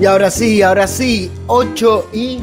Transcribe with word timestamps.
Y 0.00 0.04
ahora 0.04 0.30
sí, 0.30 0.62
ahora 0.62 0.86
sí, 0.86 1.30
8 1.46 2.08
y 2.12 2.40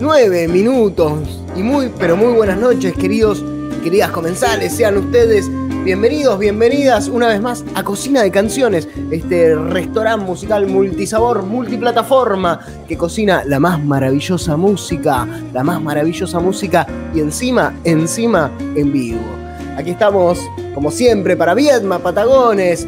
9 0.00 0.48
minutos. 0.48 1.42
Y 1.54 1.62
muy, 1.62 1.90
pero 1.98 2.16
muy 2.16 2.32
buenas 2.32 2.58
noches, 2.58 2.94
queridos, 2.94 3.44
queridas 3.82 4.10
comensales. 4.10 4.72
Sean 4.72 4.96
ustedes 4.96 5.50
bienvenidos, 5.84 6.38
bienvenidas 6.38 7.08
una 7.08 7.28
vez 7.28 7.40
más 7.40 7.64
a 7.74 7.82
Cocina 7.82 8.22
de 8.22 8.30
Canciones, 8.30 8.88
este 9.10 9.54
restaurante 9.54 10.24
musical 10.24 10.66
multisabor, 10.66 11.42
multiplataforma, 11.44 12.60
que 12.86 12.96
cocina 12.96 13.42
la 13.46 13.58
más 13.58 13.82
maravillosa 13.82 14.56
música, 14.56 15.26
la 15.52 15.62
más 15.62 15.80
maravillosa 15.80 16.40
música 16.40 16.86
y 17.14 17.20
encima, 17.20 17.74
encima 17.84 18.50
en 18.74 18.92
vivo. 18.92 19.20
Aquí 19.78 19.92
estamos, 19.92 20.40
como 20.74 20.90
siempre, 20.90 21.36
para 21.36 21.54
Viedma, 21.54 22.00
Patagones, 22.00 22.86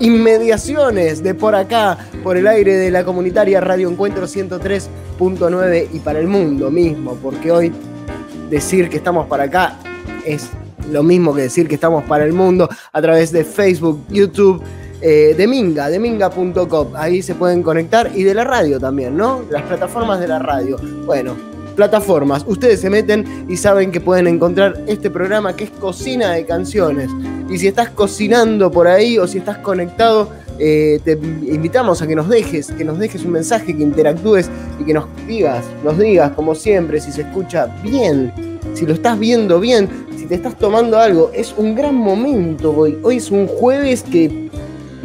inmediaciones 0.00 1.22
de 1.22 1.34
por 1.34 1.54
acá, 1.54 1.98
por 2.22 2.36
el 2.36 2.46
aire 2.46 2.74
de 2.74 2.90
la 2.90 3.04
comunitaria 3.04 3.60
Radio 3.60 3.88
Encuentro 3.88 4.26
103.9 4.26 5.88
y 5.92 5.98
para 6.00 6.18
el 6.18 6.26
mundo 6.26 6.70
mismo, 6.70 7.16
porque 7.22 7.50
hoy 7.50 7.72
decir 8.50 8.88
que 8.88 8.96
estamos 8.96 9.26
para 9.26 9.44
acá 9.44 9.78
es 10.24 10.50
lo 10.90 11.02
mismo 11.02 11.34
que 11.34 11.42
decir 11.42 11.68
que 11.68 11.74
estamos 11.76 12.04
para 12.04 12.24
el 12.24 12.32
mundo 12.32 12.68
a 12.92 13.02
través 13.02 13.32
de 13.32 13.44
Facebook, 13.44 14.04
YouTube, 14.10 14.62
eh, 15.00 15.34
de 15.36 15.46
Minga, 15.46 15.88
de 15.88 15.98
minga.com. 15.98 16.92
Ahí 16.94 17.22
se 17.22 17.34
pueden 17.34 17.62
conectar 17.62 18.10
y 18.14 18.22
de 18.22 18.34
la 18.34 18.44
radio 18.44 18.78
también, 18.78 19.16
¿no? 19.16 19.42
Las 19.50 19.62
plataformas 19.62 20.20
de 20.20 20.28
la 20.28 20.38
radio. 20.38 20.76
Bueno, 21.06 21.53
plataformas. 21.74 22.44
Ustedes 22.46 22.80
se 22.80 22.90
meten 22.90 23.46
y 23.48 23.56
saben 23.56 23.90
que 23.92 24.00
pueden 24.00 24.26
encontrar 24.26 24.82
este 24.86 25.10
programa 25.10 25.54
que 25.54 25.64
es 25.64 25.70
Cocina 25.70 26.32
de 26.32 26.44
Canciones. 26.46 27.10
Y 27.50 27.58
si 27.58 27.66
estás 27.66 27.90
cocinando 27.90 28.70
por 28.70 28.86
ahí 28.86 29.18
o 29.18 29.26
si 29.26 29.38
estás 29.38 29.58
conectado, 29.58 30.30
eh, 30.58 31.00
te 31.04 31.12
invitamos 31.12 32.00
a 32.00 32.06
que 32.06 32.14
nos 32.14 32.28
dejes, 32.28 32.70
que 32.70 32.84
nos 32.84 32.98
dejes 32.98 33.24
un 33.24 33.32
mensaje, 33.32 33.76
que 33.76 33.82
interactúes 33.82 34.48
y 34.80 34.84
que 34.84 34.94
nos 34.94 35.06
digas, 35.26 35.64
nos 35.82 35.98
digas 35.98 36.32
como 36.32 36.54
siempre 36.54 37.00
si 37.00 37.10
se 37.10 37.22
escucha 37.22 37.66
bien, 37.82 38.32
si 38.74 38.86
lo 38.86 38.94
estás 38.94 39.18
viendo 39.18 39.58
bien, 39.58 39.88
si 40.16 40.26
te 40.26 40.36
estás 40.36 40.56
tomando 40.56 40.98
algo. 40.98 41.30
Es 41.34 41.54
un 41.56 41.74
gran 41.74 41.94
momento 41.94 42.70
hoy. 42.72 42.98
Hoy 43.02 43.16
es 43.16 43.30
un 43.30 43.46
jueves 43.46 44.02
que 44.04 44.50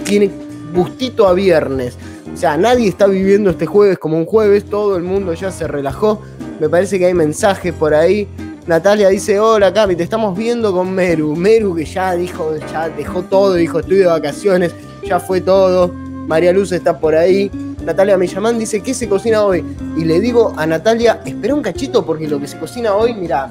tiene 0.05 0.29
gustito 0.73 1.27
a 1.27 1.33
viernes. 1.33 1.97
O 2.33 2.37
sea, 2.37 2.55
nadie 2.55 2.87
está 2.87 3.07
viviendo 3.07 3.49
este 3.49 3.65
jueves 3.65 3.97
como 3.97 4.17
un 4.17 4.25
jueves, 4.25 4.65
todo 4.65 4.95
el 4.97 5.03
mundo 5.03 5.33
ya 5.33 5.51
se 5.51 5.67
relajó. 5.67 6.21
Me 6.59 6.67
parece 6.67 6.99
que 6.99 7.05
hay 7.05 7.13
mensajes 7.13 7.73
por 7.73 7.93
ahí. 7.93 8.27
Natalia 8.67 9.09
dice, 9.09 9.39
hola 9.39 9.73
Cami, 9.73 9.95
te 9.95 10.03
estamos 10.03 10.37
viendo 10.37 10.73
con 10.73 10.93
Meru. 10.93 11.35
Meru 11.35 11.73
que 11.75 11.85
ya 11.85 12.13
dijo, 12.13 12.55
ya 12.71 12.89
dejó 12.89 13.23
todo, 13.23 13.53
dijo, 13.55 13.79
estoy 13.79 13.97
de 13.97 14.05
vacaciones, 14.05 14.75
ya 15.03 15.19
fue 15.19 15.41
todo. 15.41 15.87
María 16.27 16.51
Luz 16.51 16.71
está 16.71 16.99
por 16.99 17.15
ahí. 17.15 17.49
Natalia 17.83 18.17
Millamán 18.17 18.59
dice, 18.59 18.81
¿qué 18.81 18.93
se 18.93 19.07
cocina 19.07 19.43
hoy? 19.43 19.63
Y 19.97 20.03
le 20.03 20.19
digo 20.19 20.53
a 20.57 20.67
Natalia, 20.67 21.21
espera 21.25 21.55
un 21.55 21.61
cachito 21.61 22.05
porque 22.05 22.27
lo 22.27 22.39
que 22.39 22.47
se 22.47 22.59
cocina 22.59 22.93
hoy, 22.93 23.13
mira, 23.13 23.49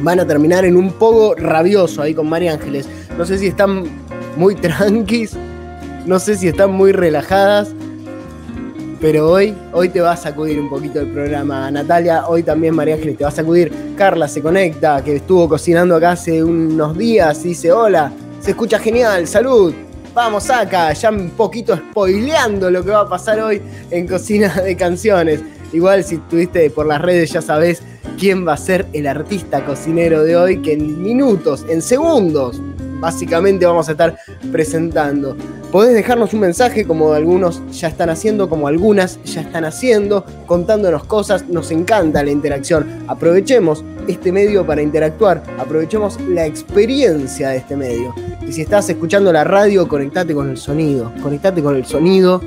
van 0.00 0.18
a 0.18 0.26
terminar 0.26 0.64
en 0.64 0.76
un 0.76 0.92
poco 0.92 1.34
rabioso 1.34 2.02
ahí 2.02 2.14
con 2.14 2.28
María 2.28 2.54
Ángeles. 2.54 2.88
No 3.18 3.26
sé 3.26 3.38
si 3.38 3.48
están 3.48 3.84
muy 4.36 4.54
tranquis, 4.60 5.36
no 6.06 6.18
sé 6.18 6.36
si 6.36 6.48
están 6.48 6.72
muy 6.72 6.92
relajadas, 6.92 7.74
pero 9.04 9.30
hoy, 9.30 9.54
hoy 9.74 9.90
te 9.90 10.00
va 10.00 10.12
a 10.12 10.16
sacudir 10.16 10.58
un 10.58 10.70
poquito 10.70 10.98
el 10.98 11.08
programa. 11.08 11.70
Natalia, 11.70 12.26
hoy 12.26 12.42
también 12.42 12.74
María 12.74 12.94
Ángeles 12.94 13.18
te 13.18 13.24
va 13.24 13.28
a 13.28 13.34
sacudir. 13.34 13.70
Carla 13.98 14.26
se 14.26 14.40
conecta, 14.40 15.04
que 15.04 15.16
estuvo 15.16 15.46
cocinando 15.46 15.94
acá 15.94 16.12
hace 16.12 16.42
unos 16.42 16.96
días 16.96 17.44
y 17.44 17.48
dice, 17.48 17.70
hola, 17.70 18.10
se 18.40 18.52
escucha 18.52 18.78
genial, 18.78 19.26
salud. 19.26 19.74
Vamos 20.14 20.48
acá, 20.48 20.90
ya 20.94 21.10
un 21.10 21.28
poquito 21.32 21.76
spoileando 21.76 22.70
lo 22.70 22.82
que 22.82 22.92
va 22.92 23.00
a 23.00 23.08
pasar 23.10 23.40
hoy 23.40 23.60
en 23.90 24.08
Cocina 24.08 24.48
de 24.48 24.74
Canciones. 24.74 25.42
Igual 25.74 26.02
si 26.02 26.14
estuviste 26.14 26.70
por 26.70 26.86
las 26.86 27.02
redes 27.02 27.30
ya 27.30 27.42
sabés 27.42 27.82
quién 28.18 28.48
va 28.48 28.54
a 28.54 28.56
ser 28.56 28.86
el 28.94 29.06
artista 29.06 29.66
cocinero 29.66 30.24
de 30.24 30.34
hoy, 30.34 30.62
que 30.62 30.72
en 30.72 31.02
minutos, 31.02 31.66
en 31.68 31.82
segundos, 31.82 32.58
básicamente 33.00 33.66
vamos 33.66 33.88
a 33.88 33.92
estar 33.92 34.16
presentando. 34.50 35.36
Podés 35.70 35.94
dejarnos 35.94 36.32
un 36.34 36.40
mensaje 36.40 36.86
como 36.86 37.12
algunos 37.12 37.60
ya 37.72 37.88
están 37.88 38.10
haciendo, 38.10 38.48
como 38.48 38.68
algunas 38.68 39.22
ya 39.24 39.40
están 39.40 39.64
haciendo, 39.64 40.24
contándonos 40.46 41.04
cosas, 41.04 41.48
nos 41.48 41.70
encanta 41.70 42.22
la 42.22 42.30
interacción. 42.30 42.86
Aprovechemos 43.08 43.84
este 44.06 44.30
medio 44.30 44.66
para 44.66 44.82
interactuar, 44.82 45.42
aprovechemos 45.58 46.20
la 46.20 46.46
experiencia 46.46 47.50
de 47.50 47.56
este 47.56 47.76
medio. 47.76 48.14
Y 48.46 48.52
si 48.52 48.62
estás 48.62 48.88
escuchando 48.88 49.32
la 49.32 49.44
radio, 49.44 49.88
conectate 49.88 50.34
con 50.34 50.50
el 50.50 50.56
sonido, 50.56 51.12
conectate 51.22 51.62
con 51.62 51.74
el 51.76 51.84
sonido, 51.86 52.40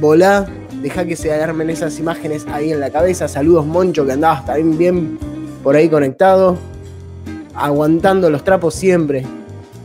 volá, 0.00 0.46
deja 0.82 1.04
que 1.04 1.16
se 1.16 1.32
armen 1.32 1.70
esas 1.70 1.98
imágenes 1.98 2.46
ahí 2.52 2.72
en 2.72 2.80
la 2.80 2.90
cabeza. 2.90 3.28
Saludos 3.28 3.66
Moncho, 3.66 4.06
que 4.06 4.12
andabas 4.12 4.44
también 4.46 4.78
bien 4.78 5.18
por 5.62 5.76
ahí 5.76 5.88
conectado, 5.88 6.56
aguantando 7.54 8.30
los 8.30 8.44
trapos 8.44 8.74
siempre. 8.74 9.24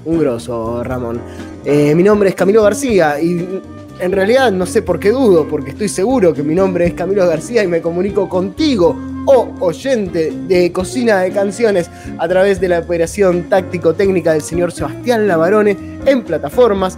Un 0.06 0.20
grosso, 0.20 0.84
Ramón. 0.84 1.20
Eh, 1.64 1.96
mi 1.96 2.04
nombre 2.04 2.30
es 2.30 2.36
Camilo 2.36 2.62
García 2.62 3.20
y 3.20 3.62
en 4.00 4.12
realidad 4.12 4.52
no 4.52 4.66
sé 4.66 4.82
por 4.84 5.00
qué 5.00 5.10
dudo, 5.10 5.48
porque 5.48 5.72
estoy 5.72 5.90
seguro 5.90 6.34
que 6.34 6.44
mi 6.44 6.54
nombre 6.54 6.86
es 6.86 6.94
Camilo 6.94 7.28
García 7.28 7.64
y 7.64 7.68
me 7.68 7.82
comunico 7.82 8.30
contigo, 8.30 8.96
o 9.26 9.50
oyente 9.60 10.32
de 10.48 10.72
Cocina 10.72 11.22
de 11.22 11.32
Canciones, 11.32 11.90
a 12.20 12.28
través 12.28 12.62
de 12.62 12.68
la 12.70 12.80
operación 12.80 13.44
táctico-técnica 13.50 14.34
del 14.34 14.42
señor 14.42 14.72
Sebastián 14.72 15.28
Lavarone 15.28 15.76
en 16.06 16.24
plataformas. 16.24 16.98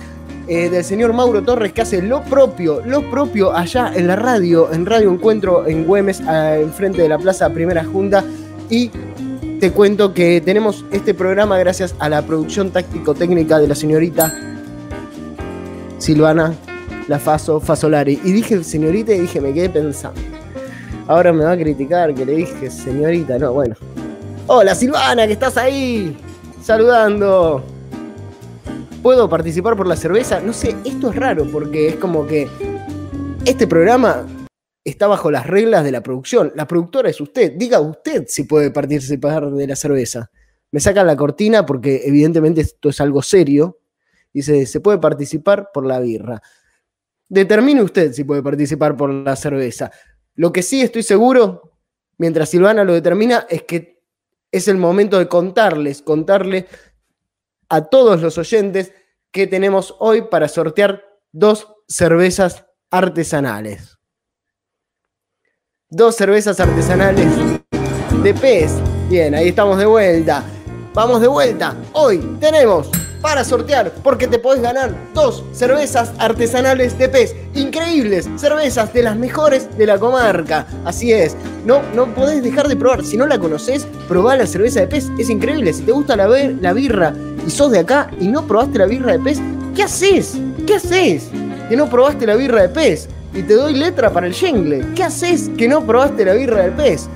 eh, 0.49 0.69
del 0.69 0.83
señor 0.83 1.11
Mauro 1.11 1.43
Torres 1.43 1.73
que 1.73 1.81
hace 1.81 2.01
lo 2.01 2.23
propio, 2.23 2.81
lo 2.85 3.09
propio 3.09 3.53
allá 3.53 3.91
en 3.93 4.07
la 4.07 4.15
radio, 4.15 4.71
en 4.71 4.85
Radio 4.85 5.11
Encuentro 5.11 5.67
en 5.67 5.85
Güemes, 5.85 6.21
enfrente 6.21 7.01
de 7.01 7.09
la 7.09 7.17
Plaza 7.17 7.49
Primera 7.49 7.83
Junta. 7.83 8.23
Y 8.69 8.89
te 9.59 9.71
cuento 9.71 10.13
que 10.13 10.39
tenemos 10.39 10.85
este 10.91 11.15
programa 11.15 11.57
gracias 11.57 11.95
a 11.97 12.09
la 12.09 12.21
producción 12.21 12.69
táctico-técnica 12.69 13.57
de 13.57 13.67
la 13.67 13.73
señorita 13.73 14.31
Silvana 15.97 16.53
Lafaso 17.07 17.59
Fasolari. 17.59 18.19
Y 18.23 18.33
dije 18.33 18.63
señorita 18.63 19.13
y 19.13 19.21
dije, 19.21 19.41
me 19.41 19.53
quedé 19.53 19.69
pensando. 19.69 20.21
Ahora 21.07 21.33
me 21.33 21.43
va 21.43 21.53
a 21.53 21.57
criticar 21.57 22.13
que 22.13 22.25
le 22.25 22.33
dije 22.33 22.69
señorita, 22.69 23.39
no, 23.39 23.53
bueno. 23.53 23.75
Hola 24.45 24.75
Silvana, 24.75 25.25
que 25.25 25.33
estás 25.33 25.57
ahí, 25.57 26.15
saludando. 26.61 27.63
¿Puedo 29.01 29.27
participar 29.27 29.75
por 29.75 29.87
la 29.87 29.95
cerveza? 29.95 30.39
No 30.39 30.53
sé, 30.53 30.75
esto 30.85 31.09
es 31.09 31.15
raro 31.15 31.47
porque 31.51 31.87
es 31.87 31.95
como 31.95 32.27
que 32.27 32.47
este 33.45 33.65
programa 33.65 34.25
está 34.89 35.07
bajo 35.07 35.29
las 35.31 35.45
reglas 35.45 35.83
de 35.83 35.91
la 35.91 36.01
producción. 36.01 36.51
La 36.55 36.67
productora 36.67 37.09
es 37.09 37.19
usted. 37.19 37.53
Diga 37.53 37.79
usted 37.79 38.25
si 38.27 38.43
puede 38.43 38.71
participar 38.71 39.51
de 39.51 39.67
la 39.67 39.75
cerveza. 39.75 40.31
Me 40.71 40.79
sacan 40.79 41.07
la 41.07 41.15
cortina 41.15 41.65
porque 41.65 42.01
evidentemente 42.05 42.61
esto 42.61 42.89
es 42.89 43.01
algo 43.01 43.21
serio. 43.21 43.79
Dice, 44.33 44.65
se 44.65 44.79
puede 44.79 44.97
participar 44.97 45.71
por 45.73 45.85
la 45.85 45.99
birra. 45.99 46.41
Determine 47.27 47.81
usted 47.81 48.13
si 48.13 48.23
puede 48.23 48.41
participar 48.41 48.95
por 48.95 49.09
la 49.09 49.35
cerveza. 49.35 49.91
Lo 50.35 50.53
que 50.53 50.63
sí 50.63 50.81
estoy 50.81 51.03
seguro, 51.03 51.79
mientras 52.17 52.49
Silvana 52.49 52.83
lo 52.83 52.93
determina, 52.93 53.45
es 53.49 53.63
que 53.63 54.03
es 54.51 54.67
el 54.67 54.77
momento 54.77 55.19
de 55.19 55.27
contarles, 55.27 56.01
contarle 56.01 56.67
a 57.69 57.85
todos 57.85 58.21
los 58.21 58.37
oyentes 58.37 58.93
que 59.31 59.47
tenemos 59.47 59.95
hoy 59.99 60.23
para 60.23 60.47
sortear 60.47 61.03
dos 61.31 61.67
cervezas 61.87 62.65
artesanales. 62.89 63.96
Dos 65.89 66.17
cervezas 66.17 66.59
artesanales 66.59 67.29
de 68.21 68.33
pez. 68.33 68.73
Bien, 69.07 69.33
ahí 69.33 69.47
estamos 69.47 69.77
de 69.77 69.85
vuelta. 69.85 70.43
Vamos 70.93 71.21
de 71.21 71.29
vuelta. 71.29 71.77
Hoy 71.93 72.17
tenemos 72.41 72.89
para 73.21 73.45
sortear, 73.45 73.93
porque 74.03 74.27
te 74.27 74.37
podés 74.37 74.61
ganar 74.61 74.93
dos 75.13 75.45
cervezas 75.53 76.11
artesanales 76.19 76.97
de 76.97 77.07
pez. 77.07 77.33
Increíbles, 77.55 78.27
cervezas 78.35 78.93
de 78.93 79.03
las 79.03 79.15
mejores 79.15 79.77
de 79.77 79.85
la 79.85 79.97
comarca. 79.97 80.67
Así 80.83 81.13
es, 81.13 81.37
no, 81.65 81.81
no 81.95 82.13
podés 82.13 82.43
dejar 82.43 82.67
de 82.67 82.75
probar. 82.75 83.05
Si 83.05 83.15
no 83.15 83.25
la 83.25 83.39
conoces, 83.39 83.87
probá 84.09 84.35
la 84.35 84.45
cerveza 84.45 84.81
de 84.81 84.87
pez. 84.87 85.07
Es 85.17 85.29
increíble. 85.29 85.71
Si 85.71 85.83
te 85.83 85.93
gusta 85.93 86.17
la, 86.17 86.27
la 86.27 86.73
birra 86.73 87.13
y 87.47 87.49
sos 87.49 87.71
de 87.71 87.79
acá 87.79 88.11
y 88.19 88.27
no 88.27 88.45
probaste 88.45 88.79
la 88.79 88.87
birra 88.87 89.13
de 89.13 89.19
pez, 89.19 89.39
¿qué 89.73 89.83
haces? 89.83 90.33
¿Qué 90.65 90.75
haces? 90.75 91.29
Que 91.69 91.77
no 91.77 91.89
probaste 91.89 92.27
la 92.27 92.35
birra 92.35 92.63
de 92.63 92.69
pez. 92.69 93.07
Y 93.37 93.43
te 93.43 93.53
doy 93.53 93.75
letra 93.75 94.11
para 94.11 94.25
el 94.25 94.33
jingle. 94.33 94.83
¿Qué 94.95 95.03
haces 95.03 95.51
que 95.55 95.67
no 95.67 95.85
probaste 95.85 96.25
la 96.25 96.33
birra 96.33 96.63
del 96.63 96.71
pez? 96.71 97.07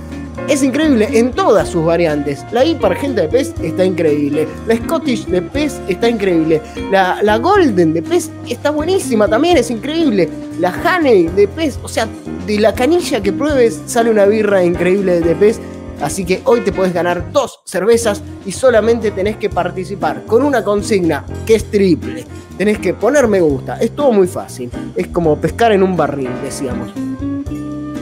Es 0.48 0.62
increíble 0.62 1.10
en 1.14 1.32
todas 1.32 1.70
sus 1.70 1.84
variantes. 1.84 2.46
La 2.52 2.64
IPA 2.64 2.88
Argenta 2.90 3.22
de 3.24 3.28
pez 3.28 3.56
está 3.64 3.84
increíble. 3.84 4.48
La 4.68 4.76
Scottish 4.76 5.26
de 5.26 5.42
pez 5.42 5.82
está 5.88 6.08
increíble. 6.08 6.62
La, 6.92 7.24
la 7.24 7.40
Golden 7.40 7.94
de 7.94 8.04
pez 8.04 8.30
está 8.48 8.70
buenísima 8.70 9.28
también, 9.28 9.58
es 9.58 9.72
increíble. 9.72 10.30
La 10.60 10.72
Honey 10.72 11.28
de 11.30 11.48
pez, 11.48 11.80
o 11.82 11.88
sea, 11.88 12.08
de 12.46 12.60
la 12.60 12.76
canilla 12.76 13.20
que 13.20 13.34
pruebes 13.34 13.82
sale 13.88 14.12
una 14.12 14.26
birra 14.26 14.64
increíble 14.64 15.22
de 15.22 15.36
pez. 15.36 15.60
Así 16.02 16.26
que 16.26 16.42
hoy 16.46 16.62
te 16.62 16.72
puedes 16.72 16.94
ganar 16.94 17.32
dos 17.32 17.62
cervezas 17.66 18.22
y 18.46 18.52
solamente 18.52 19.12
tenés 19.12 19.38
que 19.38 19.50
participar 19.50 20.26
con 20.26 20.44
una 20.44 20.64
consigna 20.64 21.26
que 21.46 21.56
es 21.56 21.70
triple. 21.70 22.26
tenés 22.58 22.80
que 22.80 22.94
poner 22.94 23.28
me 23.28 23.40
gusta. 23.42 23.78
Es 23.78 23.96
todo 23.96 24.12
muy 24.12 24.28
fácil. 24.28 24.70
Es 24.96 25.08
como 25.08 25.36
pescar 25.38 25.72
en 25.72 25.84
un 25.84 25.96
barril, 25.96 26.30
decíamos. 26.44 26.92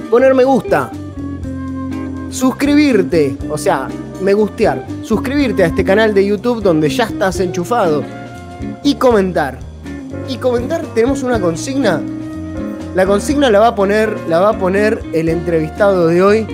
Poner 0.09 0.33
me 0.33 0.43
gusta. 0.43 0.91
Suscribirte, 2.29 3.37
o 3.49 3.57
sea, 3.57 3.87
me 4.21 4.33
gustear. 4.33 4.85
Suscribirte 5.03 5.63
a 5.63 5.67
este 5.67 5.83
canal 5.83 6.13
de 6.13 6.25
YouTube 6.25 6.61
donde 6.61 6.89
ya 6.89 7.05
estás 7.05 7.39
enchufado. 7.39 8.03
Y 8.83 8.95
comentar. 8.95 9.59
Y 10.27 10.37
comentar, 10.37 10.83
tenemos 10.93 11.23
una 11.23 11.39
consigna. 11.39 12.01
La 12.95 13.05
consigna 13.05 13.49
la 13.49 13.59
va 13.59 13.67
a 13.67 13.75
poner, 13.75 14.17
la 14.27 14.39
va 14.39 14.49
a 14.49 14.57
poner 14.57 15.01
el 15.13 15.29
entrevistado 15.29 16.07
de 16.07 16.21
hoy. 16.21 16.47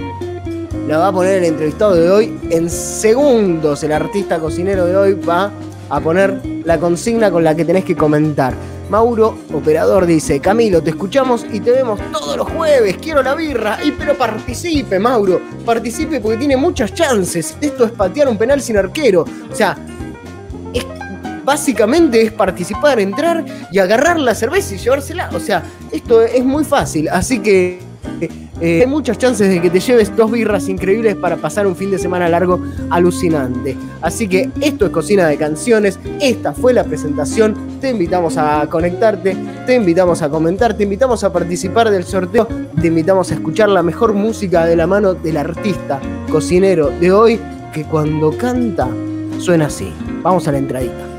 La 0.88 1.00
va 1.00 1.08
a 1.08 1.12
poner 1.12 1.40
el 1.40 1.46
entrevistado 1.46 1.96
de 1.96 2.12
hoy 2.12 2.40
en 2.52 2.70
segundos. 2.70 3.84
El 3.84 3.92
artista 3.92 4.38
cocinero 4.38 4.86
de 4.86 4.96
hoy 4.96 5.14
va 5.14 5.52
a 5.90 6.00
poner 6.00 6.40
la 6.64 6.78
consigna 6.78 7.32
con 7.32 7.44
la 7.44 7.56
que 7.56 7.66
tenés 7.66 7.84
que 7.86 7.96
comentar. 7.96 8.54
Mauro, 8.92 9.36
operador, 9.52 10.06
dice, 10.06 10.40
Camilo, 10.40 10.84
te 10.84 10.92
escuchamos 10.92 11.44
y 11.52 11.60
te 11.60 11.72
vemos 11.72 12.00
todos 12.12 12.38
los 12.38 12.48
jueves, 12.52 12.98
quiero 13.02 13.24
la 13.24 13.34
birra. 13.34 13.80
Y 13.84 13.94
pero 13.94 14.16
participe, 14.16 15.00
Mauro, 15.00 15.42
participe 15.66 16.20
porque 16.20 16.38
tiene 16.38 16.56
muchas 16.56 16.94
chances. 16.94 17.58
Esto 17.60 17.86
es 17.86 17.92
patear 17.92 18.28
un 18.28 18.38
penal 18.38 18.62
sin 18.62 18.78
arquero. 18.78 19.26
O 19.52 19.56
sea, 19.56 19.76
básicamente 21.44 22.22
es 22.22 22.32
participar, 22.32 23.00
entrar 23.00 23.44
y 23.72 23.80
agarrar 23.80 24.20
la 24.20 24.36
cerveza 24.36 24.76
y 24.76 24.78
llevársela. 24.78 25.32
O 25.34 25.40
sea, 25.40 25.64
esto 25.92 26.22
es 26.22 26.46
muy 26.46 26.64
fácil. 26.64 27.10
Así 27.10 27.40
que 27.40 27.80
eh, 28.62 28.82
hay 28.82 28.88
muchas 28.88 29.18
chances 29.18 29.50
de 29.50 29.62
que 29.62 29.70
te 29.70 29.80
lleves 29.80 30.16
dos 30.16 30.32
birras 30.32 30.70
increíbles 30.70 31.16
para 31.16 31.38
pasar 31.38 31.68
un 31.68 31.76
fin 31.76 31.92
de 31.92 32.00
semana 32.00 32.30
largo 32.30 32.60
alucinante. 32.90 33.76
Así 34.02 34.28
que 34.28 34.50
esto 34.62 34.86
es 34.86 34.92
Cocina 34.92 35.28
de 35.28 35.38
Canciones. 35.38 36.00
Esta 36.22 36.54
fue 36.54 36.74
la 36.74 36.84
presentación. 36.84 37.56
Te 37.82 37.90
invitamos 37.90 38.38
a 38.38 38.68
conectarte, 38.68 39.36
te 39.66 39.76
invitamos 39.76 40.22
a 40.22 40.30
comentar, 40.30 40.76
te 40.76 40.84
invitamos 40.84 41.24
a 41.24 41.34
participar 41.34 41.90
del 41.90 42.06
sorteo, 42.06 42.48
te 42.80 42.88
invitamos 42.88 43.32
a 43.32 43.36
escuchar 43.36 43.70
la 43.70 43.84
mejor 43.84 44.14
música 44.14 44.66
de 44.66 44.76
la 44.76 44.88
mano 44.88 45.14
del 45.14 45.38
artista 45.38 46.00
cocinero 46.32 46.90
de 46.90 47.12
hoy 47.12 47.40
que 47.74 47.84
cuando 47.84 48.36
canta 48.38 48.88
suena 49.40 49.66
así. 49.66 49.92
Vamos 50.22 50.48
a 50.48 50.52
la 50.52 50.58
entradita. 50.58 51.15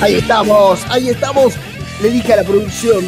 Ahí 0.00 0.14
estamos, 0.14 0.80
ahí 0.90 1.08
estamos. 1.08 1.54
Le 2.00 2.10
dije 2.10 2.32
a 2.32 2.36
la 2.36 2.44
producción, 2.44 3.04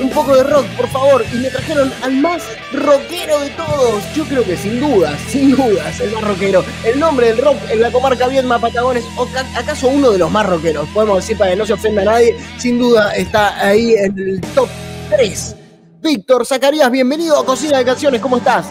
un 0.00 0.10
poco 0.10 0.36
de 0.36 0.44
rock, 0.44 0.64
por 0.76 0.88
favor. 0.88 1.24
Y 1.32 1.36
me 1.38 1.50
trajeron 1.50 1.92
al 2.02 2.12
más 2.12 2.44
rockero 2.72 3.40
de 3.40 3.50
todos. 3.50 4.04
Yo 4.14 4.24
creo 4.24 4.44
que 4.44 4.56
sin 4.56 4.78
dudas, 4.78 5.18
sin 5.28 5.56
dudas, 5.56 5.98
el 6.00 6.12
más 6.12 6.22
rockero. 6.22 6.64
El 6.84 7.00
nombre 7.00 7.28
del 7.28 7.38
rock 7.38 7.56
en 7.70 7.80
la 7.80 7.90
comarca 7.90 8.28
Viedma 8.28 8.60
Patagones, 8.60 9.04
o 9.16 9.26
acaso 9.56 9.88
uno 9.88 10.12
de 10.12 10.18
los 10.18 10.30
más 10.30 10.46
rockeros, 10.46 10.88
podemos 10.90 11.16
decir 11.16 11.36
para 11.36 11.50
que 11.50 11.56
no 11.56 11.66
se 11.66 11.72
ofenda 11.72 12.02
a 12.02 12.04
nadie, 12.04 12.36
sin 12.56 12.78
duda 12.78 13.10
está 13.12 13.58
ahí 13.66 13.94
en 13.94 14.16
el 14.16 14.40
top 14.54 14.68
3. 15.10 15.56
Víctor 16.02 16.46
Zacarías, 16.46 16.90
bienvenido 16.90 17.36
a 17.36 17.44
Cocina 17.44 17.78
de 17.78 17.84
Canciones, 17.84 18.20
¿cómo 18.20 18.36
estás? 18.36 18.66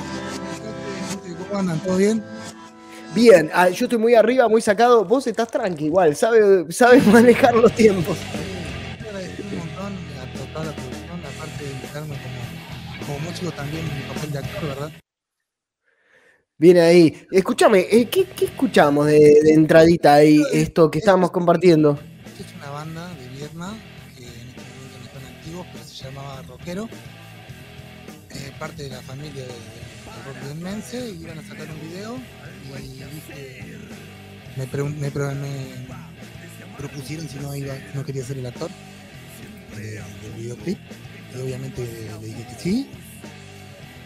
¿Cómo 1.50 1.60
andan? 1.60 1.80
¿Todo 1.80 1.98
bien? 1.98 2.24
Bien, 3.16 3.50
ah, 3.54 3.70
yo 3.70 3.86
estoy 3.86 3.98
muy 3.98 4.14
arriba, 4.14 4.50
muy 4.50 4.62
sacado. 4.62 5.06
Vos 5.06 5.26
estás 5.26 5.48
tranqui 5.48 5.86
igual, 5.86 6.18
sabes 6.18 6.76
sabe 6.76 7.00
manejar 7.14 7.56
los 7.56 7.72
tiempos. 7.74 8.18
Agradecí 9.00 9.42
un 9.42 9.58
montón 9.58 9.94
a 10.20 10.54
toda 10.54 10.66
la 10.66 10.72
producción, 10.74 11.22
aparte 11.24 11.64
de 11.64 11.72
invitarme 11.72 12.16
como, 12.18 13.08
como 13.08 13.20
músico 13.20 13.52
también 13.54 13.86
mi 13.86 14.14
papel 14.14 14.32
de 14.34 14.38
actor, 14.40 14.64
¿verdad? 14.68 14.92
Viene 16.58 16.82
ahí. 16.82 17.26
Escúchame, 17.32 17.88
eh, 17.90 18.10
¿qué, 18.10 18.26
¿qué, 18.26 18.46
escuchamos 18.46 19.06
de, 19.06 19.40
de, 19.44 19.54
entradita 19.54 20.16
ahí, 20.16 20.44
esto 20.52 20.92
que 20.92 21.00
estábamos 21.00 21.32
compartiendo? 21.32 21.98
Es 22.38 22.54
una 22.54 22.70
banda 22.70 23.14
de 23.16 23.30
Vietnam 23.30 23.80
que 24.18 24.24
en 24.24 24.50
este 24.50 24.62
momento 24.62 24.98
no 25.00 25.06
están 25.06 25.26
activos, 25.34 25.68
pero 25.72 25.86
se 25.86 26.04
llamaba 26.04 26.42
Rockero. 26.42 26.90
Eh, 28.32 28.52
parte 28.60 28.84
de 28.84 28.90
la 28.90 29.02
familia 29.02 29.44
de, 29.44 29.48
de 29.48 30.24
rock 30.26 30.44
vietmense 30.44 31.10
y 31.12 31.24
iban 31.24 31.40
a 31.40 31.48
sacar 31.48 31.68
un 31.72 31.90
video 31.90 32.18
me, 34.56 34.66
me, 35.00 35.12
propusieron 36.78 37.28
si 37.28 37.38
no, 37.40 37.56
iba, 37.56 37.74
no 37.94 38.04
quería 38.04 38.24
ser 38.24 38.38
el 38.38 38.46
actor 38.46 38.70
eh, 39.78 40.02
del 40.22 40.34
videoclip 40.34 40.78
y 41.34 41.42
obviamente 41.42 41.82
le 42.22 42.28
dije 42.28 42.46
que 42.48 42.56
sí 42.62 42.88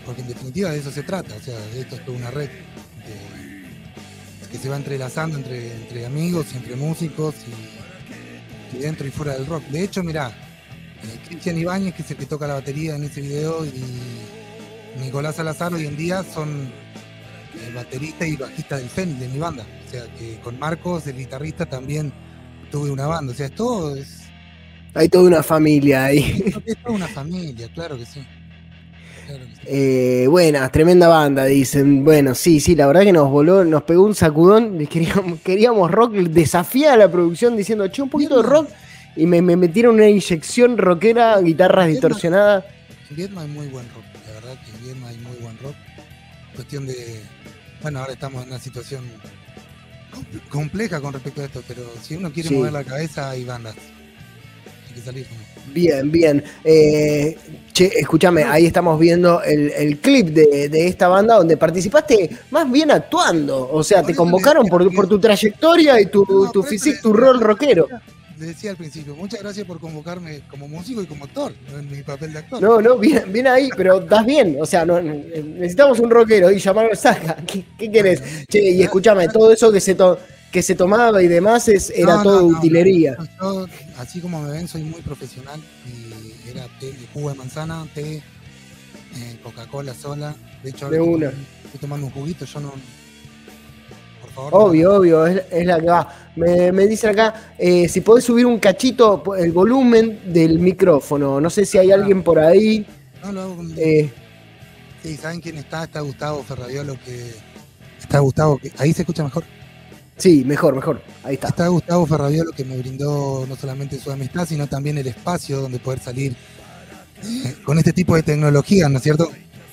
porque 0.05 0.21
en 0.21 0.27
definitiva 0.27 0.71
de 0.71 0.79
eso 0.79 0.91
se 0.91 1.03
trata 1.03 1.35
o 1.35 1.39
sea 1.39 1.57
esto 1.75 1.95
es 1.95 2.05
toda 2.05 2.17
una 2.17 2.31
red 2.31 2.49
de, 2.49 4.47
que 4.51 4.57
se 4.57 4.69
va 4.69 4.77
entrelazando 4.77 5.37
entre, 5.37 5.75
entre 5.75 6.05
amigos 6.05 6.47
entre 6.55 6.75
músicos 6.75 7.35
y, 8.73 8.77
y, 8.77 8.79
dentro 8.79 9.05
y 9.05 9.11
fuera 9.11 9.33
del 9.33 9.45
rock. 9.45 9.63
De 9.65 9.83
hecho 9.83 10.03
mirá 10.03 10.29
eh, 10.29 11.19
Cristian 11.27 11.57
Ibáñez 11.57 11.93
que 11.95 12.01
es 12.01 12.11
el 12.11 12.17
que 12.17 12.25
toca 12.25 12.47
la 12.47 12.55
batería 12.55 12.95
en 12.95 13.03
ese 13.03 13.21
video 13.21 13.65
y 13.65 13.83
Nicolás 14.99 15.35
Salazar 15.35 15.73
hoy 15.73 15.85
en 15.85 15.95
día 15.95 16.23
son 16.23 16.71
el 17.67 17.73
baterista 17.73 18.25
y 18.27 18.35
bajista 18.35 18.77
del 18.77 18.89
Fénix, 18.89 19.19
de 19.19 19.27
mi 19.27 19.39
banda. 19.39 19.65
O 19.87 19.91
sea, 19.91 20.03
que 20.17 20.39
con 20.43 20.57
Marcos, 20.59 21.07
el 21.07 21.17
guitarrista, 21.17 21.65
también 21.65 22.11
tuve 22.71 22.91
una 22.91 23.07
banda. 23.07 23.33
O 23.33 23.35
sea, 23.35 23.47
es 23.47 23.55
todo. 23.55 23.95
Es... 23.95 24.23
Hay 24.93 25.09
toda 25.09 25.25
una 25.25 25.43
familia 25.43 26.05
ahí. 26.05 26.53
Es 26.65 26.77
toda 26.77 26.95
una 26.95 27.07
familia, 27.07 27.67
claro 27.73 27.97
que 27.97 28.05
sí. 28.05 28.25
Claro 29.27 29.45
que 29.45 29.55
sí. 29.55 29.61
Eh, 29.65 30.27
buenas, 30.27 30.71
tremenda 30.71 31.07
banda, 31.07 31.45
dicen. 31.45 32.03
Bueno, 32.03 32.33
sí, 32.33 32.59
sí, 32.59 32.75
la 32.75 32.87
verdad 32.87 33.01
que 33.01 33.11
nos 33.11 33.29
voló, 33.29 33.63
nos 33.63 33.83
pegó 33.83 34.03
un 34.03 34.15
sacudón. 34.15 34.85
Queríamos, 34.89 35.39
queríamos 35.41 35.91
rock, 35.91 36.13
desafía 36.13 36.93
a 36.93 36.97
la 36.97 37.11
producción 37.11 37.55
diciendo, 37.55 37.87
che, 37.87 38.01
un 38.01 38.09
poquito 38.09 38.41
de 38.41 38.49
rock. 38.49 38.69
Y 39.15 39.25
me, 39.25 39.41
me 39.41 39.55
metieron 39.55 39.95
una 39.95 40.07
inyección 40.07 40.77
rockera, 40.77 41.39
guitarras 41.41 41.87
distorsionadas. 41.87 42.63
En 43.09 43.15
Vietnam 43.15 43.43
hay 43.43 43.49
muy 43.49 43.67
buen 43.67 43.85
rock, 43.89 44.03
la 44.27 44.33
verdad 44.33 44.63
que 44.63 44.71
en 44.71 44.83
Vietnam 44.83 45.09
hay 45.09 45.17
muy 45.17 45.35
buen 45.37 45.57
rock. 45.59 45.75
Cuestión 46.55 46.85
de, 46.85 47.21
bueno, 47.81 47.99
ahora 47.99 48.13
estamos 48.13 48.43
en 48.43 48.49
una 48.49 48.59
situación 48.59 49.03
compleja 50.49 50.99
con 50.99 51.13
respecto 51.13 51.41
a 51.41 51.45
esto, 51.45 51.63
pero 51.67 51.83
si 52.01 52.15
uno 52.15 52.31
quiere 52.31 52.49
sí. 52.49 52.55
mover 52.55 52.73
la 52.73 52.83
cabeza, 52.83 53.29
hay 53.29 53.45
bandas. 53.45 53.75
Hay 54.87 54.95
que 54.95 55.01
salir. 55.01 55.27
Bien, 55.73 56.11
bien. 56.11 56.43
Eh, 56.63 57.37
che, 57.71 57.91
escúchame, 57.95 58.43
ahí 58.43 58.65
estamos 58.65 58.99
viendo 58.99 59.41
el, 59.43 59.71
el 59.71 59.99
clip 59.99 60.27
de, 60.29 60.67
de, 60.67 60.87
esta 60.87 61.07
banda 61.07 61.35
donde 61.35 61.57
participaste 61.57 62.29
más 62.51 62.69
bien 62.71 62.91
actuando. 62.91 63.69
O 63.71 63.83
sea, 63.83 64.03
te 64.03 64.15
convocaron 64.15 64.65
por, 64.67 64.93
por 64.93 65.07
tu 65.07 65.19
trayectoria 65.19 66.01
y 66.01 66.07
tu, 66.07 66.25
tu 66.51 66.63
físico, 66.63 66.99
tu 67.03 67.13
rol 67.13 67.39
rockero 67.39 67.87
decía 68.45 68.71
al 68.71 68.77
principio, 68.77 69.15
muchas 69.15 69.41
gracias 69.41 69.65
por 69.65 69.79
convocarme 69.79 70.41
como 70.49 70.67
músico 70.67 71.01
y 71.01 71.05
como 71.05 71.25
actor, 71.25 71.53
en 71.73 71.89
mi 71.89 72.03
papel 72.03 72.33
de 72.33 72.39
actor. 72.39 72.61
No, 72.61 72.81
no, 72.81 72.97
bien, 72.97 73.31
bien 73.31 73.47
ahí, 73.47 73.69
pero 73.75 73.99
das 73.99 74.25
bien. 74.25 74.57
O 74.59 74.65
sea, 74.65 74.85
no, 74.85 75.01
necesitamos 75.01 75.99
un 75.99 76.09
rockero 76.09 76.51
y 76.51 76.59
llamarlo 76.59 76.95
Saca. 76.95 77.35
¿Qué, 77.45 77.65
qué 77.77 77.91
querés? 77.91 78.21
Bueno, 78.21 78.45
che, 78.49 78.71
y 78.71 78.81
escúchame, 78.81 79.27
todo 79.27 79.51
eso 79.51 79.71
que 79.71 79.79
se, 79.79 79.95
to, 79.95 80.17
que 80.51 80.61
se 80.61 80.75
tomaba 80.75 81.21
y 81.21 81.27
demás 81.27 81.67
es, 81.67 81.89
era 81.89 82.15
no, 82.15 82.23
todo 82.23 82.41
no, 82.41 82.57
utilería. 82.57 83.17
Yo, 83.39 83.65
así 83.97 84.19
como 84.19 84.41
me 84.41 84.51
ven, 84.51 84.67
soy 84.67 84.83
muy 84.83 85.01
profesional 85.01 85.59
y 85.85 86.49
era 86.49 86.67
té, 86.79 86.93
jugo 87.13 87.29
de 87.29 87.35
manzana, 87.35 87.85
té, 87.93 88.15
eh, 88.15 89.39
Coca-Cola 89.43 89.93
sola. 89.93 90.35
De 90.63 90.71
hecho, 90.71 90.89
de 90.89 90.99
una. 90.99 91.27
estoy 91.27 91.79
tomando 91.79 92.07
un 92.07 92.13
juguito, 92.13 92.45
yo 92.45 92.59
no, 92.59 92.73
obvio, 94.51 94.95
obvio, 94.95 95.25
es, 95.27 95.41
es, 95.51 95.65
la 95.65 95.79
que 95.79 95.85
va. 95.87 96.15
Me, 96.35 96.71
me 96.71 96.87
dicen 96.87 97.11
acá, 97.11 97.53
eh, 97.57 97.87
si 97.89 98.01
podés 98.01 98.23
subir 98.25 98.45
un 98.45 98.59
cachito 98.59 99.23
el 99.35 99.51
volumen 99.51 100.21
del 100.25 100.59
micrófono. 100.59 101.41
No 101.41 101.49
sé 101.49 101.65
si 101.65 101.77
hay 101.77 101.91
alguien 101.91 102.23
por 102.23 102.39
ahí. 102.39 102.85
No, 103.23 103.31
lo 103.31 103.41
hago 103.41 103.55
con... 103.57 103.73
eh, 103.77 104.11
Sí, 105.03 105.15
¿saben 105.15 105.39
quién 105.39 105.57
está? 105.57 105.85
Está 105.85 106.01
Gustavo 106.01 106.43
Ferraviolo, 106.43 106.97
que... 107.05 107.31
Está 107.99 108.19
Gustavo, 108.19 108.57
que... 108.57 108.71
ahí 108.77 108.93
se 108.93 109.03
escucha 109.03 109.23
mejor. 109.23 109.43
Sí, 110.17 110.43
mejor, 110.45 110.75
mejor. 110.75 111.01
Ahí 111.23 111.35
está. 111.35 111.47
Está 111.47 111.67
Gustavo 111.69 112.05
Ferraviolo 112.05 112.51
que 112.51 112.65
me 112.65 112.77
brindó 112.77 113.45
no 113.47 113.55
solamente 113.55 113.97
su 113.97 114.11
amistad, 114.11 114.45
sino 114.45 114.67
también 114.67 114.97
el 114.97 115.07
espacio 115.07 115.61
donde 115.61 115.79
poder 115.79 115.99
salir 115.99 116.35
eh, 117.23 117.55
con 117.63 117.77
este 117.77 117.93
tipo 117.93 118.15
de 118.15 118.23
tecnología, 118.23 118.89
¿no 118.89 118.97
es 118.97 119.03
cierto? 119.03 119.29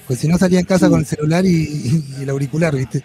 Pues 0.07 0.21
si 0.21 0.29
no 0.29 0.39
salía 0.39 0.61
en 0.61 0.67
casa 0.67 0.87
sí. 0.87 0.91
con 0.93 1.01
el 1.01 1.07
celular 1.07 1.45
y, 1.45 1.49
y, 1.49 2.05
y 2.19 2.23
el 2.23 2.31
auricular, 2.31 2.77
¿viste? 2.77 3.03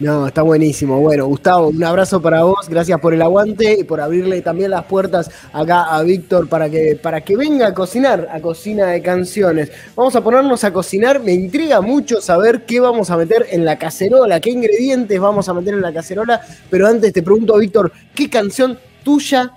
No, 0.00 0.26
está 0.26 0.42
buenísimo. 0.42 0.98
Bueno, 1.00 1.26
Gustavo, 1.26 1.68
un 1.68 1.84
abrazo 1.84 2.20
para 2.20 2.42
vos, 2.42 2.68
gracias 2.68 2.98
por 3.00 3.14
el 3.14 3.22
aguante 3.22 3.78
y 3.80 3.84
por 3.84 4.00
abrirle 4.00 4.40
también 4.42 4.70
las 4.70 4.84
puertas 4.84 5.30
acá 5.52 5.84
a 5.84 6.02
Víctor 6.02 6.48
para 6.48 6.68
que, 6.68 6.98
para 7.00 7.20
que 7.20 7.36
venga 7.36 7.68
a 7.68 7.74
cocinar, 7.74 8.28
a 8.32 8.40
cocina 8.40 8.86
de 8.86 9.00
canciones. 9.00 9.70
Vamos 9.94 10.16
a 10.16 10.22
ponernos 10.22 10.64
a 10.64 10.72
cocinar, 10.72 11.20
me 11.20 11.32
intriga 11.32 11.80
mucho 11.80 12.20
saber 12.20 12.64
qué 12.64 12.80
vamos 12.80 13.10
a 13.10 13.16
meter 13.16 13.46
en 13.50 13.64
la 13.64 13.78
cacerola, 13.78 14.40
qué 14.40 14.50
ingredientes 14.50 15.20
vamos 15.20 15.48
a 15.48 15.54
meter 15.54 15.74
en 15.74 15.82
la 15.82 15.92
cacerola, 15.92 16.40
pero 16.68 16.88
antes 16.88 17.12
te 17.12 17.22
pregunto, 17.22 17.56
Víctor, 17.58 17.92
¿qué 18.14 18.28
canción 18.28 18.78
tuya 19.04 19.52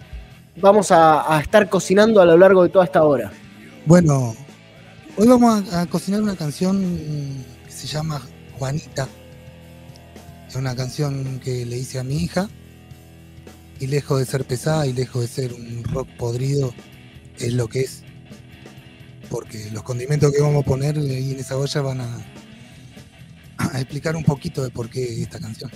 vamos 0.58 0.92
a, 0.92 1.40
estar 1.42 1.70
cocinando 1.70 2.22
a 2.22 2.26
lo 2.26 2.38
largo 2.38 2.64
de 2.64 2.70
toda 2.70 2.86
esta 2.86 3.04
hora? 3.04 3.32
Bueno, 3.86 4.36
hoy 5.18 5.28
vamos 5.28 5.74
a, 5.74 5.82
a 5.82 5.86
cocinar 5.88 6.22
una 6.22 6.36
canción 6.36 7.44
que 7.66 7.72
se 7.72 7.88
llama 7.88 8.22
Juanita 8.60 9.08
una 10.56 10.76
canción 10.76 11.40
que 11.44 11.66
le 11.66 11.78
hice 11.78 12.00
a 12.00 12.04
mi 12.04 12.18
hija. 12.18 12.50
Y 13.80 13.88
lejos 13.88 14.20
de 14.20 14.26
ser 14.26 14.46
pesada 14.46 14.88
y 14.88 14.94
lejos 14.94 15.22
de 15.22 15.28
ser 15.28 15.54
un 15.54 15.84
rock 15.84 16.08
podrido 16.18 16.74
es 17.40 17.54
lo 17.54 17.68
que 17.68 17.82
es. 17.82 18.04
Porque 19.30 19.70
los 19.72 19.84
condimentos 19.84 20.32
que 20.32 20.42
vamos 20.42 20.64
a 20.64 20.66
poner 20.66 20.98
ahí 20.98 21.32
en 21.32 21.40
esa 21.40 21.58
olla 21.58 21.82
van 21.82 22.02
a, 22.02 22.26
explicar 23.76 24.16
un 24.16 24.24
poquito 24.24 24.64
de 24.64 24.70
por 24.70 24.90
qué 24.90 25.22
esta 25.22 25.40
canción. 25.40 25.70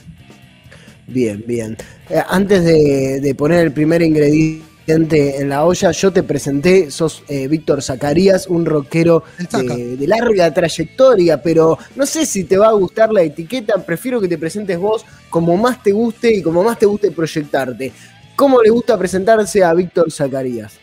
Bien 1.07 1.43
bien. 1.45 1.75
Eh, 2.09 2.21
antes 2.29 2.63
de 2.63 3.35
poner 3.35 3.65
el 3.65 3.73
primer 3.73 4.01
ingrediente 4.01 4.68
en 4.93 5.49
la 5.49 5.65
olla, 5.65 5.91
yo 5.91 6.11
te 6.11 6.23
presenté, 6.23 6.91
sos 6.91 7.23
eh, 7.27 7.47
Víctor 7.47 7.81
Zacarías, 7.81 8.47
un 8.47 8.65
rockero 8.65 9.23
de, 9.37 9.97
de, 9.97 10.07
larga 10.07 10.53
trayectoria, 10.53 11.41
pero 11.41 11.77
no 11.95 12.05
sé 12.05 12.25
si 12.25 12.43
te 12.43 12.57
va 12.57 12.69
a 12.69 12.73
gustar 12.73 13.11
la 13.11 13.21
etiqueta, 13.21 13.83
prefiero 13.83 14.19
que 14.19 14.27
te 14.27 14.37
presentes 14.37 14.77
vos 14.77 15.05
como 15.29 15.57
más 15.57 15.83
te 15.83 15.91
guste 15.91 16.33
y 16.33 16.41
como 16.41 16.63
más 16.63 16.79
te 16.79 16.85
guste 16.85 17.11
proyectarte. 17.11 17.93
¿Cómo 18.35 18.61
le 18.61 18.69
gusta 18.69 18.97
presentarse 18.97 19.63
a 19.63 19.73
Víctor 19.73 20.11
Zacarías? 20.11 20.73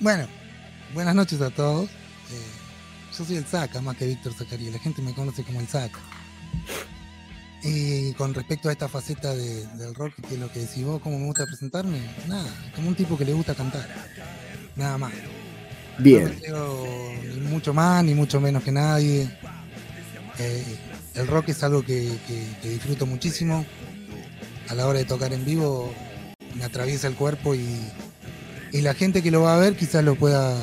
Bueno, 0.00 0.26
buenas 0.94 1.14
noches 1.14 1.40
a 1.40 1.50
todos. 1.50 1.86
Eh, 1.86 3.16
yo 3.16 3.24
soy 3.24 3.36
el 3.36 3.44
Zaca 3.44 3.80
más 3.80 3.96
que 3.96 4.06
Víctor 4.06 4.32
Zacarías, 4.32 4.72
la 4.72 4.78
gente 4.78 5.02
me 5.02 5.12
conoce 5.12 5.42
como 5.42 5.60
el 5.60 5.66
Zaca. 5.66 5.98
Y 7.62 8.12
con 8.12 8.34
respecto 8.34 8.68
a 8.68 8.72
esta 8.72 8.88
faceta 8.88 9.34
de, 9.34 9.66
del 9.76 9.94
rock, 9.94 10.14
que 10.28 10.34
es 10.34 10.40
lo 10.40 10.50
que 10.50 10.60
decís 10.60 10.84
vos, 10.84 11.00
¿cómo 11.02 11.18
me 11.18 11.26
gusta 11.26 11.44
presentarme? 11.44 11.98
Nada, 12.28 12.48
como 12.74 12.88
un 12.88 12.94
tipo 12.94 13.18
que 13.18 13.24
le 13.24 13.32
gusta 13.32 13.54
cantar. 13.54 13.86
Nada 14.76 14.96
más. 14.96 15.12
Bien. 15.98 16.40
No 16.48 16.84
ni 17.34 17.48
mucho 17.48 17.74
más, 17.74 18.04
ni 18.04 18.14
mucho 18.14 18.40
menos 18.40 18.62
que 18.62 18.70
nadie. 18.70 19.28
Eh, 20.38 20.64
el 21.16 21.26
rock 21.26 21.48
es 21.48 21.62
algo 21.64 21.82
que, 21.82 22.16
que, 22.26 22.44
que, 22.62 22.68
disfruto 22.68 23.06
muchísimo. 23.06 23.66
A 24.68 24.74
la 24.74 24.86
hora 24.86 25.00
de 25.00 25.04
tocar 25.04 25.32
en 25.32 25.44
vivo 25.44 25.92
me 26.54 26.64
atraviesa 26.64 27.08
el 27.08 27.14
cuerpo 27.14 27.54
y, 27.54 27.66
y 28.72 28.82
la 28.82 28.94
gente 28.94 29.22
que 29.22 29.30
lo 29.30 29.42
va 29.42 29.56
a 29.56 29.58
ver 29.58 29.76
quizás 29.76 30.04
lo 30.04 30.14
pueda, 30.14 30.54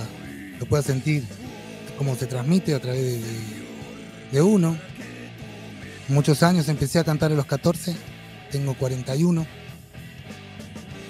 lo 0.59 0.65
pueda 0.67 0.83
sentir 0.83 1.23
cómo 1.97 2.15
se 2.15 2.27
transmite 2.27 2.73
a 2.73 2.79
través 2.79 3.01
de, 3.01 3.19
de, 3.19 3.33
de 4.31 4.41
uno 4.41 4.77
muchos 6.07 6.43
años, 6.43 6.69
empecé 6.69 6.99
a 6.99 7.03
cantar 7.03 7.31
a 7.31 7.35
los 7.35 7.45
14, 7.45 7.95
tengo 8.51 8.73
41. 8.75 9.45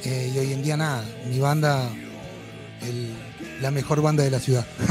Eh, 0.06 0.32
y 0.36 0.38
hoy 0.38 0.54
en 0.54 0.64
día 0.64 0.78
nada, 0.78 1.04
mi 1.28 1.40
banda 1.40 1.90
la 3.62 3.72
mejor 3.72 4.02
banda 4.02 4.24
de 4.24 4.32
la 4.32 4.40
ciudad. 4.40 4.66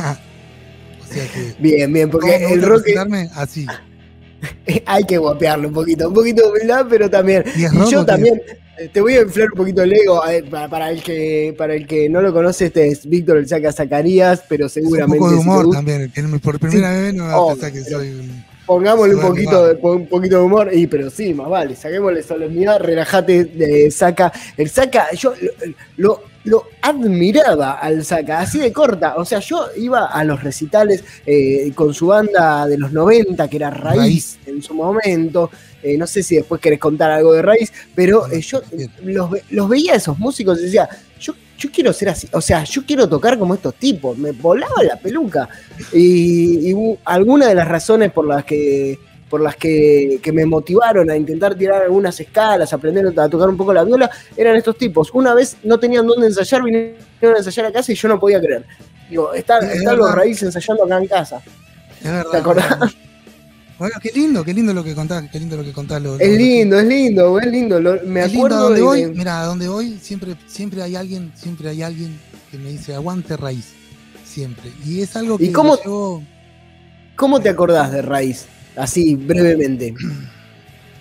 o 1.02 1.12
sea 1.12 1.26
que, 1.28 1.54
bien, 1.58 1.92
bien, 1.92 2.10
porque 2.10 2.36
el 2.52 2.62
rock. 2.62 2.84
Así. 3.34 3.66
Hay 4.86 5.04
que 5.04 5.18
guapearlo 5.18 5.68
un 5.68 5.74
poquito, 5.74 6.08
un 6.08 6.14
poquito 6.14 6.42
de 6.42 6.48
humildad, 6.50 6.86
pero 6.88 7.08
también. 7.08 7.44
Y, 7.56 7.62
yo 7.90 8.04
también. 8.04 8.40
Eh, 8.76 8.90
te 8.92 9.00
voy 9.00 9.14
a 9.14 9.22
inflar 9.22 9.46
un 9.52 9.58
poquito 9.58 9.82
el 9.82 9.92
ego. 9.92 10.20
para, 10.50 10.90
el 10.90 11.02
que, 11.02 11.54
para 11.56 11.74
el 11.74 11.86
que 11.86 12.08
no 12.08 12.20
lo 12.20 12.32
conoce, 12.32 12.66
este 12.66 12.88
es 12.88 13.08
Víctor 13.08 13.36
el 13.38 13.46
Saca 13.46 13.72
Zacarías, 13.72 14.42
pero 14.48 14.68
seguramente. 14.68 15.12
un 15.12 15.18
poco 15.18 15.30
de 15.30 15.36
humor 15.36 15.70
también. 15.70 16.12
Por 16.42 16.58
primera 16.58 16.90
vez 16.90 17.14
no 17.14 17.24
va 17.24 17.34
a 17.34 17.52
pensar 17.52 17.72
que 17.72 17.84
soy 17.84 18.44
Pongámosle 18.66 19.14
un 19.14 19.20
poquito, 19.20 19.66
de, 19.66 19.74
un 19.74 20.06
poquito 20.06 20.38
de 20.38 20.42
humor, 20.42 20.70
y 20.72 20.86
pero 20.86 21.10
sí, 21.10 21.34
más 21.34 21.48
vale, 21.48 21.76
saquémosle 21.76 22.22
solemnidad, 22.22 22.80
relájate, 22.80 23.44
de 23.44 23.90
saca. 23.90 24.32
El 24.56 24.70
saca, 24.70 25.12
yo 25.12 25.34
lo, 25.98 26.22
lo, 26.44 26.64
admiraba 26.80 27.72
al 27.72 28.04
saca, 28.04 28.40
así 28.40 28.58
de 28.58 28.72
corta. 28.72 29.16
O 29.16 29.24
sea, 29.24 29.40
yo 29.40 29.66
iba 29.76 30.06
a 30.06 30.24
los 30.24 30.42
recitales 30.42 31.04
eh, 31.26 31.72
con 31.74 31.92
su 31.92 32.06
banda 32.06 32.66
de 32.66 32.78
los 32.78 32.92
90, 32.92 33.48
que 33.48 33.56
era 33.56 33.70
Raíz, 33.70 34.38
en 34.46 34.62
su 34.62 34.72
momento. 34.72 35.50
Eh, 35.82 35.98
no 35.98 36.06
sé 36.06 36.22
si 36.22 36.36
después 36.36 36.58
querés 36.58 36.78
contar 36.78 37.10
algo 37.10 37.34
de 37.34 37.42
Raíz, 37.42 37.70
pero 37.94 38.30
eh, 38.32 38.40
yo 38.40 38.62
los, 39.02 39.30
los 39.50 39.68
veía 39.68 39.92
a 39.92 39.96
esos 39.96 40.18
músicos 40.18 40.58
y 40.58 40.64
decía, 40.64 40.88
yo 41.20 41.34
yo 41.58 41.70
quiero 41.72 41.92
ser 41.92 42.10
así, 42.10 42.28
o 42.32 42.40
sea, 42.40 42.64
yo 42.64 42.84
quiero 42.86 43.08
tocar 43.08 43.38
como 43.38 43.54
estos 43.54 43.74
tipos, 43.74 44.16
me 44.18 44.32
volaba 44.32 44.82
la 44.82 44.96
peluca. 44.96 45.48
Y, 45.92 46.74
algunas 47.04 47.48
de 47.48 47.54
las 47.54 47.68
razones 47.68 48.12
por 48.12 48.26
las 48.26 48.44
que 48.44 48.98
por 49.28 49.40
las 49.40 49.56
que, 49.56 50.20
me 50.32 50.46
motivaron 50.46 51.10
a 51.10 51.16
intentar 51.16 51.56
tirar 51.56 51.82
algunas 51.82 52.20
escalas, 52.20 52.72
aprender 52.72 53.06
a 53.18 53.28
tocar 53.28 53.48
un 53.48 53.56
poco 53.56 53.72
la 53.72 53.82
viola, 53.82 54.08
eran 54.36 54.54
estos 54.54 54.78
tipos. 54.78 55.10
Una 55.12 55.34
vez 55.34 55.56
no 55.64 55.76
tenían 55.76 56.06
dónde 56.06 56.28
ensayar, 56.28 56.62
vinieron 56.62 56.94
a 57.34 57.38
ensayar 57.38 57.66
a 57.66 57.72
casa 57.72 57.90
y 57.90 57.96
yo 57.96 58.06
no 58.06 58.20
podía 58.20 58.40
creer. 58.40 58.64
Digo, 59.10 59.34
están, 59.34 59.68
los 59.96 60.14
raíces 60.14 60.44
ensayando 60.44 60.84
acá 60.84 60.98
en 60.98 61.08
casa. 61.08 61.42
¿Te 62.30 62.36
acordás? 62.36 62.94
Bueno, 63.84 64.00
qué 64.00 64.12
lindo, 64.14 64.42
qué 64.42 64.54
lindo 64.54 64.72
lo 64.72 64.82
que 64.82 64.94
contás, 64.94 65.28
qué 65.30 65.38
lindo 65.38 65.58
lo 65.58 65.62
que 65.62 65.74
contás. 65.74 66.02
es 66.18 66.38
lindo, 66.38 66.80
es 66.80 66.86
lindo, 66.86 67.38
es 67.38 67.46
lindo. 67.48 67.78
me 68.06 68.22
acuerdo 68.22 68.62
donde 68.62 68.80
voy, 68.80 69.06
mira, 69.08 69.42
a 69.42 69.44
donde 69.44 69.68
voy 69.68 69.98
siempre, 70.00 70.36
siempre 70.46 70.82
hay 70.82 70.96
alguien, 70.96 71.30
siempre 71.34 71.68
hay 71.68 71.82
alguien 71.82 72.18
que 72.50 72.56
me 72.56 72.70
dice 72.70 72.94
aguante 72.94 73.36
raíz, 73.36 73.74
siempre. 74.24 74.72
Y 74.86 75.02
es 75.02 75.14
algo 75.16 75.36
que 75.36 75.44
¿Y 75.44 75.52
cómo, 75.52 75.76
¿Cómo 77.14 77.40
te 77.42 77.50
acordás 77.50 77.92
de 77.92 78.00
raíz? 78.00 78.46
Así, 78.74 79.16
brevemente. 79.16 79.94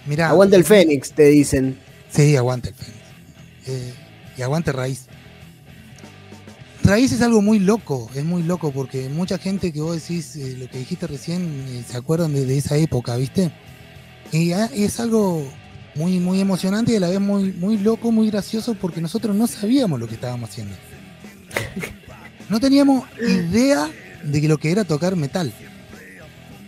Mira, 0.06 0.28
aguante 0.28 0.58
el 0.58 0.66
Fénix, 0.66 1.14
te 1.14 1.28
dicen. 1.28 1.78
Sí, 2.10 2.36
aguante 2.36 2.68
el 2.68 2.76
Fénix. 2.76 2.98
Eh, 3.68 3.94
y 4.40 4.42
aguante 4.42 4.74
raíz. 4.74 5.06
Raíz 6.84 7.14
es 7.14 7.22
algo 7.22 7.42
muy 7.42 7.60
loco, 7.60 8.10
es 8.14 8.26
muy 8.26 8.44
loco 8.44 8.72
porque 8.74 9.08
mucha 9.08 9.38
gente 9.38 9.72
que 9.72 9.80
vos 9.80 9.96
decís, 9.96 10.36
eh, 10.36 10.58
lo 10.60 10.70
que 10.70 10.80
dijiste 10.80 11.08
recién, 11.08 11.44
eh, 11.70 11.84
se 11.88 11.96
acuerdan 11.96 12.34
de, 12.34 12.58
esa 12.58 12.76
época, 12.76 13.16
¿viste? 13.16 13.54
Y 14.34 14.52
es 14.52 15.00
algo 15.00 15.48
muy, 15.96 16.20
muy 16.20 16.42
emocionante 16.42 16.92
y 16.92 16.96
a 16.98 17.00
la 17.00 17.10
vez 17.10 17.22
muy, 17.22 17.54
muy 17.54 17.78
loco, 17.78 18.12
muy 18.12 18.30
gracioso 18.30 18.74
porque 18.74 19.00
nosotros 19.00 19.34
no 19.36 19.48
sabíamos 19.48 19.98
lo 20.00 20.08
que 20.08 20.16
estábamos 20.16 20.50
haciendo. 20.50 20.76
No 22.50 22.60
teníamos 22.60 23.06
idea 23.22 23.90
de 24.24 24.48
lo 24.48 24.58
que 24.58 24.72
era 24.72 24.84
tocar 24.84 25.16
metal. 25.16 25.54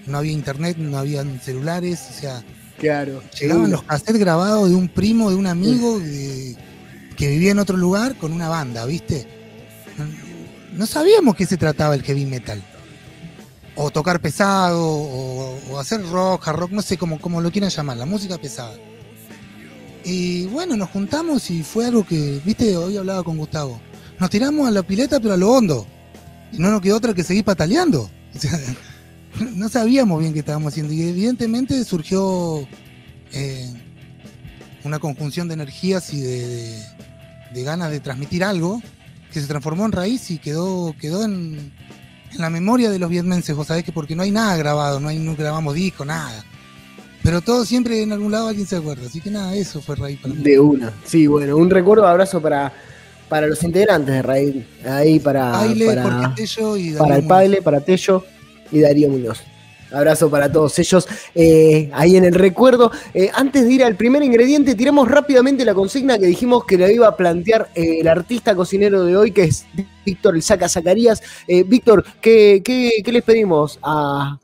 No 0.05 0.17
había 0.17 0.31
internet, 0.31 0.77
no 0.77 0.97
había 0.97 1.25
celulares, 1.41 2.07
o 2.09 2.13
sea, 2.13 2.43
claro, 2.77 3.21
llegaban 3.37 3.71
los 3.71 3.83
cassettes 3.83 4.17
grabados 4.17 4.69
de 4.69 4.75
un 4.75 4.87
primo, 4.87 5.29
de 5.29 5.35
un 5.35 5.47
amigo 5.47 5.99
que 7.17 7.27
vivía 7.27 7.51
en 7.51 7.59
otro 7.59 7.75
lugar 7.75 8.15
con 8.15 8.31
una 8.31 8.47
banda, 8.47 8.85
¿viste? 8.85 9.27
No 10.73 10.85
sabíamos 10.85 11.35
qué 11.35 11.45
se 11.45 11.57
trataba 11.57 11.95
el 11.95 12.03
heavy 12.03 12.25
metal. 12.25 12.61
O 13.75 13.91
tocar 13.91 14.21
pesado, 14.21 14.85
o, 14.85 15.79
hacer 15.79 16.01
rock, 16.07 16.47
hard 16.47 16.59
rock, 16.59 16.71
no 16.71 16.81
sé 16.81 16.97
cómo, 16.97 17.19
cómo 17.19 17.41
lo 17.41 17.51
quieran 17.51 17.69
llamar, 17.69 17.97
la 17.97 18.05
música 18.05 18.37
pesada. 18.37 18.75
Y 20.05 20.45
bueno, 20.45 20.77
nos 20.77 20.89
juntamos 20.89 21.49
y 21.49 21.63
fue 21.63 21.85
algo 21.85 22.05
que, 22.05 22.39
viste, 22.45 22.77
hoy 22.77 22.95
hablaba 22.95 23.23
con 23.23 23.37
Gustavo. 23.37 23.81
Nos 24.19 24.29
tiramos 24.29 24.67
a 24.67 24.71
la 24.71 24.83
pileta, 24.83 25.19
pero 25.19 25.33
a 25.33 25.37
lo 25.37 25.51
hondo. 25.51 25.85
Y 26.53 26.59
no 26.59 26.71
nos 26.71 26.81
quedó 26.81 26.97
otra 26.97 27.13
que 27.13 27.23
seguir 27.23 27.43
pataleando. 27.43 28.09
no 29.55 29.67
sabíamos 29.67 30.19
bien 30.21 30.31
qué 30.31 30.39
estábamos 30.39 30.71
haciendo. 30.71 30.93
Y 30.93 31.01
evidentemente 31.01 31.83
surgió 31.83 32.65
eh, 33.33 33.73
una 34.85 34.99
conjunción 34.99 35.49
de 35.49 35.55
energías 35.55 36.13
y 36.13 36.21
de 36.21 37.63
ganas 37.63 37.91
de 37.91 37.99
transmitir 37.99 38.43
algo 38.43 38.81
que 39.35 39.41
se 39.41 39.47
transformó 39.47 39.85
en 39.85 39.91
raíz 39.91 40.31
y 40.31 40.37
quedó, 40.37 40.95
quedó 40.97 41.25
en, 41.25 41.73
la 42.37 42.49
memoria 42.49 42.89
de 42.89 42.99
los 42.99 43.09
vietmenses, 43.09 43.53
vos 43.53 43.67
sabés 43.67 43.83
que 43.83 43.91
porque 43.91 44.15
no 44.15 44.23
hay 44.23 44.31
nada 44.31 44.55
grabado, 44.55 45.01
no, 45.01 45.09
hay, 45.09 45.19
no 45.19 45.35
grabamos 45.35 45.75
disco, 45.75 46.05
nada. 46.05 46.45
Pero 47.21 47.41
todo 47.41 47.65
siempre 47.65 48.01
en 48.01 48.13
algún 48.13 48.31
lado 48.31 48.47
alguien 48.47 48.65
se 48.65 48.77
acuerda, 48.77 49.07
así 49.07 49.19
que 49.19 49.29
nada, 49.29 49.53
eso 49.53 49.81
fue 49.81 49.97
Raíz 49.97 50.21
para 50.21 50.33
mí. 50.33 50.41
De 50.41 50.57
una, 50.57 50.93
sí, 51.03 51.27
bueno, 51.27 51.57
un 51.57 51.69
recuerdo, 51.69 52.07
abrazo 52.07 52.41
para, 52.41 52.71
para 53.27 53.47
los 53.47 53.61
integrantes 53.61 54.15
de 54.15 54.21
Raíz, 54.21 54.55
ahí 54.85 55.19
para, 55.19 55.51
para, 55.51 56.33
para 56.97 57.15
el 57.17 57.27
Paile, 57.27 57.61
para 57.61 57.81
Tello 57.81 58.23
y 58.71 58.79
Darío 58.79 59.09
Muñoz. 59.09 59.43
Abrazo 59.95 60.29
para 60.29 60.51
todos 60.51 60.77
ellos 60.77 61.07
eh, 61.33 61.89
ahí 61.93 62.17
en 62.17 62.25
el 62.25 62.33
recuerdo. 62.33 62.91
Eh, 63.13 63.29
antes 63.33 63.63
de 63.63 63.71
ir 63.71 63.83
al 63.83 63.95
primer 63.95 64.23
ingrediente, 64.23 64.75
tiramos 64.75 65.09
rápidamente 65.09 65.63
la 65.63 65.73
consigna 65.73 66.17
que 66.17 66.25
dijimos 66.25 66.65
que 66.65 66.77
le 66.77 66.93
iba 66.93 67.07
a 67.07 67.15
plantear 67.15 67.69
eh, 67.75 68.01
el 68.01 68.07
artista 68.09 68.55
cocinero 68.55 69.05
de 69.05 69.15
hoy, 69.15 69.31
que 69.31 69.43
es 69.43 69.65
Víctor 70.05 70.35
El 70.35 70.41
Saca 70.41 70.67
Zacarías. 70.67 71.23
Víctor, 71.67 72.03
¿qué, 72.19 72.61
les 73.05 73.23
pedimos 73.23 73.79
a, 73.81 74.37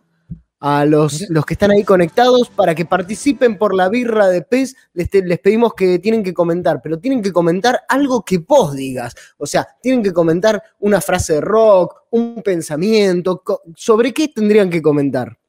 los, 0.85 1.29
los, 1.29 1.45
que 1.45 1.55
están 1.55 1.71
ahí 1.71 1.83
conectados 1.83 2.49
para 2.49 2.73
que 2.73 2.85
participen 2.85 3.57
por 3.57 3.75
la 3.75 3.89
birra 3.89 4.29
de 4.29 4.43
pez? 4.43 4.75
Les, 4.93 5.09
les, 5.13 5.39
pedimos 5.39 5.73
que 5.73 5.99
tienen 5.99 6.23
que 6.23 6.33
comentar, 6.33 6.81
pero 6.81 6.97
tienen 6.97 7.21
que 7.21 7.33
comentar 7.33 7.81
algo 7.89 8.23
que 8.23 8.37
vos 8.37 8.73
digas. 8.73 9.13
O 9.37 9.45
sea, 9.45 9.67
tienen 9.81 10.01
que 10.01 10.13
comentar 10.13 10.63
una 10.79 11.01
frase 11.01 11.33
de 11.33 11.41
rock, 11.41 12.03
un 12.11 12.41
pensamiento. 12.41 13.43
¿Sobre 13.75 14.13
qué 14.13 14.29
tendrían 14.29 14.69
que 14.69 14.81
comentar? 14.81 15.40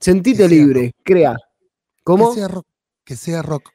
Sentite 0.00 0.48
libre, 0.48 0.92
crea. 1.02 1.36
¿Cómo? 2.02 2.30
Que 2.30 2.36
sea 2.36 2.48
rock. 2.48 2.66
Que 3.04 3.16
sea 3.16 3.42
rock. 3.42 3.70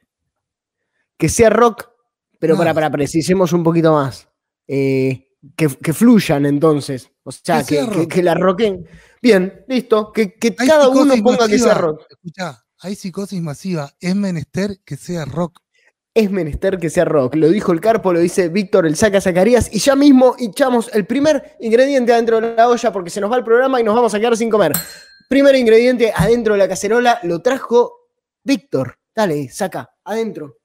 Que 1.16 1.28
sea 1.28 1.50
rock, 1.50 1.90
pero 2.38 2.56
para, 2.56 2.72
para, 2.72 2.90
precisemos 2.90 3.52
un 3.52 3.62
poquito 3.62 3.92
más. 3.92 4.28
Eh, 4.66 5.30
que, 5.56 5.92
fluyan 5.92 6.46
entonces. 6.46 7.10
O 7.22 7.32
sea, 7.32 7.64
que, 7.64 8.22
la 8.22 8.34
roquen. 8.34 8.86
Bien, 9.22 9.64
listo. 9.68 10.12
Que, 10.12 10.34
cada 10.54 10.88
uno 10.88 11.14
ponga 11.22 11.48
que 11.48 11.58
sea 11.58 11.74
rock. 11.74 12.06
Escucha, 12.08 12.64
hay 12.78 12.94
psicosis 12.94 13.40
masiva. 13.40 13.92
Es 14.00 14.14
menester 14.14 14.78
que 14.84 14.96
sea 14.96 15.24
rock. 15.24 15.60
Es 16.12 16.30
menester 16.30 16.78
que 16.78 16.90
sea 16.90 17.04
rock. 17.04 17.36
Lo 17.36 17.48
dijo 17.48 17.72
el 17.72 17.80
Carpo, 17.80 18.12
lo 18.12 18.18
dice 18.18 18.48
Víctor 18.48 18.86
el 18.86 18.96
Saca 18.96 19.20
Zacarías. 19.20 19.72
Y 19.72 19.78
ya 19.78 19.94
mismo 19.94 20.34
echamos 20.38 20.90
el 20.92 21.06
primer 21.06 21.56
ingrediente 21.60 22.12
adentro 22.12 22.40
de 22.40 22.54
la 22.54 22.68
olla 22.68 22.92
porque 22.92 23.10
se 23.10 23.20
nos 23.20 23.30
va 23.30 23.36
el 23.36 23.44
programa 23.44 23.80
y 23.80 23.84
nos 23.84 23.94
vamos 23.94 24.12
a 24.14 24.18
quedar 24.18 24.36
sin 24.36 24.50
comer. 24.50 24.72
Primer 25.30 25.54
ingrediente 25.54 26.12
adentro 26.12 26.54
de 26.54 26.58
la 26.58 26.66
cacerola 26.66 27.20
lo 27.22 27.40
trajo 27.40 28.08
Víctor. 28.42 28.98
Dale, 29.14 29.48
saca, 29.48 29.88
adentro. 30.02 30.56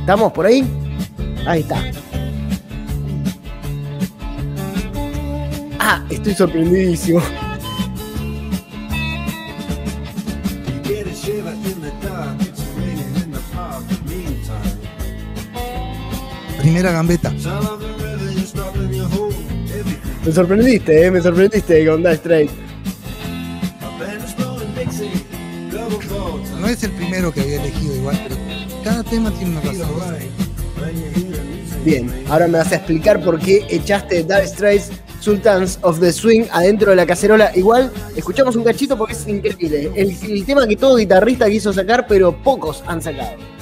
¿Estamos 0.00 0.34
por 0.34 0.44
ahí? 0.44 0.66
Ahí 1.46 1.60
está. 1.60 1.82
Ah, 5.78 6.06
estoy 6.10 6.34
sorprendidísimo. 6.34 7.22
Primera 16.60 16.92
gambeta. 16.92 17.32
Me 20.24 20.32
sorprendiste, 20.32 21.06
eh, 21.06 21.10
me 21.10 21.22
sorprendiste 21.22 21.86
con 21.86 22.02
Die 22.02 22.12
Straight. 22.12 22.50
No 26.60 26.68
es 26.68 26.82
el 26.82 26.90
primero 26.90 27.32
que 27.32 27.40
había 27.40 27.62
elegido 27.62 27.94
igual, 27.94 28.20
pero 28.24 28.36
cada 28.84 29.02
tema 29.04 29.30
tiene 29.30 29.52
una 29.52 29.60
razón. 29.62 29.88
Bien, 31.84 32.12
ahora 32.28 32.46
me 32.46 32.58
vas 32.58 32.72
a 32.72 32.76
explicar 32.76 33.24
por 33.24 33.38
qué 33.38 33.64
echaste 33.70 34.22
Dire 34.22 34.46
Straits 34.46 34.90
Sultans 35.20 35.78
of 35.82 35.98
the 36.00 36.12
Swing 36.12 36.44
adentro 36.52 36.90
de 36.90 36.96
la 36.96 37.06
cacerola. 37.06 37.50
Igual, 37.54 37.90
escuchamos 38.14 38.54
un 38.56 38.64
cachito 38.64 38.98
porque 38.98 39.14
es 39.14 39.26
increíble. 39.26 39.90
el 39.94 40.44
tema 40.44 40.66
que 40.66 40.76
todo 40.76 40.96
guitarrista 40.96 41.48
quiso 41.48 41.72
sacar, 41.72 42.06
pero 42.06 42.36
pocos 42.42 42.82
han 42.86 43.00
sacado. 43.00 43.57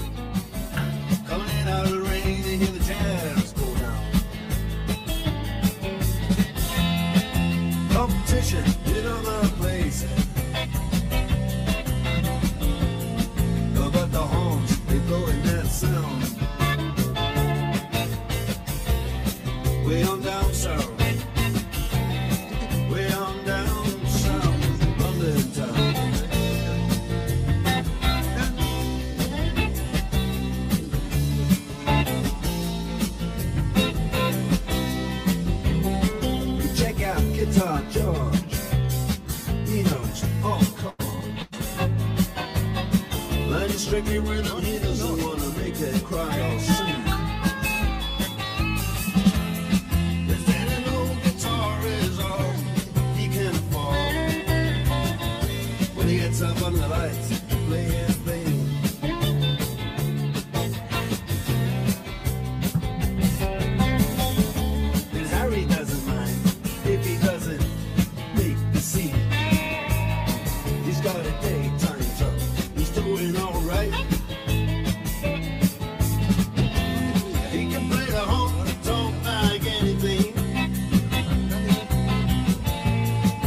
tricky 44.03 44.19
when 44.19 44.45
he 44.63 44.79
doesn't 44.79 45.25
wanna 45.25 45.49
make 45.59 45.81
it 45.81 46.05
cry. 46.05 46.86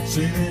Swing. 0.09 0.49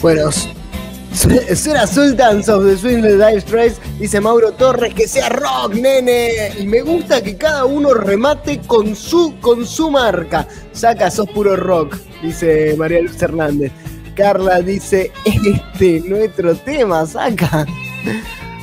Bueno, 0.00 0.30
Sultans 0.32 2.48
of 2.48 2.64
the 2.64 2.76
Swing 2.76 3.02
de 3.02 3.12
Dire 3.12 3.40
Straits, 3.40 3.80
dice 3.98 4.20
Mauro 4.20 4.52
Torres, 4.52 4.94
que 4.94 5.06
sea 5.06 5.28
rock, 5.28 5.74
nene. 5.74 6.52
Y 6.58 6.66
me 6.66 6.80
gusta 6.80 7.22
que 7.22 7.36
cada 7.36 7.64
uno 7.64 7.94
remate 7.94 8.60
con 8.60 8.96
su, 8.96 9.38
con 9.40 9.66
su 9.66 9.90
marca. 9.90 10.48
Saca, 10.72 11.10
sos 11.10 11.28
puro 11.30 11.54
rock, 11.54 11.96
dice 12.22 12.74
María 12.76 13.02
Luz 13.02 13.20
Hernández. 13.22 13.72
Carla 14.18 14.60
dice, 14.60 15.12
este 15.24 16.00
nuestro 16.00 16.56
tema, 16.56 17.06
saca. 17.06 17.64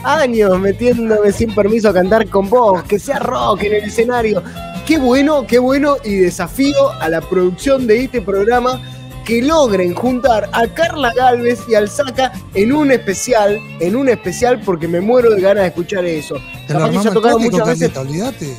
Años 0.03 0.59
metiéndome 0.59 1.31
sin 1.31 1.55
permiso 1.55 1.87
a 1.87 1.93
cantar 1.93 2.27
con 2.27 2.49
vos, 2.49 2.83
que 2.83 2.99
sea 2.99 3.19
rock 3.19 3.63
en 3.63 3.75
el 3.75 3.83
escenario. 3.85 4.43
Qué 4.85 4.97
bueno, 4.97 5.47
qué 5.47 5.57
bueno 5.57 5.95
y 6.03 6.15
desafío 6.15 6.91
a 6.99 7.07
la 7.07 7.21
producción 7.21 7.87
de 7.87 8.03
este 8.03 8.21
programa 8.21 8.81
que 9.23 9.41
logren 9.41 9.95
juntar 9.95 10.49
a 10.51 10.67
Carla 10.67 11.13
Galvez 11.15 11.61
y 11.69 11.75
al 11.75 11.89
Saca 11.89 12.33
en 12.53 12.73
un 12.73 12.91
especial, 12.91 13.57
en 13.79 13.95
un 13.95 14.09
especial 14.09 14.59
porque 14.59 14.89
me 14.89 14.99
muero 14.99 15.29
de 15.29 15.39
ganas 15.39 15.63
de 15.63 15.67
escuchar 15.69 16.03
eso. 16.03 16.35
Capaz 16.67 16.89
que 16.89 16.97
ya 16.97 17.11
tocaron 17.11 17.41
muchas 17.41 17.65
veces, 17.65 17.97
olvídate. 17.97 18.57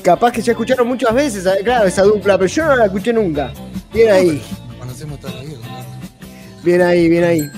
capaz 0.00 0.30
que 0.30 0.42
ya 0.42 0.52
escucharon 0.52 0.86
muchas 0.86 1.12
veces, 1.12 1.44
claro, 1.64 1.88
esa 1.88 2.04
dupla, 2.04 2.38
pero 2.38 2.48
yo 2.48 2.64
no 2.66 2.76
la 2.76 2.84
escuché 2.84 3.12
nunca. 3.12 3.52
Bien 3.92 4.12
ahí, 4.12 4.42
conocemos 4.78 5.18
toda 5.18 5.34
la 5.34 5.42
vida. 5.42 5.58
Bien 6.64 6.82
ahí, 6.82 7.08
bien 7.08 7.24
ahí. 7.24 7.50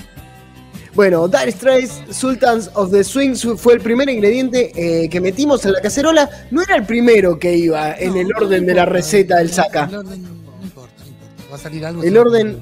Bueno, 0.95 1.27
Dire 1.27 1.51
Straits, 1.51 2.01
Sultans 2.11 2.69
of 2.75 2.91
the 2.91 3.03
Swing 3.03 3.33
su- 3.35 3.57
fue 3.57 3.73
el 3.73 3.81
primer 3.81 4.07
ingrediente 4.09 4.71
eh, 4.75 5.09
que 5.09 5.19
metimos 5.19 5.65
en 5.65 5.73
la 5.73 5.81
cacerola. 5.81 6.29
No 6.51 6.61
era 6.61 6.75
el 6.75 6.85
primero 6.85 7.39
que 7.39 7.57
iba 7.57 7.93
en 7.97 8.15
el 8.15 8.27
no 8.27 8.37
orden 8.45 8.65
de 8.65 8.75
la 8.75 8.85
receta 8.85 9.37
del 9.37 9.47
el- 9.47 9.53
Saca. 9.53 9.85
El 9.85 9.95
orden 9.95 10.21
no 10.23 10.29
importa, 10.63 10.93
no 10.99 11.07
importa. 11.07 11.49
Va 11.51 11.55
a 11.55 11.59
salir 11.59 11.85
algo. 11.85 12.03
El 12.03 12.15
orden-. 12.17 12.61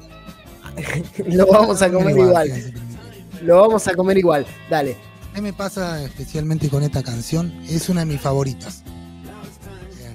Lo 1.28 1.46
vamos 1.48 1.82
a 1.82 1.92
comer 1.92 2.18
igual. 2.18 2.74
Lo 3.44 3.58
vamos 3.62 3.88
a 3.90 3.94
comer 3.96 4.18
igual. 4.18 4.46
Dale. 4.70 4.96
A 5.34 5.36
mí 5.36 5.42
me 5.42 5.54
pasa 5.54 6.02
especialmente 6.04 6.70
con 6.70 6.84
esta 6.84 7.04
canción, 7.04 7.52
es 7.70 7.90
una 7.90 8.02
de 8.02 8.06
mis 8.06 8.22
favoritas. 8.22 8.84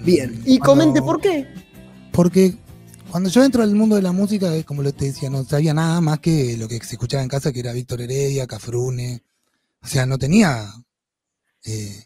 Bien. 0.02 0.40
Y 0.46 0.58
Cuando- 0.58 0.84
comente 0.84 1.02
por 1.02 1.20
qué. 1.20 1.46
Porque 2.12 2.54
cuando 3.16 3.30
yo 3.30 3.42
entro 3.42 3.62
al 3.62 3.74
mundo 3.74 3.96
de 3.96 4.02
la 4.02 4.12
música, 4.12 4.54
eh, 4.54 4.62
como 4.62 4.82
te 4.92 5.06
decía, 5.06 5.30
no 5.30 5.42
sabía 5.42 5.72
nada 5.72 6.02
más 6.02 6.18
que 6.18 6.54
lo 6.58 6.68
que 6.68 6.78
se 6.84 6.96
escuchaba 6.96 7.22
en 7.22 7.30
casa, 7.30 7.50
que 7.50 7.60
era 7.60 7.72
Víctor 7.72 8.02
Heredia, 8.02 8.46
Cafrune. 8.46 9.22
O 9.82 9.86
sea, 9.86 10.04
no 10.04 10.18
tenía 10.18 10.70
eh, 11.64 12.04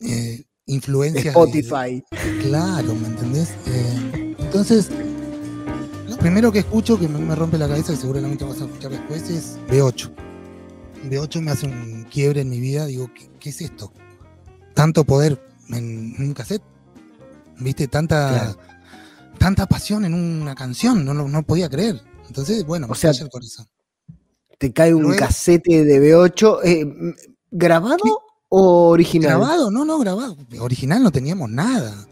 eh, 0.00 0.44
influencias. 0.66 1.24
de- 1.24 1.30
Spotify. 1.30 2.04
Claro, 2.42 2.94
¿me 2.94 3.08
entendés? 3.08 3.48
Eh, 3.68 4.36
entonces, 4.38 4.90
lo 6.06 6.18
primero 6.18 6.52
que 6.52 6.58
escucho 6.58 6.98
que 6.98 7.08
me, 7.08 7.18
me 7.18 7.34
rompe 7.34 7.56
la 7.56 7.68
cabeza, 7.68 7.94
que 7.94 8.00
seguramente 8.00 8.44
vas 8.44 8.60
a 8.60 8.66
escuchar 8.66 8.90
después, 8.90 9.30
es 9.30 9.56
B8. 9.70 10.10
B8 11.08 11.40
me 11.40 11.52
hace 11.52 11.64
un 11.68 12.04
quiebre 12.10 12.42
en 12.42 12.50
mi 12.50 12.60
vida. 12.60 12.84
Digo, 12.84 13.10
¿qué, 13.14 13.30
qué 13.40 13.48
es 13.48 13.62
esto? 13.62 13.94
Tanto 14.74 15.04
poder 15.04 15.42
en 15.70 16.14
un 16.18 16.34
cassette. 16.34 16.62
¿Viste? 17.60 17.88
Tanta, 17.88 18.28
Claro. 18.54 18.58
Tanta 19.48 19.66
pasión 19.66 20.04
en 20.04 20.12
una 20.14 20.54
canción. 20.54 21.04
No, 21.04 21.14
lo- 21.14 21.26
no 21.28 21.42
podía 21.42 21.68
creer. 21.70 22.02
Entonces, 22.26 22.66
bueno, 22.66 22.86
O 22.86 22.90
me 22.90 22.94
sea, 22.96 23.12
el 23.12 23.30
corazón. 23.30 23.66
Te 24.58 24.72
cae 24.72 24.92
un 24.94 25.02
Luego- 25.04 25.18
casete 25.18 25.84
de 25.84 26.00
B8. 26.00 26.58
eh, 26.64 27.14
¿Grabado 27.50 28.20
o 28.50 28.88
original? 28.90 29.30
Grabado, 29.38 29.70
no, 29.70 29.84
no, 29.86 29.98
grabado. 29.98 30.36
Original 30.60 31.02
no 31.02 31.10
teníamos 31.10 31.48
nada. 31.48 32.06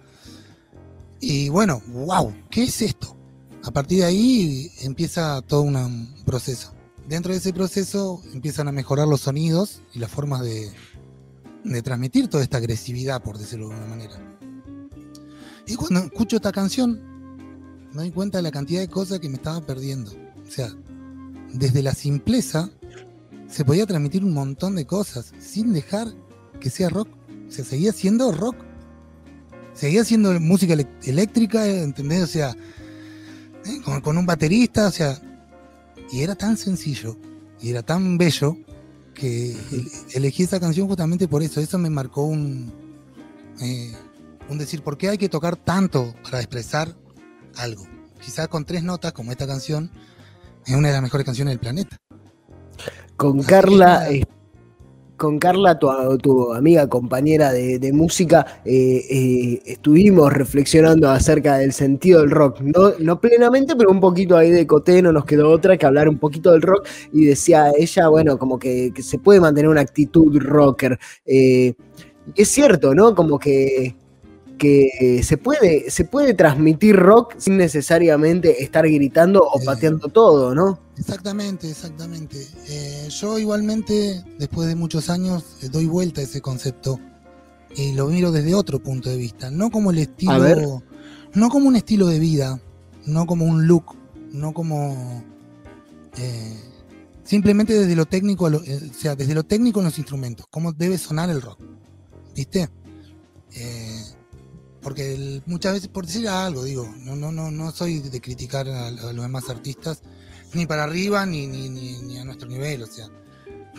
Y 1.20 1.49
bueno, 1.51 1.83
wow, 1.88 2.33
¿qué 2.51 2.62
es 2.64 2.81
esto? 2.81 3.14
A 3.64 3.70
partir 3.70 3.99
de 3.99 4.05
ahí 4.07 4.70
empieza 4.83 5.42
todo 5.42 5.61
una- 5.62 5.87
un 5.87 6.14
proceso. 6.25 6.72
Dentro 7.09 7.33
de 7.33 7.38
ese 7.38 7.53
proceso 7.53 8.22
empiezan 8.33 8.68
a 8.68 8.72
mejorar 8.72 9.07
los 9.09 9.20
sonidos 9.22 9.83
y 9.92 9.99
las 9.99 10.11
formas 10.11 10.40
de, 10.42 10.72
de 11.64 11.83
transmitir 11.83 12.29
toda 12.29 12.42
esta 12.42 12.57
agresividad, 12.59 13.22
por 13.22 13.37
decirlo 13.38 13.68
de 13.68 13.75
alguna 13.75 13.90
manera. 13.96 14.38
Y 15.66 15.75
cuando 15.75 16.01
escucho 16.01 16.37
esta 16.37 16.53
canción, 16.53 17.15
me 17.96 18.02
doy 18.02 18.11
cuenta 18.12 18.38
de 18.38 18.42
la 18.42 18.50
cantidad 18.50 18.80
de 18.80 18.88
cosas 18.88 19.20
que 19.20 19.28
me 19.30 19.37
estaba 19.37 19.61
perdiendo. 19.64 20.12
O 20.46 20.50
sea, 20.50 20.68
desde 21.52 21.82
la 21.82 21.94
simpleza 21.94 22.68
se 23.48 23.64
podía 23.64 23.87
transmitir 23.87 24.22
un 24.22 24.35
montón 24.35 24.76
de 24.76 24.87
cosas 24.87 25.32
sin 25.40 25.72
dejar 25.72 26.09
que 26.61 26.68
sea 26.68 26.90
rock. 26.90 27.09
O 27.48 27.50
sea, 27.50 27.64
seguía 27.64 27.92
siendo 27.92 28.30
rock. 28.32 28.56
Seguía 29.72 30.04
siendo 30.04 30.38
música 30.40 30.74
eléctrica, 31.04 31.66
¿entendés? 31.66 32.22
O 32.22 32.26
sea, 32.26 32.50
eh, 33.64 33.80
con, 33.85 34.00
con 34.02 34.18
un 34.18 34.26
baterista, 34.26 34.88
o 34.88 34.90
sea, 34.90 35.20
y 36.12 36.20
era 36.20 36.35
tan 36.35 36.56
sencillo 36.59 37.16
y 37.61 37.70
era 37.70 37.82
tan 37.82 38.18
bello 38.18 38.56
que 39.14 39.52
el- 39.52 39.88
elegí 40.12 40.42
esa 40.42 40.61
canción 40.61 40.87
justamente 40.87 41.28
por 41.28 41.42
eso. 41.42 41.61
Eso 41.61 41.78
me 41.78 41.88
marcó 41.88 42.24
un, 42.24 42.72
eh, 43.62 43.92
un 44.50 44.59
decir, 44.59 44.82
¿por 44.82 44.98
qué 44.98 45.09
hay 45.09 45.18
que 45.18 45.30
tocar 45.30 45.56
tanto 45.56 46.14
para 46.22 46.40
expresar 46.40 46.94
algo? 47.59 47.87
Quizás 48.21 48.49
con 48.49 48.64
tres 48.64 48.83
notas, 48.83 49.12
como 49.12 49.31
esta 49.33 49.47
canción, 49.47 49.90
es 50.66 50.75
una 50.75 50.88
de 50.88 50.95
las 50.95 51.03
mejores 51.03 51.25
canciones 51.25 51.53
del 51.53 51.61
planeta. 51.61 51.97
Con 53.16 53.40
Así 53.40 53.49
Carla, 53.49 54.07
que- 54.09 54.16
eh, 54.19 54.25
con 55.16 55.38
Carla, 55.38 55.79
tu, 55.79 55.88
tu 56.19 56.53
amiga, 56.53 56.87
compañera 56.88 57.51
de, 57.51 57.79
de 57.79 57.92
música, 57.92 58.61
eh, 58.66 59.03
eh, 59.09 59.62
estuvimos 59.64 60.31
reflexionando 60.31 61.09
acerca 61.09 61.57
del 61.57 61.73
sentido 61.73 62.21
del 62.21 62.31
rock. 62.31 62.61
No, 62.61 62.92
no 62.99 63.19
plenamente, 63.19 63.75
pero 63.77 63.90
un 63.90 64.01
poquito 64.01 64.37
ahí 64.37 64.51
de 64.51 64.66
coté, 64.66 65.01
no 65.01 65.12
nos 65.12 65.25
quedó 65.25 65.51
otra 65.51 65.79
que 65.79 65.87
hablar 65.87 66.09
un 66.11 66.19
poquito 66.19 66.53
del 66.53 66.61
rock. 66.61 66.87
Y 67.14 67.25
decía 67.25 67.73
ella, 67.79 68.09
bueno, 68.09 68.38
como 68.38 68.59
que, 68.59 68.92
que 68.95 69.03
se 69.03 69.19
puede 69.19 69.40
mantener 69.40 69.71
una 69.71 69.81
actitud 69.81 70.37
rocker. 70.38 70.99
Y 71.25 71.75
es 72.35 72.49
cierto, 72.49 72.95
¿no? 72.95 73.14
Como 73.14 73.38
que, 73.38 73.97
que 74.59 75.21
se, 75.23 75.37
puede, 75.37 75.90
se 75.90 76.05
puede 76.05 76.33
transmitir 76.35 76.97
rock 76.97 77.35
sin 77.38 77.57
necesariamente 77.59 78.62
estar 78.62 78.88
gritando 78.88 79.42
o 79.42 79.61
Eh, 79.61 79.64
pateando 79.64 80.09
todo, 80.09 80.55
¿no? 80.55 80.79
Exactamente, 80.99 81.69
exactamente. 81.71 82.47
Eh, 82.69 83.09
yo 83.11 83.38
igualmente, 83.38 84.25
después 84.38 84.66
de 84.69 84.75
muchos 84.75 85.11
años, 85.11 85.45
eh, 85.62 85.69
doy 85.71 85.87
vuelta 85.87 86.21
a 86.21 86.25
ese 86.25 86.40
concepto 86.40 86.99
y 87.77 87.92
lo 87.92 88.07
miro 88.07 88.33
desde 88.33 88.55
otro 88.55 88.79
punto 88.83 89.11
de 89.11 89.19
vista, 89.19 89.51
no 89.51 89.71
como 89.71 89.90
el 89.90 89.99
A 89.99 90.03
estilo, 90.03 90.83
no 91.35 91.49
como 91.51 91.69
un 91.69 91.77
estilo 91.77 92.07
de 92.07 92.19
vida, 92.19 92.59
no 93.05 93.27
como 93.27 93.45
un 93.45 93.66
look, 93.66 93.95
no 94.33 94.55
como 94.55 95.23
eh, 96.16 96.57
simplemente 97.25 97.75
desde 97.75 97.95
lo 97.95 98.07
técnico, 98.07 98.49
lo- 98.49 98.59
o 98.61 98.95
sea, 98.99 99.14
desde 99.14 99.35
lo 99.35 99.42
técnico 99.45 99.81
en 99.81 99.85
los 99.87 99.99
instrumentos, 99.99 100.47
cómo 100.51 100.73
debe 100.73 100.97
sonar 100.97 101.29
el 101.29 101.42
rock, 101.42 101.61
¿viste? 102.35 102.71
Eh, 103.55 104.01
porque 104.87 105.42
muchas 105.46 105.72
veces, 105.72 105.88
por 105.88 106.07
decir 106.07 106.29
algo, 106.29 106.62
digo, 106.62 106.88
no, 107.01 107.16
no, 107.16 107.33
no, 107.33 107.51
no 107.51 107.72
soy 107.72 107.99
de 107.99 108.20
criticar 108.20 108.68
a, 108.68 108.92
los 108.92 109.16
demás 109.16 109.51
artistas, 109.51 110.01
ni 110.55 110.64
para 110.64 110.85
arriba, 110.85 111.27
ni, 111.27 111.49
ni, 111.49 111.68
ni, 111.68 112.18
a 112.18 112.25
nuestro 112.25 112.49
nivel, 112.49 112.85
o 112.85 112.87
sea. 112.87 113.09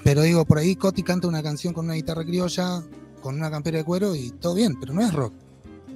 Pero 0.03 0.23
digo, 0.23 0.43
por 0.43 0.57
ahí 0.57 0.75
Coti 0.75 1.03
canta 1.03 1.29
una 1.29 1.41
canción 1.41 1.73
con 1.73 1.85
una 1.85 1.93
guitarra 1.93 2.25
criolla, 2.25 2.83
con 3.21 3.35
una 3.35 3.49
campera 3.49 3.77
de 3.77 3.85
cuero 3.85 4.15
y 4.15 4.31
todo 4.31 4.53
bien, 4.53 4.77
pero 4.81 4.93
no 4.93 5.01
es 5.01 5.13
rock. 5.13 5.31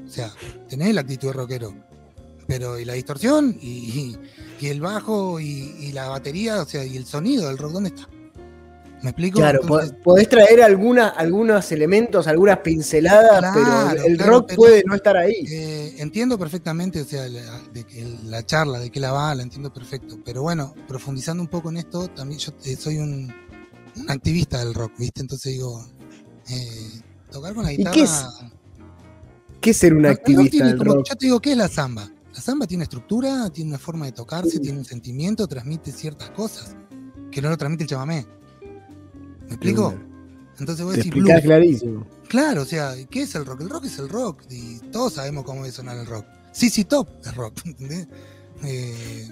O 0.08 0.10
sea, 0.10 0.32
tenés 0.70 0.96
la 0.96 1.02
actitud 1.02 1.28
de 1.28 1.34
rockero. 1.34 1.76
Pero 2.48 2.80
y 2.80 2.86
la 2.86 2.94
distorsión 2.94 3.58
y, 3.62 3.68
y- 3.68 4.18
que 4.62 4.72
el 4.72 4.80
bajo 4.80 5.42
y, 5.42 5.76
y 5.78 5.92
la 5.92 6.08
batería, 6.08 6.62
o 6.62 6.66
sea, 6.66 6.86
y 6.86 6.96
el 6.96 7.06
sonido 7.06 7.50
del 7.50 7.58
rock, 7.58 7.74
¿dónde 7.74 7.90
está? 7.90 8.08
¿Me 9.04 9.10
explico? 9.10 9.40
Claro, 9.40 9.60
Entonces, 9.64 9.92
po- 9.94 10.04
podés 10.04 10.30
traer 10.30 10.62
alguna, 10.62 11.08
algunos 11.10 11.72
elementos, 11.72 12.28
algunas 12.28 12.60
pinceladas, 12.60 13.40
Claro, 13.40 13.54
pero 13.96 14.06
el 14.08 14.18
claro, 14.18 14.32
rock 14.32 14.46
pero- 14.50 14.58
puede 14.62 14.84
no 14.86 14.94
estar 14.96 15.18
ahí. 15.18 15.44
eh, 15.50 15.96
entiendo 15.98 16.38
perfectamente, 16.38 17.02
o 17.02 17.06
sea, 17.06 17.28
la, 17.28 17.42
de 17.74 17.86
la 18.26 18.46
charla, 18.46 18.80
de 18.80 18.92
qué 18.92 19.00
la 19.00 19.12
va, 19.12 19.34
la 19.34 19.42
entiendo 19.44 19.74
perfecto. 19.74 20.20
Pero 20.24 20.44
bueno, 20.44 20.76
profundizando 20.88 21.42
un 21.42 21.50
poco 21.50 21.70
en 21.70 21.78
esto, 21.78 22.08
también 22.10 22.40
yo 22.40 22.52
eh, 22.66 22.76
soy 22.76 23.00
un, 23.00 23.34
un 23.96 24.12
activista 24.12 24.60
del 24.60 24.74
rock, 24.76 24.94
¿viste? 25.00 25.22
Entonces 25.22 25.54
digo, 25.54 25.84
eh, 26.50 27.02
tocar 27.32 27.56
con 27.56 27.64
la 27.66 27.74
¿Y 27.74 27.78
guitarra. 27.78 27.96
qué 27.96 28.04
es 28.04 28.26
¿Qué 29.62 29.70
es 29.72 29.78
ser 29.78 29.94
un 29.96 30.06
activista 30.06 30.66
del 30.66 30.78
como- 30.78 30.96
rock? 30.96 31.08
Yo 31.10 31.16
te 31.16 31.26
digo, 31.26 31.40
¿qué 31.40 31.52
es 31.52 31.58
la 31.58 31.68
samba? 31.68 32.10
La 32.34 32.40
samba 32.42 32.66
tiene 32.66 32.84
estructura, 32.84 33.50
tiene 33.50 33.70
una 33.72 33.80
forma 33.80 34.06
de 34.06 34.12
tocarse, 34.12 34.60
tiene 34.60 34.78
un 34.80 34.86
sentimiento, 34.86 35.48
transmite 35.48 35.92
ciertas 35.92 36.30
cosas 36.32 36.76
que 37.32 37.42
no 37.42 37.50
lo 37.50 37.58
transmite 37.58 37.84
el 37.84 37.90
chamamé. 37.90 38.26
¿Me 39.52 39.56
explico? 39.56 39.94
Entonces 40.60 40.86
Te 40.86 40.92
decís 40.92 41.06
explicás 41.08 41.36
blues. 41.42 41.44
clarísimo. 41.44 42.08
Claro, 42.30 42.62
o 42.62 42.66
sea, 42.66 42.94
¿qué 43.10 43.24
es 43.24 43.36
el 43.36 43.46
rock? 43.46 43.62
El 43.62 43.70
rock 43.70 43.86
es 43.86 44.00
el 44.00 44.08
rock 44.10 44.42
y 44.50 44.80
todos 44.92 45.14
sabemos 45.14 45.44
cómo 45.44 45.62
debe 45.62 45.72
sonar 45.74 45.98
el 45.98 46.06
rock. 46.06 46.26
Sí, 46.54 46.70
sí, 46.70 46.86
top 46.86 47.08
es 47.26 47.36
rock, 47.36 47.54
¿entendés? 47.66 48.08
Eh, 48.64 49.28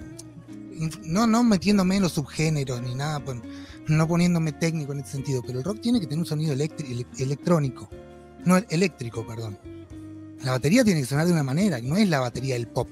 no, 1.04 1.26
no 1.26 1.42
metiéndome 1.44 1.96
en 1.96 2.02
los 2.02 2.12
subgéneros 2.12 2.82
ni 2.82 2.94
nada, 2.94 3.22
no 3.88 4.08
poniéndome 4.08 4.52
técnico 4.52 4.92
en 4.92 5.00
ese 5.00 5.12
sentido, 5.12 5.42
pero 5.46 5.58
el 5.58 5.64
rock 5.64 5.80
tiene 5.80 6.00
que 6.00 6.06
tener 6.06 6.18
un 6.20 6.26
sonido 6.26 6.52
electrónico, 6.52 7.88
no 8.44 8.56
el- 8.56 8.66
eléctrico, 8.70 9.26
perdón. 9.26 9.58
La 10.42 10.52
batería 10.52 10.84
tiene 10.84 11.00
que 11.00 11.06
sonar 11.06 11.26
de 11.26 11.32
una 11.32 11.42
manera, 11.42 11.80
no 11.82 11.96
es 11.96 12.08
la 12.08 12.20
batería 12.20 12.54
del 12.54 12.66
pop, 12.66 12.88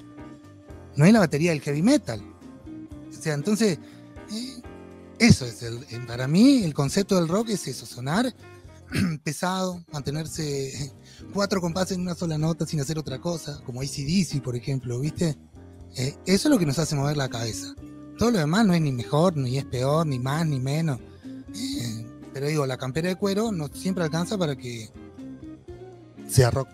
no 0.97 1.05
es 1.05 1.13
la 1.13 1.19
batería 1.21 1.51
del 1.51 1.61
heavy 1.61 1.83
metal. 1.83 2.23
O 3.11 3.21
sea, 3.23 3.35
entonces, 3.35 3.79
eh, 4.31 4.58
eso 5.19 5.47
es 5.47 5.63
el, 5.63 5.79
eh, 5.91 6.01
para 6.07 6.29
mí 6.29 6.63
el 6.63 6.75
concepto 6.75 7.17
del 7.17 7.29
rock 7.29 7.51
es 7.51 7.67
eso, 7.67 7.87
sonar 7.87 8.33
pesado, 9.25 9.85
mantenerse 9.93 10.93
cuatro 11.33 11.61
compases 11.61 11.97
en 11.97 12.03
una 12.03 12.15
sola 12.15 12.39
nota 12.39 12.67
sin 12.67 12.81
hacer 12.81 12.99
otra 12.99 13.21
cosa, 13.21 13.61
como 13.65 13.81
ACDC, 13.81 14.43
por 14.43 14.57
ejemplo, 14.57 15.01
¿viste? 15.01 15.37
Eh, 15.97 16.15
eso 16.27 16.49
es 16.49 16.53
lo 16.53 16.59
que 16.59 16.67
nos 16.67 16.79
hace 16.79 16.95
mover 16.95 17.17
la 17.17 17.29
cabeza. 17.29 17.75
Todo 18.19 18.31
lo 18.31 18.39
demás 18.39 18.67
no 18.67 18.75
es 18.75 18.81
ni 18.81 18.93
mejor, 18.93 19.37
ni 19.37 19.59
es 19.59 19.65
peor, 19.65 20.07
ni 20.07 20.19
más, 20.19 20.47
ni 20.47 20.61
menos. 20.61 20.99
Eh, 21.55 22.07
pero 22.33 22.47
digo, 22.47 22.67
la 22.67 22.77
campera 22.77 23.09
de 23.09 23.17
cuero 23.17 23.53
no 23.53 23.69
siempre 23.69 24.05
alcanza 24.05 24.37
para 24.37 24.57
que 24.57 24.91
sea 26.29 26.51
rock. 26.51 26.69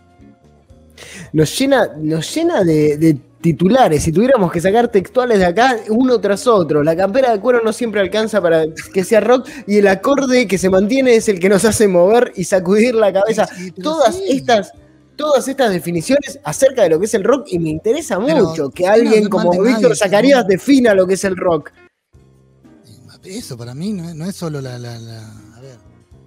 Nos 1.32 1.58
llena, 1.58 1.88
nos 1.96 2.34
llena 2.34 2.64
de, 2.64 2.96
de 2.96 3.18
titulares. 3.44 4.02
Si 4.02 4.10
tuviéramos 4.10 4.50
que 4.50 4.58
sacar 4.58 4.88
textuales 4.88 5.38
de 5.38 5.44
acá, 5.44 5.76
uno 5.90 6.18
tras 6.18 6.46
otro. 6.46 6.82
La 6.82 6.96
campera 6.96 7.30
de 7.30 7.40
cuero 7.40 7.60
no 7.62 7.74
siempre 7.74 8.00
alcanza 8.00 8.40
para 8.40 8.64
que 8.90 9.04
sea 9.04 9.20
rock 9.20 9.46
y 9.66 9.76
el 9.76 9.86
acorde 9.86 10.46
que 10.48 10.56
se 10.56 10.70
mantiene 10.70 11.14
es 11.16 11.28
el 11.28 11.38
que 11.38 11.50
nos 11.50 11.62
hace 11.66 11.86
mover 11.86 12.32
y 12.36 12.44
sacudir 12.44 12.94
la 12.94 13.12
cabeza. 13.12 13.46
Sí, 13.46 13.70
Todas 13.72 14.14
sí. 14.16 14.24
estas, 14.30 14.72
todas 15.14 15.46
estas 15.46 15.70
definiciones 15.72 16.38
acerca 16.42 16.84
de 16.84 16.88
lo 16.88 16.98
que 16.98 17.04
es 17.04 17.12
el 17.12 17.22
rock 17.22 17.48
y 17.50 17.58
me 17.58 17.68
interesa 17.68 18.18
Pero 18.18 18.46
mucho 18.46 18.70
que 18.70 18.88
alguien 18.88 19.28
como 19.28 19.50
Víctor 19.62 19.94
Zacarías 19.94 20.46
defina 20.46 20.94
lo 20.94 21.06
que 21.06 21.12
es 21.14 21.24
el 21.24 21.36
rock. 21.36 21.70
Eso 23.24 23.56
para 23.58 23.74
mí 23.74 23.92
no 23.92 24.08
es, 24.08 24.14
no 24.14 24.24
es 24.26 24.36
solo 24.36 24.60
la, 24.62 24.78
la- 24.78 24.98
la- 24.98 25.32
A 25.56 25.60
ver, 25.60 25.76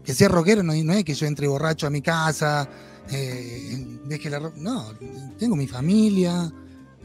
que 0.03 0.13
sea 0.13 0.30
rockero 0.30 0.62
no, 0.62 0.73
no 0.73 0.93
es 0.93 1.03
que 1.03 1.13
yo 1.15 1.25
entre 1.25 1.47
borracho 1.47 1.88
a 1.88 1.89
mi 1.89 2.01
casa, 2.01 2.67
eh, 3.12 3.86
deje 4.06 4.30
la 4.30 4.39
No, 4.56 4.93
tengo 5.39 5.56
mi 5.56 5.67
familia, 5.67 6.51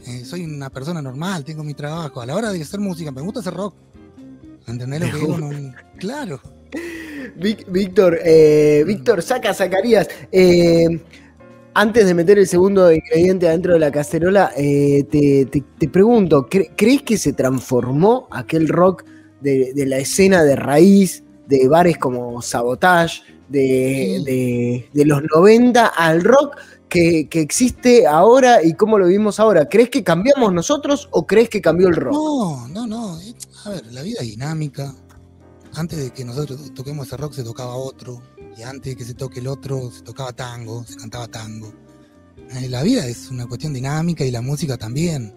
eh, 0.05 0.25
soy 0.25 0.43
una 0.43 0.69
persona 0.69 1.01
normal, 1.01 1.43
tengo 1.43 1.63
mi 1.63 1.73
trabajo. 1.73 2.21
A 2.21 2.25
la 2.25 2.35
hora 2.35 2.51
de 2.51 2.61
hacer 2.61 2.79
música, 2.79 3.11
me 3.11 3.21
gusta 3.21 3.39
hacer 3.41 3.53
rock. 3.53 3.75
¿Entendés 4.67 5.01
lo 5.01 5.05
que 5.11 5.17
digo? 5.25 5.37
No- 5.37 5.73
claro. 5.97 6.39
Víctor, 7.35 8.19
eh, 8.23 8.83
Víctor, 8.85 9.21
saca 9.21 9.53
Zacarías. 9.53 10.07
eh, 10.31 10.87
antes 11.73 12.05
de 12.05 12.13
meter 12.13 12.37
el 12.37 12.47
segundo 12.47 12.91
ingrediente 12.91 13.47
adentro 13.47 13.73
de 13.73 13.79
la 13.79 13.91
cacerola, 13.91 14.51
eh, 14.55 15.05
te, 15.09 15.45
te- 15.47 15.63
te 15.79 15.89
pregunto, 15.89 16.47
¿cre- 16.47 16.71
¿crees 16.77 17.01
que 17.01 17.17
se 17.17 17.33
transformó 17.33 18.27
aquel 18.31 18.67
rock 18.67 19.03
de, 19.41 19.73
de 19.73 19.85
la 19.87 19.97
escena 19.97 20.43
de 20.43 20.55
raíz, 20.55 21.23
de 21.47 21.67
bares 21.67 21.97
como 21.97 22.41
Sabotage, 22.41 23.23
de, 23.49 24.15
Sí. 24.19 24.23
de- 24.25 24.89
de 24.93 25.05
los 25.05 25.21
90 25.35 25.87
al 25.87 26.23
rock 26.23 26.57
que, 26.93 27.27
existe 27.41 28.05
ahora 28.05 28.63
y 28.63 28.75
cómo 28.75 28.99
lo 28.99 29.07
vivimos 29.07 29.39
ahora? 29.39 29.67
¿Crees 29.67 29.89
que 29.89 30.03
cambiamos 30.03 30.53
nosotros 30.53 31.09
o 31.11 31.25
crees 31.25 31.49
que 31.49 31.59
cambió 31.59 31.87
el 31.87 31.95
rock? 31.95 32.13
No, 32.13 32.67
no, 32.67 32.87
no. 32.87 33.19
A 33.65 33.69
ver, 33.69 33.85
la 33.91 34.03
vida 34.03 34.19
es 34.21 34.27
dinámica. 34.27 34.93
Antes 35.73 35.97
de 35.97 36.11
que 36.11 36.23
nosotros 36.23 36.71
toquemos 36.75 37.07
ese 37.07 37.17
rock 37.17 37.33
se 37.33 37.43
tocaba 37.43 37.75
otro. 37.75 38.21
Y 38.55 38.61
antes 38.61 38.93
de 38.93 38.95
que 38.95 39.05
se 39.05 39.15
toque 39.15 39.39
el 39.39 39.47
otro 39.47 39.89
se 39.89 40.03
tocaba 40.03 40.33
tango, 40.33 40.85
se 40.85 40.95
cantaba 40.95 41.27
tango. 41.27 41.73
Eh, 42.51 42.69
la 42.69 42.83
vida 42.83 43.07
es 43.07 43.31
una 43.31 43.47
cuestión 43.47 43.73
dinámica 43.73 44.23
y 44.23 44.29
la 44.29 44.41
música 44.41 44.77
también. 44.77 45.35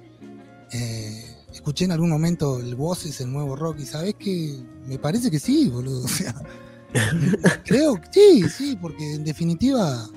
Eh, 0.73 1.25
escuché 1.51 1.87
en 1.87 1.93
algún 1.93 2.11
momento 2.11 2.61
el 2.61 2.75
Voces, 2.75 3.19
el 3.23 3.33
nuevo 3.33 3.57
rock, 3.57 3.79
y 3.81 3.87
sabes 3.87 4.15
que 4.19 4.63
me 4.87 4.99
parece 4.99 5.31
que 5.31 5.39
sí, 5.39 5.71
boludo. 5.71 6.05
O 6.93 6.99
sea, 6.99 7.63
creo 7.65 8.01
que 8.01 8.09
sí, 8.13 8.49
sí, 8.49 8.79
porque 8.81 9.15
en 9.15 9.25
definitiva 9.25 10.09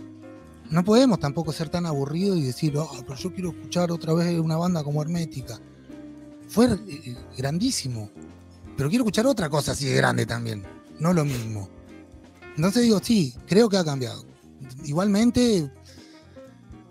no 0.69 0.83
podemos 0.83 1.19
tampoco 1.19 1.51
ser 1.51 1.69
tan 1.69 1.85
aburridos 1.85 2.37
y 2.37 2.43
decir, 2.43 2.73
"Ah, 2.77 2.85
pero 3.05 3.15
yo 3.15 3.33
quiero 3.33 3.49
escuchar 3.49 3.91
otra 3.91 4.13
vez 4.13 4.39
una 4.39 4.57
banda 4.57 4.83
como 4.83 5.01
Hermética 5.01 5.59
fue 6.49 6.65
eh, 6.65 7.15
grandísimo. 7.37 8.09
Pero 8.75 8.89
quiero 8.89 9.03
escuchar 9.03 9.27
otra 9.27 9.49
cosa 9.49 9.71
así 9.71 9.85
de 9.85 9.95
grande 9.95 10.25
también. 10.25 10.65
No 10.99 11.13
lo 11.13 11.23
mismo. 11.23 11.69
Entonces 12.55 12.83
digo, 12.83 12.99
sí, 13.01 13.33
creo 13.47 13.69
que 13.69 13.77
ha 13.77 13.85
cambiado. 13.85 14.25
Igualmente, 14.83 15.71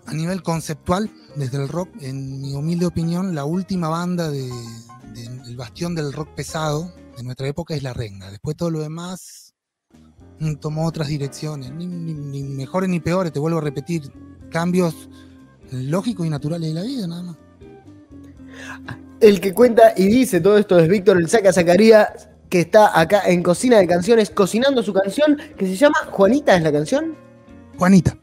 a 0.05 0.13
nivel 0.13 0.41
conceptual, 0.41 1.11
desde 1.35 1.57
el 1.57 1.67
rock, 1.67 1.89
en 2.01 2.41
mi 2.41 2.53
humilde 2.53 2.85
opinión, 2.85 3.35
la 3.35 3.45
última 3.45 3.89
banda 3.89 4.29
de, 4.29 4.49
bastión 5.55 5.93
del 5.93 6.13
rock 6.13 6.29
pesado 6.35 6.93
de 7.17 7.23
nuestra 7.23 7.47
época 7.47 7.75
es 7.75 7.83
La 7.83 7.93
Renga. 7.93 8.31
Después 8.31 8.55
todo 8.55 8.71
lo 8.71 8.79
demás 8.79 9.48
tomó 10.59 10.85
otras 10.87 11.07
direcciones. 11.07 11.71
Ni, 11.71 11.85
ni- 11.87 12.13
ni 12.13 12.43
mejores 12.43 12.89
ni 12.89 12.99
peores, 12.99 13.31
te 13.33 13.39
vuelvo 13.39 13.57
a 13.59 13.61
repetir. 13.61 14.03
Cambios 14.49 15.09
lógicos 15.71 16.25
y 16.25 16.29
naturales 16.29 16.69
de 16.69 16.73
la 16.73 16.81
vida, 16.83 17.07
nada 17.07 17.23
más. 17.23 17.37
El 19.19 19.39
que 19.41 19.53
cuenta 19.53 19.93
y 19.95 20.05
dice 20.07 20.41
todo 20.41 20.57
esto 20.57 20.79
es 20.79 20.87
Víctor 20.87 21.17
El 21.17 21.29
Saca 21.29 21.51
Zacarías, 21.53 22.29
que 22.49 22.61
está 22.61 22.99
acá 22.99 23.21
en 23.27 23.43
Cocina 23.43 23.77
de 23.77 23.87
Canciones, 23.87 24.29
cocinando 24.29 24.81
su 24.81 24.93
canción, 24.93 25.37
que 25.57 25.67
se 25.67 25.75
llama 25.75 25.97
Juanita, 26.09 26.55
¿es 26.55 26.63
la 26.63 26.71
canción? 26.71 27.15
Juanita. 27.77 28.17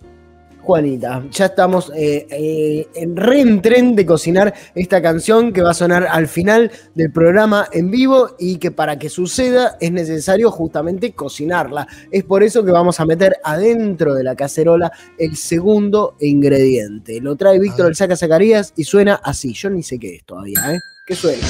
Juanita, 0.66 1.22
ya 1.30 1.46
estamos 1.46 1.92
eh, 1.94 2.26
eh, 2.28 2.88
en 2.96 3.14
reentren 3.14 3.94
de 3.94 4.04
cocinar 4.04 4.52
esta 4.74 5.00
canción 5.00 5.52
que 5.52 5.62
va 5.62 5.70
a 5.70 5.74
sonar 5.74 6.08
al 6.10 6.26
final 6.26 6.72
del 6.92 7.12
programa 7.12 7.68
en 7.72 7.88
vivo 7.88 8.34
y 8.36 8.56
que 8.56 8.72
para 8.72 8.98
que 8.98 9.08
suceda 9.08 9.76
es 9.80 9.92
necesario 9.92 10.50
justamente 10.50 11.12
cocinarla. 11.12 11.86
Es 12.10 12.24
por 12.24 12.42
eso 12.42 12.64
que 12.64 12.72
vamos 12.72 12.98
a 12.98 13.06
meter 13.06 13.36
adentro 13.44 14.12
de 14.14 14.24
la 14.24 14.34
cacerola 14.34 14.90
el 15.18 15.36
segundo 15.36 16.16
ingrediente. 16.18 17.20
Lo 17.20 17.36
trae 17.36 17.60
Víctor. 17.60 17.86
El 17.86 17.94
Saca 17.94 18.16
Zacarías 18.16 18.72
y 18.74 18.82
suena 18.82 19.20
así. 19.22 19.52
Yo 19.52 19.70
ni 19.70 19.84
sé 19.84 20.00
qué 20.00 20.16
es 20.16 20.24
todavía, 20.24 20.58
¿eh? 20.72 20.80
¿Qué 21.06 21.14
suena? 21.14 21.46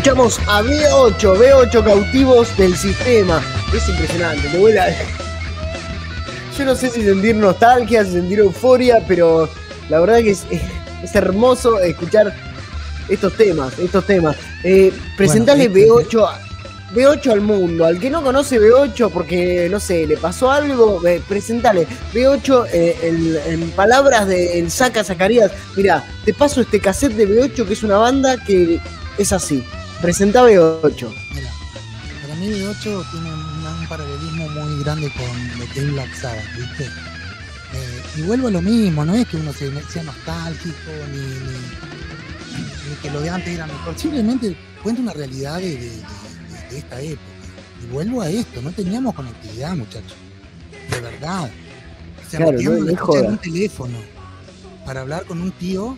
Escuchamos 0.00 0.38
a 0.46 0.62
B8, 0.62 1.36
B8 1.36 1.84
cautivos 1.84 2.56
del 2.56 2.74
sistema. 2.74 3.42
Es 3.76 3.86
impresionante, 3.86 4.48
te 4.48 4.56
vuela. 4.56 4.86
Yo 6.58 6.64
no 6.64 6.74
sé 6.74 6.88
si 6.88 7.02
sentir 7.02 7.36
nostalgia, 7.36 8.02
si 8.06 8.12
sentir 8.12 8.38
euforia, 8.38 9.04
pero 9.06 9.46
la 9.90 10.00
verdad 10.00 10.20
que 10.20 10.30
es, 10.30 10.46
hermoso 11.14 11.78
escuchar 11.80 12.34
estos 13.10 13.34
temas, 13.34 13.78
estos 13.78 14.06
temas. 14.06 14.36
Eh, 14.64 14.90
presentale 15.18 15.64
este- 15.64 15.86
B8, 15.86 16.26
a- 16.26 16.40
B8 16.94 17.32
al 17.32 17.42
mundo. 17.42 17.84
Al 17.84 18.00
que 18.00 18.08
no 18.08 18.22
conoce 18.22 18.58
B8 18.58 19.10
porque, 19.10 19.68
no 19.70 19.80
sé, 19.80 20.06
le 20.06 20.16
pasó 20.16 20.50
algo, 20.50 21.06
eh, 21.06 21.20
presentale 21.28 21.86
B8 22.14 22.68
eh, 22.72 22.96
en, 23.02 23.52
en 23.60 23.70
palabras 23.72 24.26
de 24.26 24.60
el 24.60 24.70
Saca 24.70 25.04
Zacarías. 25.04 25.52
Mira, 25.76 26.02
te 26.24 26.32
paso 26.32 26.62
este 26.62 26.80
cassette 26.80 27.12
de 27.12 27.28
B8 27.28 27.66
que 27.66 27.74
es 27.74 27.82
una 27.82 27.98
banda 27.98 28.42
que 28.42 28.80
es 29.18 29.32
así. 29.34 29.62
Presenta 30.02 30.42
B8. 30.44 31.08
Mira, 31.34 31.50
para 32.22 32.34
mí 32.36 32.46
B8 32.48 33.10
tiene 33.10 33.32
un 33.34 33.86
paralelismo 33.88 34.48
muy 34.48 34.82
grande 34.82 35.12
con 35.12 35.58
lo 35.58 35.72
que 35.72 35.80
es 35.80 35.92
Black 35.92 36.14
Sabbath, 36.14 36.56
¿viste? 36.56 36.84
Eh, 36.84 38.02
y 38.16 38.22
vuelvo 38.22 38.48
a 38.48 38.50
lo 38.50 38.62
mismo, 38.62 39.04
no 39.04 39.14
es 39.14 39.26
que 39.28 39.36
uno 39.36 39.52
se- 39.52 39.70
sea 39.90 40.02
nostálgico 40.02 40.90
ni, 41.12 41.18
ni- 41.18 42.88
ni 42.90 42.96
que 43.02 43.10
lo 43.10 43.20
de 43.20 43.30
antes 43.30 43.48
era 43.54 43.66
mejor, 43.66 43.96
simplemente 43.98 44.56
cuenta 44.82 45.02
una 45.02 45.12
realidad 45.12 45.58
de, 45.58 45.68
de- 45.76 45.76
de- 45.90 46.68
de 46.70 46.78
esta 46.78 47.00
época. 47.00 47.22
Y 47.82 47.86
vuelvo 47.92 48.22
a 48.22 48.28
esto, 48.30 48.60
no 48.62 48.72
teníamos 48.72 49.14
conectividad, 49.14 49.74
muchachos. 49.76 50.16
De 50.90 51.00
verdad. 51.00 51.44
O 52.26 52.30
sea, 52.30 52.38
Claro, 52.38 52.52
no- 52.52 52.86
un 53.28 53.38
teléfono 53.38 53.98
para 54.86 55.02
hablar 55.02 55.24
con 55.26 55.40
un 55.40 55.52
tío 55.52 55.96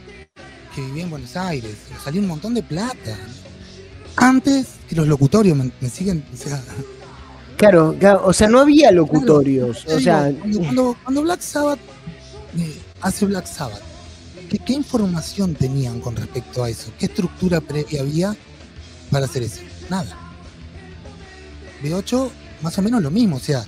que 0.75 0.81
vivía 0.83 1.05
en 1.05 1.11
Buenos 1.11 1.37
Aires. 1.37 1.77
Salió 2.05 2.21
un 2.21 2.27
montón 2.29 2.55
de 2.55 2.63
plata. 2.63 3.17
Antes 4.17 4.67
que 4.89 4.97
los 4.97 5.09
locutorios 5.09 5.57
me, 5.57 5.71
me 5.81 5.89
siguen. 5.89 6.25
O 6.33 6.37
sea, 6.37 6.63
Claro, 7.57 7.95
claro, 7.99 8.23
o 8.25 8.33
sea, 8.33 8.49
no 8.49 8.59
había 8.59 8.91
locutorios. 8.91 9.85
O 9.87 10.01
sea, 10.01 10.33
cuando, 10.41 10.59
cuando- 10.61 10.97
cuando 11.05 11.23
Black 11.23 11.41
Sabbath 11.41 11.79
eh, 12.59 12.77
hace 13.01 13.25
Black 13.27 13.47
Sabbath, 13.47 13.83
¿qué, 14.51 14.59
qué 14.59 14.73
información 14.73 15.55
tenían 15.55 16.01
con 16.01 16.17
respecto 16.17 16.65
a 16.65 16.71
eso? 16.71 16.91
¿Qué 16.99 17.07
estructura 17.07 17.61
previa 17.61 18.01
había 18.01 18.35
para 19.11 19.27
hacer 19.27 19.45
eso? 19.45 19.61
Nada. 19.89 20.17
B8, 21.85 22.31
más 22.63 22.77
o 22.79 22.83
menos 22.83 23.01
lo 23.03 23.11
mismo. 23.13 23.37
O 23.37 23.41
sea, 23.41 23.65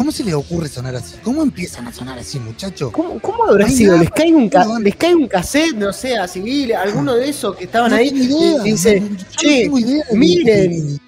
¿cómo 0.00 0.12
se 0.12 0.24
les 0.24 0.32
ocurre 0.32 0.66
sonar 0.66 0.96
así? 0.96 1.16
¿Cómo 1.22 1.42
empiezan 1.42 1.86
a 1.86 1.92
sonar 1.92 2.18
así, 2.18 2.38
muchachos? 2.38 2.90
¿Cómo, 2.90 3.20
cómo 3.20 3.44
habrá 3.44 3.68
sido? 3.68 3.98
¿Les 3.98 4.08
cae, 4.10 4.32
un 4.32 4.48
ca- 4.48 4.64
No, 4.64 4.72
no. 4.74 4.80
¿Les 4.80 4.96
cae 4.96 5.14
un 5.14 5.28
cassette, 5.28 5.74
no 5.76 5.92
sé, 5.92 6.16
a 6.16 6.26
civil, 6.26 6.72
alguno 6.72 7.14
de 7.16 7.28
esos 7.28 7.54
que 7.54 7.64
estaban 7.64 7.90
no 7.90 7.98
ahí? 7.98 8.10
tengo 8.10 8.40
idea. 8.42 8.66
y 8.66 8.70
dice, 8.72 8.98
no, 8.98 9.08
yo 9.08 9.12
no 9.12 9.24
"Che, 9.36 9.60
tengo 9.64 9.78
idea 9.78 10.04
de- 10.10 10.16
miren". 10.16 11.00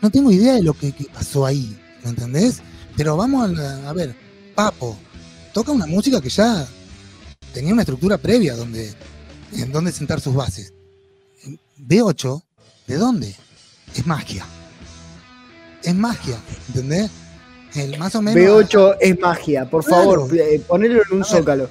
no 0.00 0.10
tengo 0.12 0.30
idea 0.30 0.54
de 0.54 0.62
lo 0.62 0.74
que, 0.74 0.92
que 0.92 1.06
pasó 1.12 1.44
ahí, 1.44 1.76
¿me 2.04 2.10
entendés? 2.10 2.60
Pero 2.96 3.16
vamos 3.16 3.44
a, 3.44 3.52
la- 3.52 3.88
a 3.90 3.92
ver, 3.92 4.14
Papo, 4.54 4.96
toca 5.52 5.72
una 5.72 5.86
música 5.86 6.20
que 6.20 6.28
ya 6.30 6.68
tenía 7.52 7.72
una 7.72 7.82
estructura 7.82 8.16
previa 8.16 8.54
donde, 8.54 8.94
en 9.54 9.72
donde 9.72 9.90
sentar 9.90 10.20
sus 10.20 10.36
bases. 10.36 10.72
B8, 11.80 12.42
¿de 12.86 12.94
dónde? 12.94 13.34
Es 13.92 14.06
magia. 14.06 14.46
Es 15.82 15.94
magia, 15.96 16.38
¿entendés? 16.68 17.10
El, 17.76 17.98
más 17.98 18.14
o 18.14 18.22
menos 18.22 18.42
B8 18.42 18.96
es 19.00 19.18
magia, 19.20 19.68
por 19.68 19.84
Claro. 19.84 20.26
favor, 20.26 20.38
eh, 20.38 20.60
ponelo 20.66 20.94
en 21.10 21.16
un 21.18 21.22
A 21.22 21.26
ver. 21.26 21.38
zócalo. 21.38 21.68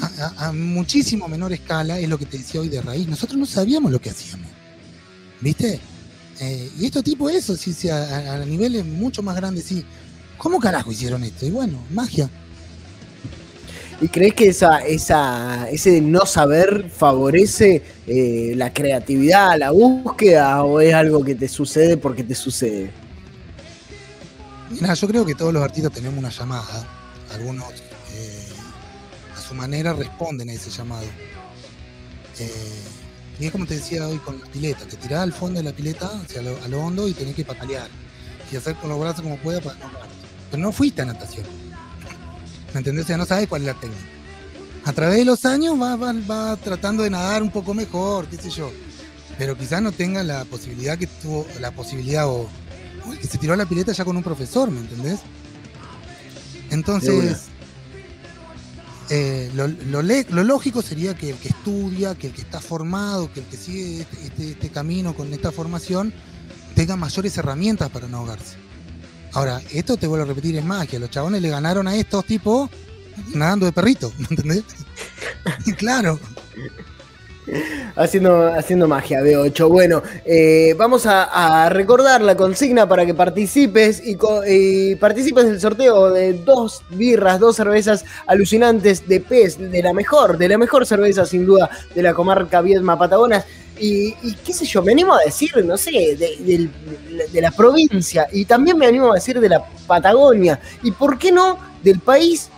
a, 0.00 0.06
a- 0.44 0.48
a 0.48 0.52
muchísimo 0.52 1.28
menor 1.28 1.52
escala, 1.52 1.98
es 2.00 2.08
lo 2.08 2.18
que 2.18 2.26
te 2.26 2.36
decía 2.38 2.60
hoy 2.60 2.68
de 2.68 2.80
raíz. 2.82 3.06
Nosotros 3.06 3.38
no 3.38 3.46
sabíamos 3.46 3.92
lo 3.92 4.00
que 4.00 4.10
hacíamos. 4.10 4.48
¿Viste? 5.40 5.78
Eh, 6.40 6.68
y 6.78 6.86
estos 6.86 7.04
tipos, 7.04 7.30
eso, 7.32 7.56
sí, 7.56 7.72
sí, 7.72 7.88
a, 7.88 8.34
a- 8.34 8.44
niveles 8.44 8.84
mucho 8.84 9.22
más 9.22 9.36
grandes, 9.36 9.64
sí. 9.64 9.84
¿Cómo 10.36 10.58
carajo 10.58 10.90
hicieron 10.90 11.22
esto? 11.22 11.46
Y 11.46 11.50
bueno, 11.50 11.78
magia. 11.90 12.28
¿Y 14.00 14.08
crees 14.08 14.34
que 14.34 14.48
esa, 14.48 14.78
esa, 14.84 15.70
ese 15.70 16.00
no 16.00 16.26
saber 16.26 16.90
favorece 16.90 17.80
eh, 18.08 18.52
la 18.56 18.72
creatividad, 18.72 19.56
la 19.56 19.70
búsqueda, 19.70 20.64
o 20.64 20.80
es 20.80 20.92
algo 20.92 21.22
que 21.24 21.36
te 21.36 21.46
sucede 21.48 21.96
porque 21.96 22.24
te 22.24 22.34
sucede? 22.34 22.90
Mira, 24.80 24.94
yo 24.94 25.08
creo 25.08 25.24
que 25.24 25.34
todos 25.34 25.52
los 25.52 25.62
artistas 25.62 25.92
tenemos 25.92 26.18
una 26.18 26.30
llamada. 26.30 26.86
Algunos 27.32 27.70
eh, 28.12 28.48
a 29.36 29.40
su 29.40 29.54
manera 29.54 29.92
responden 29.92 30.50
a 30.50 30.52
ese 30.52 30.70
llamado. 30.70 31.06
Eh, 32.38 32.82
y 33.38 33.46
es 33.46 33.52
como 33.52 33.66
te 33.66 33.76
decía 33.76 34.06
hoy 34.06 34.18
con 34.18 34.40
la 34.40 34.46
pileta, 34.46 34.84
te 34.84 34.96
tirás 34.96 35.20
al 35.20 35.32
fondo 35.32 35.58
de 35.58 35.64
la 35.64 35.72
pileta, 35.72 36.06
hacia 36.06 36.42
lo, 36.42 36.56
a 36.56 36.84
hondo, 36.84 37.08
y 37.08 37.12
tenés 37.12 37.34
que 37.34 37.44
patalear. 37.44 37.88
Y 38.52 38.56
hacer 38.56 38.76
con 38.76 38.90
los 38.90 39.00
brazos 39.00 39.22
como 39.22 39.36
pueda 39.38 39.60
para. 39.60 39.76
Pero 40.50 40.62
no 40.62 40.72
fuiste 40.72 41.02
a 41.02 41.04
natación. 41.04 41.46
¿Me 42.72 42.78
entendés? 42.78 43.04
O 43.04 43.06
sea, 43.08 43.16
no 43.16 43.26
sabes 43.26 43.48
cuál 43.48 43.62
es 43.62 43.66
la 43.66 43.74
técnica. 43.74 44.02
A 44.84 44.92
través 44.92 45.16
de 45.16 45.24
los 45.24 45.44
años 45.44 45.80
va, 45.80 45.96
va, 45.96 46.12
va 46.12 46.56
tratando 46.56 47.02
de 47.02 47.10
nadar 47.10 47.42
un 47.42 47.50
poco 47.50 47.74
mejor, 47.74 48.26
qué 48.26 48.36
sé 48.36 48.50
yo. 48.50 48.70
Pero 49.38 49.56
quizás 49.56 49.80
no 49.82 49.92
tenga 49.92 50.22
la 50.22 50.44
posibilidad 50.44 50.98
que 50.98 51.06
tuvo, 51.06 51.46
la 51.60 51.70
posibilidad 51.72 52.28
o, 52.28 52.48
el 53.12 53.18
que 53.18 53.26
se 53.26 53.38
tiró 53.38 53.52
a 53.54 53.56
la 53.56 53.66
pileta 53.66 53.92
ya 53.92 54.04
con 54.04 54.16
un 54.16 54.22
profesor, 54.22 54.70
¿me 54.70 54.80
entendés? 54.80 55.20
Entonces, 56.70 57.42
eh, 59.10 59.50
lo, 59.54 59.68
lo 59.68 60.02
lo 60.02 60.44
lógico 60.44 60.80
sería 60.82 61.14
que 61.14 61.30
el 61.30 61.36
que 61.36 61.48
estudia, 61.48 62.14
que 62.14 62.28
el 62.28 62.32
que 62.32 62.40
está 62.40 62.60
formado, 62.60 63.32
que 63.32 63.40
el 63.40 63.46
que 63.46 63.56
sigue 63.56 64.00
este, 64.00 64.24
este- 64.26 64.50
este 64.52 64.70
camino 64.70 65.14
con 65.14 65.32
esta 65.32 65.52
formación, 65.52 66.12
tenga 66.74 66.96
mayores 66.96 67.36
herramientas 67.36 67.90
para 67.90 68.08
no 68.08 68.18
ahogarse. 68.18 68.56
Ahora, 69.32 69.60
esto 69.72 69.96
te 69.96 70.06
vuelvo 70.06 70.24
a 70.24 70.28
repetir, 70.28 70.56
es 70.56 70.64
magia. 70.64 70.98
Los 70.98 71.10
chabones 71.10 71.42
le 71.42 71.48
ganaron 71.50 71.86
a 71.88 71.94
estos 71.96 72.24
tipos 72.24 72.70
nadando 73.34 73.66
de 73.66 73.72
perrito, 73.72 74.12
¿me 74.18 74.26
entendés? 74.30 74.62
claro. 75.76 76.18
Haciendo, 77.96 78.52
haciendo 78.52 78.88
magia, 78.88 79.20
B8. 79.20 79.68
Bueno, 79.68 80.02
eh, 80.24 80.74
vamos 80.76 81.06
a, 81.06 81.68
recordar 81.68 82.20
la 82.22 82.36
consigna 82.36 82.88
para 82.88 83.06
que 83.06 83.14
participes 83.14 84.02
y, 84.04 84.16
y 84.48 84.96
participes 84.96 85.44
del 85.44 85.60
sorteo 85.60 86.10
de 86.10 86.32
dos 86.32 86.82
birras, 86.90 87.38
dos 87.38 87.56
cervezas 87.56 88.04
alucinantes 88.26 89.06
de 89.06 89.20
pez, 89.20 89.58
de 89.58 89.82
la 89.82 89.92
mejor, 89.92 90.38
de 90.38 90.48
la 90.48 90.58
mejor 90.58 90.86
cerveza 90.86 91.24
sin 91.24 91.46
duda 91.46 91.70
de 91.94 92.02
la 92.02 92.14
comarca 92.14 92.60
Viedma 92.60 92.98
Patagonas. 92.98 93.44
Y, 93.78 94.12
qué 94.44 94.52
sé 94.52 94.64
yo, 94.64 94.82
me 94.82 94.92
animo 94.92 95.14
a 95.14 95.24
decir, 95.24 95.50
no 95.64 95.76
sé, 95.76 95.90
de, 95.90 96.68
de 97.32 97.40
la 97.40 97.50
provincia 97.50 98.28
y 98.32 98.44
también 98.44 98.78
me 98.78 98.86
animo 98.86 99.10
a 99.10 99.16
decir 99.16 99.40
de 99.40 99.48
la 99.48 99.64
Patagonia. 99.86 100.60
¿Y 100.82 100.92
por 100.92 101.18
qué 101.18 101.32
no 101.32 101.58
del 101.82 102.00
país 102.00 102.50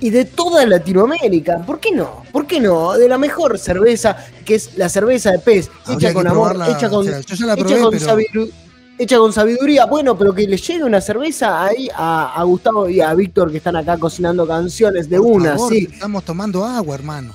y 0.00 0.10
de 0.10 0.24
toda 0.24 0.64
Latinoamérica. 0.66 1.58
¿Por 1.66 1.80
qué 1.80 1.90
no? 1.92 2.22
¿Por 2.32 2.46
qué 2.46 2.60
no? 2.60 2.92
De 2.94 3.08
la 3.08 3.18
mejor 3.18 3.58
cerveza, 3.58 4.16
que 4.44 4.56
es 4.56 4.76
la 4.76 4.88
cerveza 4.88 5.30
de 5.32 5.38
pez, 5.38 5.70
Habría 5.84 6.10
hecha 6.10 6.14
con 6.14 6.26
amor, 6.26 6.56
hecha 6.68 6.88
con, 6.88 7.00
o 7.00 7.04
sea, 7.04 7.18
hecha 7.20 7.36
con 7.36 7.90
pero 7.90 7.90
sabidu- 7.92 8.52
hecha 8.98 9.18
con 9.18 9.32
sabiduría. 9.32 9.86
Bueno, 9.86 10.16
pero 10.16 10.34
que 10.34 10.46
le 10.46 10.56
llegue 10.56 10.84
una 10.84 11.00
cerveza 11.00 11.64
ahí 11.64 11.88
a, 11.94 12.32
a 12.34 12.42
Gustavo 12.44 12.88
y 12.88 13.00
a 13.00 13.12
Víctor 13.14 13.50
que 13.50 13.58
están 13.58 13.76
acá 13.76 13.96
cocinando 13.98 14.46
canciones 14.46 15.08
de 15.08 15.18
por 15.18 15.26
una, 15.26 15.52
favor, 15.52 15.72
sí. 15.72 15.88
Estamos 15.92 16.24
tomando 16.24 16.64
agua, 16.64 16.94
hermano. 16.94 17.34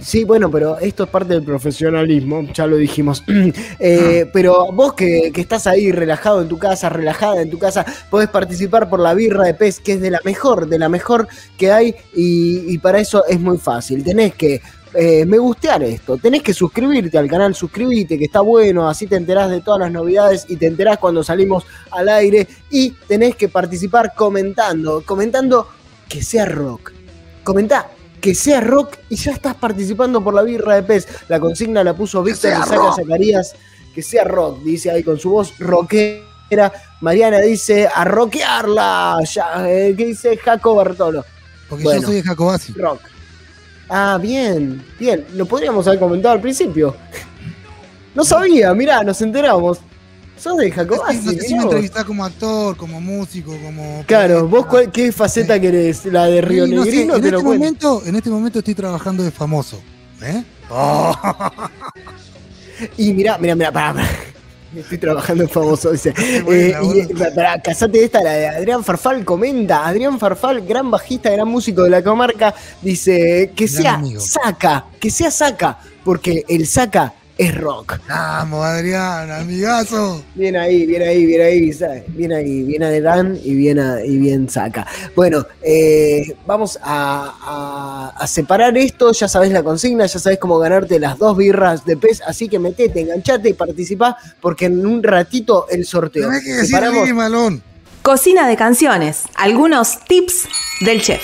Sí, 0.00 0.24
bueno, 0.24 0.50
pero 0.50 0.78
esto 0.78 1.04
es 1.04 1.10
parte 1.10 1.34
del 1.34 1.42
profesionalismo, 1.42 2.42
ya 2.52 2.66
lo 2.66 2.76
dijimos. 2.76 3.22
Eh, 3.78 4.28
pero 4.32 4.72
vos 4.72 4.94
que, 4.94 5.30
que 5.32 5.40
estás 5.40 5.66
ahí 5.66 5.92
relajado 5.92 6.42
en 6.42 6.48
tu 6.48 6.58
casa, 6.58 6.88
relajada 6.88 7.42
en 7.42 7.50
tu 7.50 7.58
casa, 7.58 7.84
podés 8.10 8.28
participar 8.28 8.88
por 8.88 9.00
la 9.00 9.14
birra 9.14 9.44
de 9.44 9.54
pez, 9.54 9.80
que 9.80 9.92
es 9.92 10.00
de 10.00 10.10
la 10.10 10.20
mejor, 10.24 10.66
de 10.68 10.78
la 10.78 10.88
mejor 10.88 11.28
que 11.58 11.70
hay, 11.70 11.94
y, 12.14 12.72
y 12.72 12.78
para 12.78 13.00
eso 13.00 13.24
es 13.26 13.38
muy 13.40 13.58
fácil. 13.58 14.02
Tenés 14.02 14.34
que 14.34 14.60
eh, 14.94 15.26
me 15.26 15.38
gustear 15.38 15.82
esto, 15.82 16.16
tenés 16.16 16.42
que 16.42 16.54
suscribirte 16.54 17.18
al 17.18 17.28
canal, 17.28 17.54
suscribite, 17.54 18.18
que 18.18 18.24
está 18.24 18.40
bueno, 18.40 18.88
así 18.88 19.06
te 19.06 19.16
enterás 19.16 19.50
de 19.50 19.60
todas 19.60 19.80
las 19.80 19.92
novedades 19.92 20.46
y 20.48 20.56
te 20.56 20.66
enterás 20.66 20.98
cuando 20.98 21.22
salimos 21.22 21.64
al 21.90 22.08
aire, 22.08 22.48
y 22.70 22.92
tenés 23.06 23.36
que 23.36 23.48
participar 23.48 24.14
comentando, 24.14 25.02
comentando 25.04 25.68
que 26.08 26.22
sea 26.22 26.46
rock. 26.46 26.92
Comentá 27.44 27.90
que 28.20 28.34
sea 28.34 28.60
rock 28.60 28.96
y 29.08 29.16
ya 29.16 29.32
estás 29.32 29.54
participando 29.54 30.22
por 30.22 30.34
la 30.34 30.42
birra 30.42 30.74
de 30.74 30.82
pez. 30.82 31.06
La 31.28 31.38
consigna 31.40 31.84
la 31.84 31.94
puso 31.94 32.22
Víctor 32.22 32.50
Isaca 32.52 32.74
rock. 32.76 32.96
Zacarías, 32.96 33.54
que 33.94 34.02
sea 34.02 34.24
rock, 34.24 34.62
dice 34.62 34.90
ahí 34.90 35.02
con 35.02 35.18
su 35.18 35.30
voz 35.30 35.58
rockera. 35.58 36.72
Mariana 37.00 37.38
dice 37.40 37.88
a 37.92 38.04
rockearla. 38.04 39.18
Ya, 39.32 39.68
eh, 39.68 39.94
¿Qué 39.96 40.06
dice 40.06 40.36
Jaco 40.36 40.74
Bartolo? 40.74 41.24
Porque 41.68 41.84
Bueno. 41.84 42.00
yo 42.00 42.06
soy 42.06 42.16
de 42.16 42.22
Jacobasi. 42.22 42.72
Rock. 42.74 43.00
Ah, 43.88 44.18
bien, 44.20 44.84
bien. 44.98 45.26
Lo 45.34 45.46
podríamos 45.46 45.86
haber 45.86 45.98
comentado 46.00 46.34
al 46.34 46.40
principio. 46.40 46.96
No 48.14 48.24
sabía, 48.24 48.72
mirá, 48.72 49.04
nos 49.04 49.20
enteramos. 49.20 49.78
Sos 50.38 50.56
de 50.58 50.70
Jacobasi. 50.70 51.18
no 51.24 51.32
sé 51.32 51.40
si 51.40 51.46
mirá 51.48 51.56
me 51.56 51.62
entrevistás 51.64 52.04
como 52.04 52.24
actor, 52.24 52.76
como 52.76 53.00
músico, 53.00 53.56
como. 53.64 54.04
Claro, 54.06 54.46
vos 54.46 54.66
cuál- 54.66 54.90
qué 54.92 55.10
faceta 55.12 55.58
querés, 55.60 56.04
la 56.06 56.26
de 56.26 56.40
Río 56.42 56.66
Sí, 56.66 56.74
no 56.74 56.84
sé, 56.84 57.02
en, 57.02 57.08
te 57.22 57.28
este 57.28 57.42
momento, 57.42 58.02
en 58.04 58.16
este 58.16 58.28
momento 58.30 58.58
estoy 58.58 58.74
trabajando 58.74 59.22
de 59.22 59.30
famoso. 59.30 59.80
¿eh? 60.22 60.44
Y 62.98 63.12
mira, 63.14 63.38
mira, 63.38 63.54
mira, 63.54 63.72
pará, 63.72 63.94
pará. 63.94 64.08
Estoy 64.76 64.98
trabajando 64.98 65.44
en 65.44 65.48
famoso, 65.48 65.90
dice. 65.92 66.12
Eh, 66.18 66.74
y, 66.82 66.98
eh, 67.00 67.08
pará, 67.34 67.58
casate 67.62 68.04
esta, 68.04 68.22
la 68.22 68.32
de 68.32 68.48
Adrián 68.48 68.84
Farfal 68.84 69.24
comenta. 69.24 69.86
Adrián 69.86 70.18
Farfal, 70.18 70.60
gran 70.66 70.90
bajista, 70.90 71.30
gran 71.30 71.48
músico 71.48 71.84
de 71.84 71.90
la 71.90 72.02
comarca, 72.04 72.54
dice 72.82 73.52
que 73.56 73.64
Gran 73.66 73.82
sea 73.82 73.94
amigo. 73.94 74.20
saca, 74.20 74.84
que 75.00 75.10
sea 75.10 75.30
saca, 75.30 75.78
porque 76.04 76.44
el 76.48 76.66
saca 76.66 77.14
es 77.38 77.54
rock. 77.54 77.98
Vamos, 78.08 78.64
Adrián, 78.64 79.30
amigazo. 79.30 80.22
Bien 80.34 80.56
ahí, 80.56 80.86
bien 80.86 81.02
ahí, 81.02 81.26
bien 81.26 81.42
ahí, 81.42 81.72
¿sabes? 81.72 82.04
bien 82.08 82.32
ahí, 82.32 82.62
bien 82.62 82.82
Adrián 82.82 83.38
y 83.42 83.54
bien, 83.54 83.78
a- 83.78 84.02
y 84.04 84.16
bien 84.16 84.48
saca. 84.48 84.86
Bueno, 85.14 85.44
eh, 85.62 86.34
vamos 86.46 86.78
a, 86.82 87.34
a- 88.14 88.22
a 88.22 88.26
separar 88.26 88.76
esto, 88.78 89.12
ya 89.12 89.28
sabes 89.28 89.50
la 89.52 89.62
consigna, 89.62 90.06
ya 90.06 90.18
sabes 90.18 90.38
cómo 90.38 90.58
ganarte 90.58 90.98
las 90.98 91.18
dos 91.18 91.36
birras 91.36 91.84
de 91.84 91.96
pez, 91.96 92.22
así 92.26 92.48
que 92.48 92.58
metete, 92.58 93.00
enganchate 93.02 93.50
y 93.50 93.52
participá, 93.52 94.16
porque 94.40 94.66
en 94.66 94.86
un 94.86 95.02
ratito 95.02 95.66
el 95.68 95.84
sorteo. 95.84 96.28
Tenés 96.28 96.42
que 96.44 96.52
decir 96.52 96.74
Separamos- 96.76 97.02
Lili 97.02 97.12
Malón. 97.12 97.62
Cocina 98.02 98.46
de 98.48 98.56
canciones. 98.56 99.22
Algunos 99.34 99.98
tips 100.04 100.46
del 100.80 101.02
chef. 101.02 101.20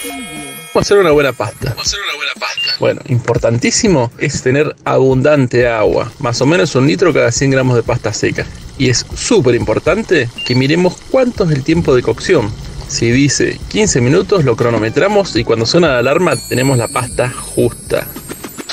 ¿Cómo 0.72 0.80
hacer 0.80 0.96
una 0.96 1.10
buena 1.10 1.34
pasta? 1.34 1.70
¿Cómo 1.70 1.82
hacer 1.82 2.00
una 2.00 2.14
buena 2.14 2.32
pasta? 2.32 2.76
Bueno, 2.80 3.02
importantísimo 3.08 4.10
es 4.16 4.42
tener 4.42 4.74
abundante 4.84 5.68
agua, 5.68 6.10
más 6.18 6.40
o 6.40 6.46
menos 6.46 6.74
un 6.74 6.86
litro 6.86 7.12
cada 7.12 7.30
100 7.30 7.50
gramos 7.50 7.76
de 7.76 7.82
pasta 7.82 8.10
seca. 8.14 8.46
Y 8.78 8.88
es 8.88 9.04
súper 9.14 9.54
importante 9.54 10.30
que 10.46 10.54
miremos 10.54 10.96
cuánto 11.10 11.44
es 11.44 11.50
el 11.50 11.62
tiempo 11.62 11.94
de 11.94 12.02
cocción. 12.02 12.50
Si 12.88 13.10
dice 13.10 13.60
15 13.70 14.00
minutos, 14.00 14.44
lo 14.44 14.56
cronometramos 14.56 15.36
y 15.36 15.44
cuando 15.44 15.66
suena 15.66 15.88
la 15.88 15.98
alarma 15.98 16.36
tenemos 16.48 16.78
la 16.78 16.88
pasta 16.88 17.28
justa. 17.28 18.08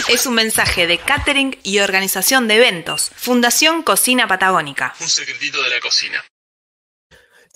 Es 0.07 0.25
un 0.25 0.35
mensaje 0.35 0.87
de 0.87 0.99
catering 0.99 1.57
y 1.63 1.79
organización 1.79 2.47
de 2.47 2.55
eventos. 2.55 3.11
Fundación 3.17 3.83
Cocina 3.83 4.25
Patagónica. 4.25 4.95
Un 5.01 5.09
secretito 5.09 5.61
de 5.61 5.69
la 5.69 5.79
cocina. 5.81 6.23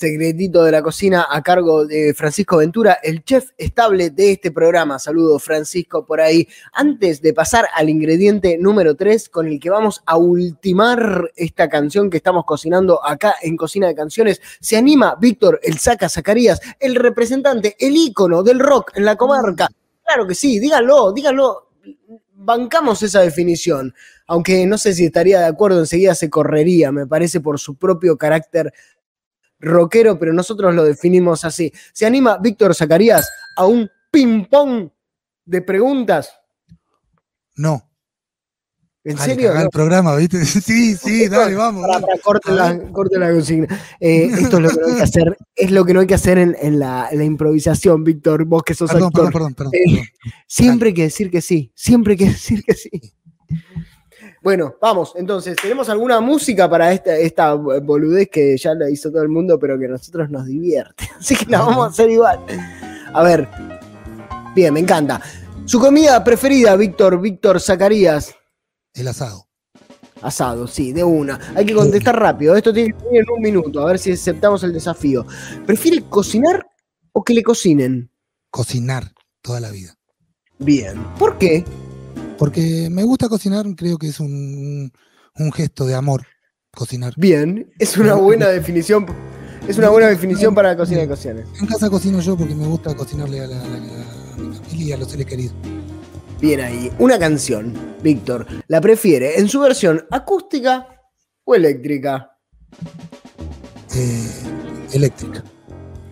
Secretito 0.04 0.66
de 0.66 0.72
la 0.74 0.82
cocina 0.82 1.28
a 1.30 1.42
cargo 1.42 1.86
de 1.86 2.14
Francisco 2.14 2.58
Ventura, 2.58 3.00
el 3.02 3.24
chef 3.24 3.52
estable 3.58 4.10
de 4.10 4.34
este 4.34 4.52
programa. 4.52 5.00
Saludos, 5.00 5.42
Francisco, 5.42 6.06
por 6.06 6.20
ahí. 6.20 6.46
Antes 6.74 7.22
de 7.22 7.34
pasar 7.34 7.68
al 7.74 7.88
ingrediente 7.88 8.58
número 8.58 8.96
3, 8.96 9.30
con 9.30 9.48
el 9.48 9.62
que 9.62 9.70
vamos 9.70 10.04
a 10.06 10.18
ultimar 10.18 11.32
esta 11.38 11.70
canción 11.70 12.10
que 12.10 12.18
estamos 12.18 12.44
cocinando 12.44 13.02
acá 13.02 13.36
en 13.42 13.56
Cocina 13.56 13.88
de 13.88 13.96
Canciones, 13.96 14.42
se 14.60 14.76
anima 14.76 15.16
Víctor 15.18 15.62
El 15.64 15.78
Saca 15.78 16.10
Zacarías, 16.10 16.60
el 16.82 16.96
representante, 16.96 17.78
el 17.80 17.96
ícono 17.96 18.44
del 18.44 18.60
rock 18.60 18.92
en 18.96 19.06
la 19.06 19.16
comarca. 19.16 19.70
Claro 20.06 20.28
que 20.28 20.36
sí, 20.36 20.60
díganlo, 20.60 21.14
díganlo. 21.14 21.70
Bancamos 22.36 23.02
esa 23.04 23.22
definición, 23.22 23.94
aunque 24.28 24.66
no 24.66 24.78
sé 24.78 24.94
si 24.94 25.06
estaría 25.06 25.40
de 25.40 25.46
acuerdo, 25.46 25.80
enseguida 25.80 26.14
se 26.14 26.30
correría, 26.30 26.92
me 26.92 27.08
parece, 27.08 27.40
por 27.40 27.58
su 27.58 27.76
propio 27.76 28.18
carácter 28.18 28.74
rockero, 29.64 30.20
pero 30.20 30.34
nosotros 30.34 30.74
lo 30.76 30.84
definimos 30.84 31.46
así. 31.46 31.72
¿Se 31.94 32.06
anima 32.06 32.38
Víctor 32.38 32.76
Zacarías 32.76 33.30
a 33.56 33.66
un 33.66 33.90
ping-pong 34.12 34.90
de 35.46 35.62
preguntas? 35.62 36.34
No. 37.56 37.90
¿En 39.06 39.18
serio? 39.18 39.54
el 39.54 39.70
programa, 39.70 40.16
¿viste? 40.16 40.46
Sí, 40.46 40.96
sí, 40.96 41.28
dale, 41.28 41.56
vamos. 41.56 41.82
Pará, 41.82 41.96
dale. 41.96 42.06
pará, 42.08 42.22
corte, 42.22 42.52
A 42.52 42.54
la, 42.54 42.92
corte 42.92 43.20
la 43.20 43.32
consigna. 43.32 43.68
Eh, 44.00 44.30
esto 44.32 44.58
es 44.58 44.64
lo 44.64 44.70
que 44.70 44.78
no 44.80 44.88
hay 44.88 44.96
que 44.96 45.04
hacer, 45.04 45.38
es 45.56 45.72
lo 45.72 45.86
que 45.86 45.94
no 45.94 46.00
hay 46.00 46.08
que 46.08 46.14
hacer 46.14 46.38
en, 46.38 46.56
en 46.62 46.80
la, 46.80 47.10
en 47.12 47.18
la 47.18 47.24
improvisación, 47.26 48.04
Víctor, 48.04 48.46
vos 48.46 48.64
que 48.64 48.74
sos 48.74 48.90
Perdón, 48.90 49.08
actor. 49.08 49.34
perdón, 49.34 49.54
perdón, 49.56 49.72
perdón. 49.72 49.74
Eh, 49.76 49.96
perdón. 49.96 50.34
Siempre 50.48 50.88
hay 50.90 50.94
que 50.94 51.04
decir 51.04 51.30
que 51.30 51.42
sí, 51.42 51.72
siempre 51.76 52.14
hay 52.14 52.18
que 52.18 52.30
decir 52.30 52.64
que 52.64 52.74
sí. 52.76 52.90
Bueno, 54.44 54.76
vamos, 54.82 55.14
entonces, 55.16 55.56
¿tenemos 55.56 55.88
alguna 55.88 56.20
música 56.20 56.70
para 56.70 56.92
esta, 56.92 57.16
esta 57.16 57.54
boludez 57.54 58.30
que 58.30 58.58
ya 58.58 58.74
la 58.74 58.90
hizo 58.90 59.10
todo 59.10 59.22
el 59.22 59.30
mundo, 59.30 59.58
pero 59.58 59.80
que 59.80 59.86
a 59.86 59.90
nosotros 59.90 60.30
nos 60.30 60.46
divierte? 60.46 61.10
Así 61.18 61.34
que 61.34 61.46
la 61.46 61.60
vamos 61.60 61.86
a 61.86 61.90
hacer 61.90 62.10
igual. 62.10 62.40
A 63.14 63.24
ver, 63.24 63.48
bien, 64.54 64.74
me 64.74 64.82
encanta. 64.82 65.22
Su 65.64 65.80
comida 65.80 66.22
preferida, 66.26 66.76
Víctor, 66.76 67.22
Víctor 67.22 67.62
Zacarías. 67.62 68.36
El 68.94 69.08
asado. 69.08 69.48
Asado, 70.22 70.68
sí, 70.68 70.92
de 70.92 71.06
una. 71.06 71.40
Hay 71.56 71.66
que 71.66 71.74
contestar 71.74 72.20
rápido. 72.20 72.54
Esto 72.58 72.74
tiene 72.74 72.92
que 72.92 73.06
venir 73.06 73.22
en 73.22 73.30
un 73.34 73.42
minuto, 73.42 73.80
a 73.82 73.86
ver 73.86 73.98
si 73.98 74.12
aceptamos 74.12 74.62
el 74.64 74.74
desafío. 74.74 75.26
¿Prefiere 75.66 76.04
cocinar 76.10 76.68
o 77.14 77.24
que 77.24 77.34
le 77.34 77.44
cocinen? 77.44 78.12
Cocinar 78.50 79.06
toda 79.42 79.62
la 79.62 79.72
vida. 79.72 79.96
Bien. 80.60 81.02
¿Por 81.18 81.38
qué? 81.38 81.64
Porque 82.38 82.90
me 82.92 83.04
gusta 83.04 83.30
cocinar, 83.30 83.66
creo 83.76 83.98
que 83.98 84.08
es 84.08 84.20
un, 84.20 84.92
un 85.38 85.52
gesto 85.52 85.86
de 85.86 85.96
amor. 85.96 86.26
Cocinar. 86.76 87.14
Bien, 87.18 87.72
es 87.78 87.98
una 87.98 88.16
buena 88.16 88.48
definición. 88.50 89.06
Es 89.68 89.78
una 89.78 89.90
buena 89.90 90.08
definición 90.10 90.54
para 90.56 90.70
la 90.70 90.78
cocina 90.78 91.02
de 91.02 91.08
cocciones. 91.08 91.46
En 91.62 91.68
casa 91.68 91.90
cocino 91.90 92.20
yo 92.20 92.36
porque 92.36 92.56
me 92.56 92.66
gusta 92.68 92.96
cocinarle 92.96 93.42
a, 93.42 93.48
la, 93.48 93.62
a 93.62 93.68
la- 93.68 94.34
a 94.34 94.38
mi 94.38 94.56
familia 94.56 94.86
y 94.88 94.92
a 94.92 94.98
los 94.98 95.10
seres 95.12 95.26
queridos. 95.28 95.54
Bien 96.42 96.60
ahí. 96.60 96.92
Una 97.00 97.18
canción, 97.20 97.74
Víctor, 98.02 98.46
¿la 98.68 98.82
prefiere 98.82 99.40
en 99.40 99.48
su 99.48 99.62
versión 99.62 100.04
acústica 100.12 100.88
o 101.46 101.56
eléctrica? 101.56 102.32
Eh, 103.96 104.30
eléctrica. 104.94 105.44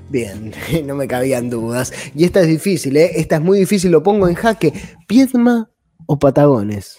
Bien, 0.09 0.53
no 0.85 0.95
me 0.95 1.07
cabían 1.07 1.49
dudas. 1.49 1.91
Y 2.15 2.23
esta 2.23 2.41
es 2.41 2.47
difícil, 2.47 2.95
¿eh? 2.95 3.11
Esta 3.15 3.35
es 3.37 3.41
muy 3.41 3.57
difícil, 3.59 3.91
lo 3.91 4.03
pongo 4.03 4.27
en 4.27 4.35
jaque. 4.35 4.71
¿Piedma 5.07 5.70
o 6.11 6.19
Patagones? 6.19 6.97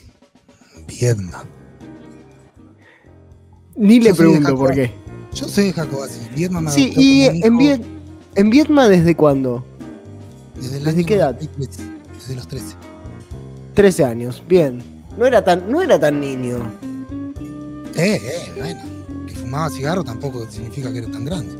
Viedma. 0.88 1.44
Ni 3.76 4.00
le 4.00 4.08
Yo 4.10 4.16
pregunto 4.16 4.56
por 4.56 4.72
qué. 4.72 4.90
Yo 5.34 5.46
soy 5.48 5.64
de 5.66 5.72
Jacobasi. 5.74 6.20
Viedma 6.34 6.62
me 6.62 6.70
Sí, 6.70 6.94
y 6.96 7.24
en, 7.24 7.58
Viet- 7.58 7.84
en 8.36 8.48
Vietma, 8.48 8.88
¿desde 8.88 9.14
cuándo? 9.14 9.64
desde, 10.56 10.78
el 10.78 10.84
¿desde 10.84 10.98
año 11.00 11.06
qué 11.08 11.14
edad? 11.16 11.32
93, 11.34 11.78
Desde 12.14 12.34
los 12.36 12.48
13. 12.48 12.76
13 13.74 14.04
años, 14.04 14.42
bien. 14.48 14.82
No 15.18 15.26
era 15.26 15.44
tan, 15.44 15.70
no 15.70 15.82
era 15.82 16.00
tan 16.00 16.18
niño. 16.18 16.56
Eh, 17.96 18.18
eh, 18.22 18.52
bueno. 18.56 18.80
Que 19.26 19.34
fumaba 19.34 19.68
cigarro 19.68 20.02
tampoco 20.02 20.50
significa 20.50 20.90
que 20.90 21.00
era 21.00 21.10
tan 21.10 21.26
grande. 21.26 21.52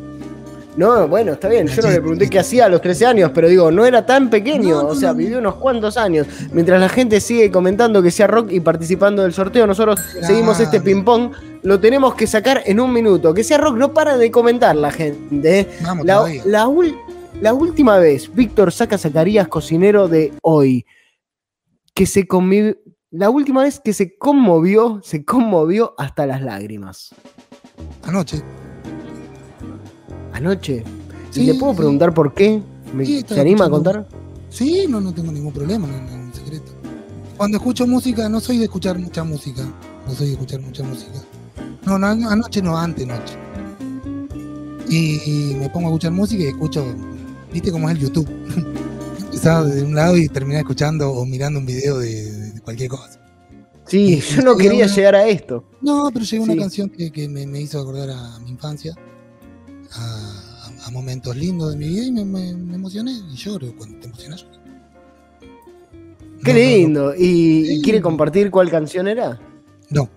No, 0.76 1.06
bueno, 1.06 1.32
está 1.32 1.48
bien. 1.48 1.66
Yo 1.66 1.82
no 1.82 1.88
le 1.90 2.00
pregunté 2.00 2.30
qué 2.30 2.38
hacía 2.38 2.64
a 2.64 2.68
los 2.68 2.80
13 2.80 3.04
años, 3.06 3.30
pero 3.34 3.48
digo, 3.48 3.70
no 3.70 3.84
era 3.84 4.06
tan 4.06 4.30
pequeño. 4.30 4.82
No, 4.82 4.88
o 4.88 4.94
sea, 4.94 5.12
vivió 5.12 5.38
unos 5.38 5.56
cuantos 5.56 5.96
años. 5.98 6.26
Mientras 6.52 6.80
la 6.80 6.88
gente 6.88 7.20
sigue 7.20 7.50
comentando 7.50 8.02
que 8.02 8.10
sea 8.10 8.26
rock 8.26 8.50
y 8.52 8.60
participando 8.60 9.22
del 9.22 9.32
sorteo, 9.34 9.66
nosotros 9.66 10.00
seguimos 10.22 10.60
este 10.60 10.80
ping-pong. 10.80 11.32
Lo 11.62 11.78
tenemos 11.78 12.14
que 12.14 12.26
sacar 12.26 12.62
en 12.64 12.80
un 12.80 12.92
minuto. 12.92 13.34
Que 13.34 13.44
sea 13.44 13.58
rock, 13.58 13.76
no 13.76 13.92
para 13.92 14.16
de 14.16 14.30
comentar 14.30 14.74
la 14.74 14.90
gente. 14.90 15.60
¿eh? 15.60 15.68
Vamos 15.82 16.06
La, 16.06 16.24
la 16.46 16.68
la 17.40 17.54
última 17.54 17.98
vez, 17.98 18.32
Víctor 18.32 18.70
Saca 18.72 18.96
Zacarías, 18.98 19.48
cocinero 19.48 20.06
de 20.06 20.32
hoy, 20.42 20.86
que 21.92 22.06
se 22.06 22.26
convi- 22.26 22.78
La 23.10 23.30
última 23.30 23.62
vez 23.64 23.80
que 23.80 23.92
se 23.92 24.16
conmovió, 24.16 25.00
se 25.02 25.24
conmovió 25.24 25.94
hasta 25.98 26.24
las 26.26 26.40
lágrimas. 26.40 27.14
Anoche. 28.04 28.42
Anoche. 30.32 30.84
¿Y 31.30 31.34
Sí, 31.34 31.44
le 31.46 31.54
puedo 31.54 31.72
sí. 31.72 31.78
preguntar 31.78 32.12
por 32.14 32.34
qué? 32.34 32.62
¿Me- 32.94 33.06
Sí, 33.06 33.24
¿Se 33.26 33.40
anima 33.40 33.66
a 33.66 33.70
contar? 33.70 34.06
Sí, 34.50 34.86
no, 34.88 35.00
no 35.00 35.12
tengo 35.14 35.32
ningún 35.32 35.52
problema, 35.52 35.86
no, 35.86 35.98
no 36.00 36.24
un 36.26 36.34
secreto. 36.34 36.72
Cuando 37.36 37.56
escucho 37.56 37.86
música, 37.86 38.28
no 38.28 38.38
soy 38.40 38.58
de 38.58 38.64
escuchar 38.64 38.98
mucha 38.98 39.24
música. 39.24 39.62
No 40.06 40.12
soy 40.14 40.26
de 40.28 40.32
escuchar 40.34 40.60
mucha 40.60 40.82
música. 40.82 41.12
No, 41.86 41.98
no 41.98 42.06
anoche 42.06 42.60
no, 42.62 42.76
antes 42.76 43.06
noche. 43.06 43.34
Y, 44.88 45.20
y 45.24 45.54
me 45.54 45.70
pongo 45.70 45.86
a 45.88 45.90
escuchar 45.90 46.12
música 46.12 46.42
y 46.42 46.48
escucho, 46.48 46.84
viste 47.52 47.72
cómo 47.72 47.88
es 47.88 47.96
el 47.96 48.02
YouTube. 48.02 48.28
Empezaba 49.24 49.64
de 49.64 49.82
un 49.82 49.94
lado 49.94 50.16
y 50.18 50.28
terminé 50.28 50.58
escuchando 50.58 51.10
o 51.10 51.24
mirando 51.24 51.58
un 51.58 51.66
video 51.66 51.98
de, 51.98 52.30
de 52.52 52.60
cualquier 52.60 52.90
cosa. 52.90 53.18
Sí, 53.86 54.20
yo 54.20 54.42
no 54.42 54.56
quería 54.56 54.84
una- 54.84 54.94
llegar 54.94 55.14
a 55.14 55.26
esto. 55.26 55.64
No, 55.80 56.10
pero 56.12 56.24
llegó 56.24 56.44
una 56.44 56.56
canción 56.56 56.90
que, 56.90 57.10
que 57.10 57.28
me, 57.28 57.46
me 57.46 57.60
hizo 57.60 57.80
acordar 57.80 58.10
a 58.10 58.38
mi 58.40 58.50
infancia, 58.50 58.94
a, 59.94 60.90
momentos 60.90 61.34
lindos 61.36 61.72
de 61.72 61.78
mi 61.78 61.88
vida 61.88 62.04
y 62.04 62.12
me, 62.12 62.24
me- 62.24 62.54
me 62.54 62.74
emocioné 62.74 63.12
y 63.12 63.34
lloro. 63.36 63.72
Cuando 63.76 63.98
te 63.98 64.06
emocionas. 64.08 64.44
Qué 66.44 66.52
No, 66.52 66.58
no, 66.58 66.64
no. 66.64 66.76
lindo. 66.76 67.14
¿Y, 67.16 67.66
Sí. 67.66 67.82
quiere 67.82 68.00
compartir 68.02 68.50
cuál 68.50 68.70
canción 68.70 69.08
era? 69.08 69.38
No. 69.90 70.08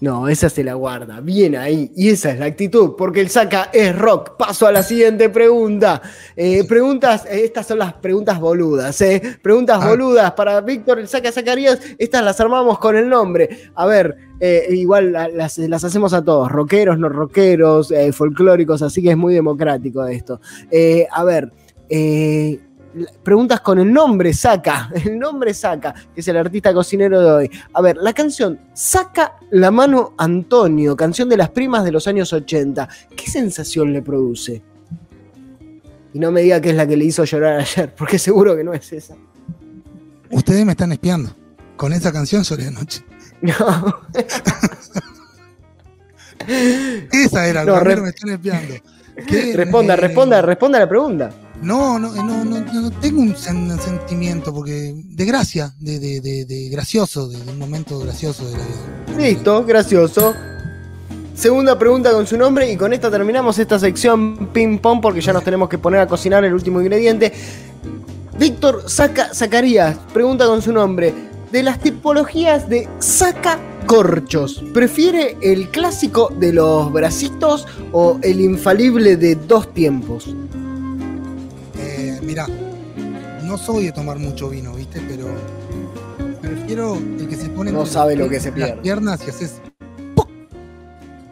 No, 0.00 0.28
esa 0.28 0.48
se 0.48 0.64
la 0.64 0.74
guarda. 0.74 1.20
Bien 1.20 1.56
ahí. 1.56 1.92
Y 1.94 2.08
esa 2.08 2.30
es 2.30 2.38
la 2.38 2.46
actitud, 2.46 2.94
porque 2.96 3.20
el 3.20 3.28
saca 3.28 3.68
es 3.70 3.94
rock. 3.98 4.36
Paso 4.38 4.66
a 4.66 4.72
la 4.72 4.82
siguiente 4.82 5.28
pregunta. 5.28 6.00
Eh, 6.36 6.64
preguntas, 6.64 7.26
eh, 7.26 7.42
estas 7.44 7.66
son 7.66 7.80
las 7.80 7.92
preguntas 7.94 8.40
boludas. 8.40 8.98
eh. 9.02 9.20
Preguntas 9.42 9.78
Ah. 9.82 9.88
boludas 9.88 10.32
para 10.32 10.60
Víctor 10.62 11.00
el 11.00 11.08
saca 11.08 11.30
Zacarías. 11.32 11.80
Estas 11.98 12.24
las 12.24 12.40
armamos 12.40 12.78
con 12.78 12.96
el 12.96 13.10
nombre. 13.10 13.70
A 13.74 13.84
ver, 13.84 14.16
eh, 14.40 14.66
igual 14.70 15.12
la- 15.12 15.28
las, 15.28 15.58
las 15.58 15.84
hacemos 15.84 16.12
a 16.14 16.24
todos. 16.24 16.50
Rockeros, 16.50 16.98
no 16.98 17.08
rockeros, 17.08 17.90
eh, 17.92 18.12
folclóricos, 18.12 18.82
así 18.82 19.02
que 19.02 19.10
es 19.10 19.16
muy 19.16 19.34
democrático 19.34 20.04
esto. 20.06 20.40
Eh, 20.70 21.06
a 21.12 21.22
ver, 21.24 21.52
eh, 21.88 22.58
la- 22.94 23.10
preguntas 23.22 23.60
con 23.60 23.78
el 23.78 23.92
nombre 23.92 24.32
Saca, 24.32 24.90
el 25.04 25.18
nombre 25.18 25.52
Saca, 25.54 25.94
que 26.14 26.20
es 26.22 26.28
el 26.28 26.36
artista 26.38 26.72
cocinero 26.74 27.20
de 27.20 27.30
hoy. 27.30 27.50
A 27.74 27.80
ver, 27.82 27.96
la 27.98 28.12
canción 28.12 28.58
Saca 28.72 29.36
la 29.50 29.70
mano 29.70 30.14
Antonio, 30.18 30.96
canción 30.96 31.28
de 31.28 31.36
las 31.36 31.50
primas 31.50 31.84
de 31.84 31.92
los 31.92 32.06
años 32.08 32.32
80. 32.32 32.88
¿Qué 33.16 33.30
sensación 33.30 33.92
le 33.92 34.02
produce? 34.02 34.62
Y 36.12 36.18
no 36.18 36.32
me 36.32 36.40
diga 36.42 36.60
que 36.60 36.70
es 36.70 36.74
la 36.76 36.86
que 36.88 36.96
le 36.96 37.04
hizo 37.04 37.22
llorar 37.24 37.60
ayer, 37.60 37.94
porque 37.98 38.18
seguro 38.18 38.56
que 38.56 38.64
no 38.64 38.72
es 38.72 38.92
esa. 38.92 39.14
Ustedes 40.32 40.64
me 40.64 40.72
están 40.72 40.92
espiando. 40.92 41.30
Con 41.76 41.92
esa 41.92 42.12
canción 42.12 42.42
lloré 42.42 42.66
anoche. 42.66 43.02
No. 43.42 43.54
Esa 47.12 47.46
era, 47.46 47.64
No, 47.64 47.80
re- 47.80 47.96
me 48.00 48.08
están 48.10 48.30
espiando. 48.30 48.74
¿Qué? 49.26 49.52
Responda, 49.56 49.94
Eh, 49.94 49.96
responda, 49.96 50.42
responda 50.42 50.78
a 50.78 50.80
la 50.82 50.88
pregunta. 50.88 51.30
No, 51.62 51.98
no, 51.98 52.10
no, 52.14 52.44
no, 52.44 52.60
no 52.60 52.90
tengo 53.00 53.20
un 53.20 53.34
sen- 53.34 53.78
sentimiento 53.78 54.52
porque 54.54 54.94
de 54.96 55.24
gracia, 55.26 55.74
de, 55.78 55.98
de, 55.98 56.20
de, 56.22 56.44
de 56.46 56.68
gracioso, 56.70 57.28
de, 57.28 57.38
de 57.38 57.50
un 57.50 57.58
momento 57.58 57.98
gracioso 57.98 58.46
de 58.48 58.52
la 58.56 58.64
vida. 58.64 59.18
Listo, 59.18 59.64
gracioso. 59.66 60.34
Segunda 61.34 61.78
pregunta 61.78 62.12
con 62.12 62.26
su 62.26 62.36
nombre 62.38 62.70
y 62.70 62.76
con 62.76 62.92
esta 62.92 63.10
terminamos 63.10 63.58
esta 63.58 63.78
sección 63.78 64.48
ping 64.52 64.78
pong 64.78 65.00
porque 65.00 65.20
ya 65.20 65.32
nos 65.32 65.44
tenemos 65.44 65.68
que 65.68 65.78
poner 65.78 66.00
a 66.00 66.06
cocinar 66.06 66.44
el 66.44 66.52
último 66.54 66.80
ingrediente. 66.80 67.32
Víctor 68.38 68.84
Saca 68.88 69.34
Zacarías, 69.34 69.96
pregunta 70.14 70.46
con 70.46 70.62
su 70.62 70.72
nombre. 70.72 71.12
De 71.52 71.62
las 71.64 71.80
tipologías 71.80 72.68
de 72.68 72.88
saca 73.00 73.58
corchos, 73.86 74.62
¿prefiere 74.72 75.36
el 75.42 75.68
clásico 75.70 76.32
de 76.38 76.52
los 76.52 76.92
bracitos 76.92 77.66
o 77.92 78.18
el 78.22 78.40
infalible 78.40 79.16
de 79.16 79.34
dos 79.34 79.74
tiempos? 79.74 80.32
Eh, 81.76 82.20
mirá, 82.22 82.46
no 83.44 83.58
soy 83.58 83.86
de 83.86 83.92
tomar 83.92 84.18
mucho 84.20 84.48
vino, 84.48 84.74
¿viste? 84.74 85.00
Pero 85.08 85.26
prefiero 86.40 86.94
el 86.96 87.26
que 87.28 87.34
se 87.34 87.48
pone 87.48 87.72
No 87.72 87.84
sabe 87.84 88.14
las 88.14 88.26
lo 88.26 88.30
que 88.30 88.38
se 88.38 88.50
las 88.50 88.54
pierde. 88.54 88.82
piernas 88.82 89.20
y 89.26 89.30
haces 89.30 89.60
¡puc! 90.14 90.28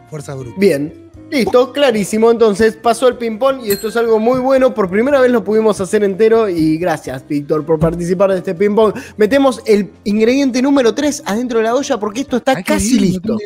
fuerza 0.09 0.35
bruta. 0.35 0.55
Bien, 0.59 1.08
listo, 1.29 1.71
clarísimo. 1.73 2.31
Entonces 2.31 2.75
pasó 2.75 3.07
el 3.07 3.17
ping-pong 3.17 3.65
y 3.65 3.71
esto 3.71 3.89
es 3.89 3.95
algo 3.97 4.19
muy 4.19 4.39
bueno. 4.39 4.73
Por 4.73 4.89
primera 4.89 5.19
vez 5.21 5.31
lo 5.31 5.43
pudimos 5.43 5.79
hacer 5.81 6.03
entero 6.03 6.49
y 6.49 6.77
gracias, 6.77 7.27
Víctor, 7.27 7.65
por 7.65 7.79
participar 7.79 8.31
de 8.31 8.39
este 8.39 8.55
ping-pong. 8.55 8.93
Metemos 9.17 9.61
el 9.65 9.89
ingrediente 10.03 10.61
número 10.61 10.93
3 10.93 11.23
adentro 11.25 11.59
de 11.59 11.65
la 11.65 11.75
olla 11.75 11.99
porque 11.99 12.21
esto 12.21 12.37
está 12.37 12.53
Ay, 12.57 12.63
casi 12.63 12.97
bien, 12.97 13.03
listo. 13.03 13.37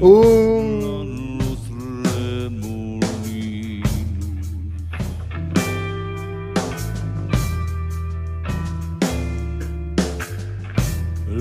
Uh, 0.00 0.97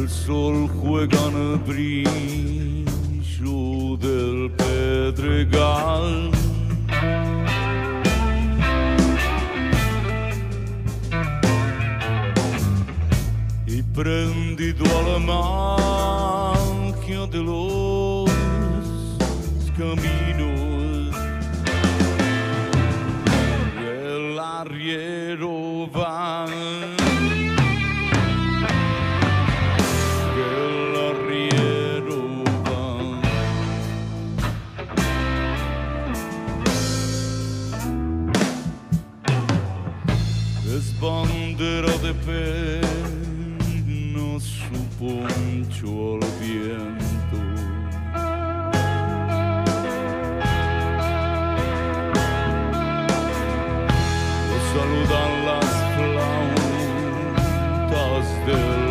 El 0.08 0.14
sol 0.14 0.70
el 1.36 1.58
brillo 1.68 1.98
del 3.98 4.50
pedregal. 4.56 6.32
y 13.66 13.84
prendido 13.84 14.86
a 14.86 15.02
la 15.10 15.20
magia 16.56 17.28
de 17.28 17.44
los 17.44 18.30
caminos. 19.78 21.16
El 23.84 24.40
arriero 24.40 25.27
good. 58.48 58.87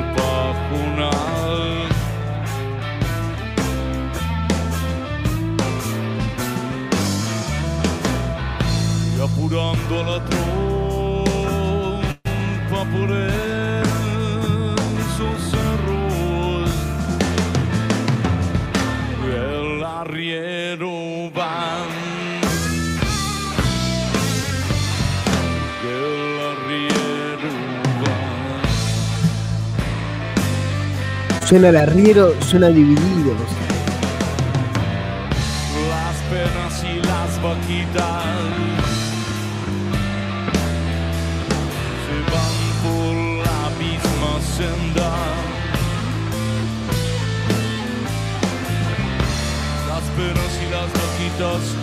Suena 31.47 31.69
el 31.69 31.77
arriero, 31.77 32.35
suena 32.43 32.69
dividido. 32.69 33.35
las 35.89 36.17
penas 36.29 36.83
y 36.83 36.97
las 37.07 37.41
vaquitas 37.41 38.25
se 42.03 42.17
van 42.33 42.57
por 42.83 43.15
la 43.47 43.63
misma 43.79 44.33
senda. 44.57 45.11
Las 49.89 50.05
penas 50.17 50.53
y 50.61 50.71
las 50.71 50.91
vaquitas 50.93 51.76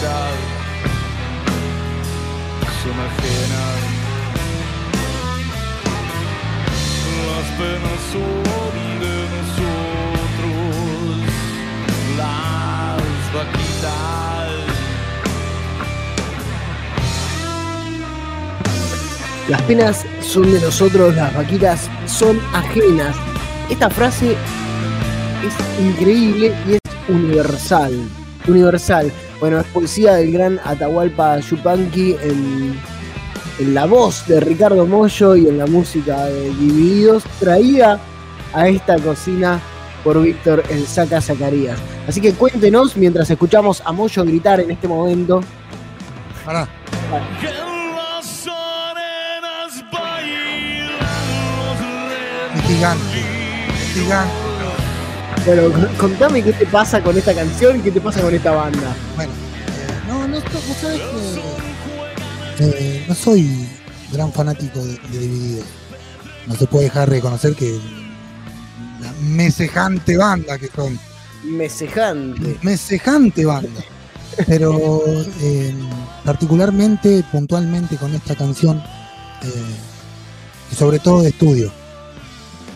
vaquitas 0.00 0.32
son 2.82 2.92
ajenas, 2.92 3.78
las 7.26 7.46
penas 7.58 8.00
son 8.12 8.42
de 9.00 9.14
nosotros, 9.36 10.46
las 12.16 13.00
vaquitas. 13.34 14.48
Las 19.48 19.62
penas 19.62 20.06
son 20.20 20.52
de 20.52 20.60
nosotros, 20.60 21.14
las 21.14 21.34
vaquitas 21.34 21.90
son 22.06 22.40
ajenas. 22.54 23.16
Esta 23.68 23.90
frase 23.90 24.36
es 25.44 25.84
increíble 25.84 26.54
y 26.66 26.74
es 26.74 26.80
universal. 27.08 27.92
Universal. 28.46 29.12
Bueno, 29.40 29.58
es 29.58 29.66
poesía 29.68 30.14
del 30.16 30.32
gran 30.32 30.60
Atahualpa 30.64 31.40
Yupanqui 31.40 32.14
en, 32.22 32.78
en 33.58 33.74
la 33.74 33.86
voz 33.86 34.26
de 34.26 34.38
Ricardo 34.38 34.86
Mollo 34.86 35.34
y 35.34 35.48
en 35.48 35.56
la 35.56 35.66
música 35.66 36.26
de 36.26 36.50
Divididos, 36.50 37.24
traída 37.38 37.98
a 38.52 38.68
esta 38.68 38.98
cocina 38.98 39.58
por 40.04 40.20
Víctor 40.22 40.62
El 40.68 40.86
Saca 40.86 41.20
Zacarías. 41.22 41.78
Así 42.06 42.20
que 42.20 42.34
cuéntenos 42.34 42.96
mientras 42.96 43.30
escuchamos 43.30 43.82
a 43.84 43.92
Mollo 43.92 44.24
gritar 44.24 44.60
en 44.60 44.70
este 44.70 44.86
momento. 44.86 45.40
Pará. 46.44 46.68
Es. 52.66 53.20
Es 53.74 53.94
gigante. 53.94 54.49
Bueno, 55.50 55.68
contame 55.98 56.44
qué 56.44 56.52
te 56.52 56.64
pasa 56.64 57.02
con 57.02 57.18
esta 57.18 57.34
canción 57.34 57.76
y 57.76 57.80
qué 57.80 57.90
te 57.90 58.00
pasa 58.00 58.22
con 58.22 58.32
esta 58.32 58.52
banda. 58.52 58.94
Bueno, 59.16 59.32
eh, 59.32 60.06
no, 60.06 60.28
no, 60.28 60.36
vos 60.36 60.76
sabés 60.80 61.00
que 62.56 62.98
eh, 62.98 63.04
no 63.08 63.14
soy 63.16 63.66
gran 64.12 64.32
fanático 64.32 64.78
de, 64.78 64.92
de 64.92 65.18
Divididos. 65.18 65.66
No 66.46 66.54
se 66.54 66.68
puede 66.68 66.84
dejar 66.84 67.10
de 67.10 67.16
reconocer 67.16 67.56
que 67.56 67.80
la 69.00 69.10
mesejante 69.22 70.16
banda 70.16 70.56
que 70.56 70.68
son. 70.68 70.96
Mesejante. 71.42 72.56
Mesejante 72.62 73.44
banda. 73.44 73.80
Pero 74.46 75.02
eh, 75.40 75.74
particularmente, 76.24 77.24
puntualmente 77.32 77.96
con 77.96 78.14
esta 78.14 78.36
canción, 78.36 78.80
y 80.70 80.76
sobre 80.76 81.00
todo 81.00 81.22
de 81.22 81.30
estudio, 81.30 81.72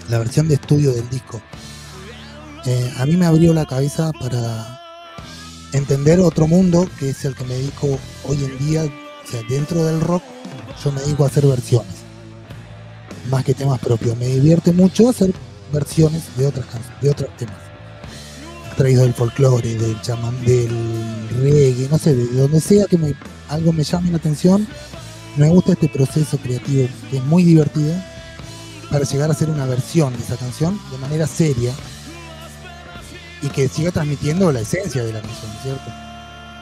la 0.09 0.19
versión 0.19 0.49
de 0.49 0.55
estudio 0.55 0.93
del 0.93 1.09
disco, 1.09 1.41
eh, 2.67 2.93
a 2.99 3.07
mí 3.07 3.17
me 3.17 3.27
abrió 3.27 3.53
la 3.53 3.67
cabeza 3.67 4.13
para 4.19 4.81
entender 5.73 6.21
otro 6.21 6.47
mundo 6.47 6.89
que 6.99 7.11
es 7.11 7.25
el 7.25 7.35
que 7.35 7.45
me 7.45 7.55
dedico 7.55 7.99
hoy 8.27 8.45
en 8.45 8.59
día, 8.59 8.85
o 8.85 9.31
sea, 9.31 9.43
dentro 9.49 9.85
del 9.85 10.01
rock, 10.01 10.23
yo 10.83 10.93
me 10.93 11.01
dedico 11.01 11.25
a 11.25 11.27
hacer 11.27 11.47
versiones, 11.47 11.95
más 13.31 13.45
que 13.45 13.55
temas 13.55 13.79
propios. 13.81 14.17
Me 14.17 14.27
divierte 14.27 14.73
mucho 14.73 15.09
hacer 15.09 15.33
versiones 15.73 16.23
de 16.37 16.47
otras 16.47 16.67
canciones, 16.67 17.01
de 17.03 17.11
otros 17.11 17.37
temas 17.37 17.65
traído 18.75 19.03
del 19.03 19.15
folclore, 19.15 19.75
del 19.75 20.01
chamán, 20.01 20.45
del 20.45 20.71
reggae, 21.41 21.89
no 21.91 21.99
sé, 21.99 22.15
de 22.15 22.27
donde 22.27 22.61
sea 22.61 22.87
que 22.87 22.99
me, 22.99 23.15
algo 23.49 23.73
me 23.73 23.85
llame 23.85 24.11
la 24.11 24.17
atención. 24.17 24.67
Me 25.37 25.49
gusta 25.49 25.73
este 25.73 25.89
proceso 25.89 26.39
creativo 26.39 26.89
que 27.11 27.17
es 27.19 27.25
muy 27.25 27.43
divertido 27.43 27.95
para 28.91 29.05
llegar 29.05 29.31
a 29.31 29.33
hacer 29.33 29.51
una 29.51 29.67
versión 29.67 30.13
de 30.13 30.23
esa 30.23 30.37
canción 30.37 30.79
de 30.93 30.99
manera 30.99 31.27
seria 31.27 31.73
y 33.45 33.51
que 33.51 33.69
siga 33.69 33.91
transmitiendo 33.91 34.51
la 34.51 34.61
esencia 34.61 35.05
de 35.05 35.13
la 35.13 35.21
canción, 35.21 35.53
¿cierto? 35.63 35.93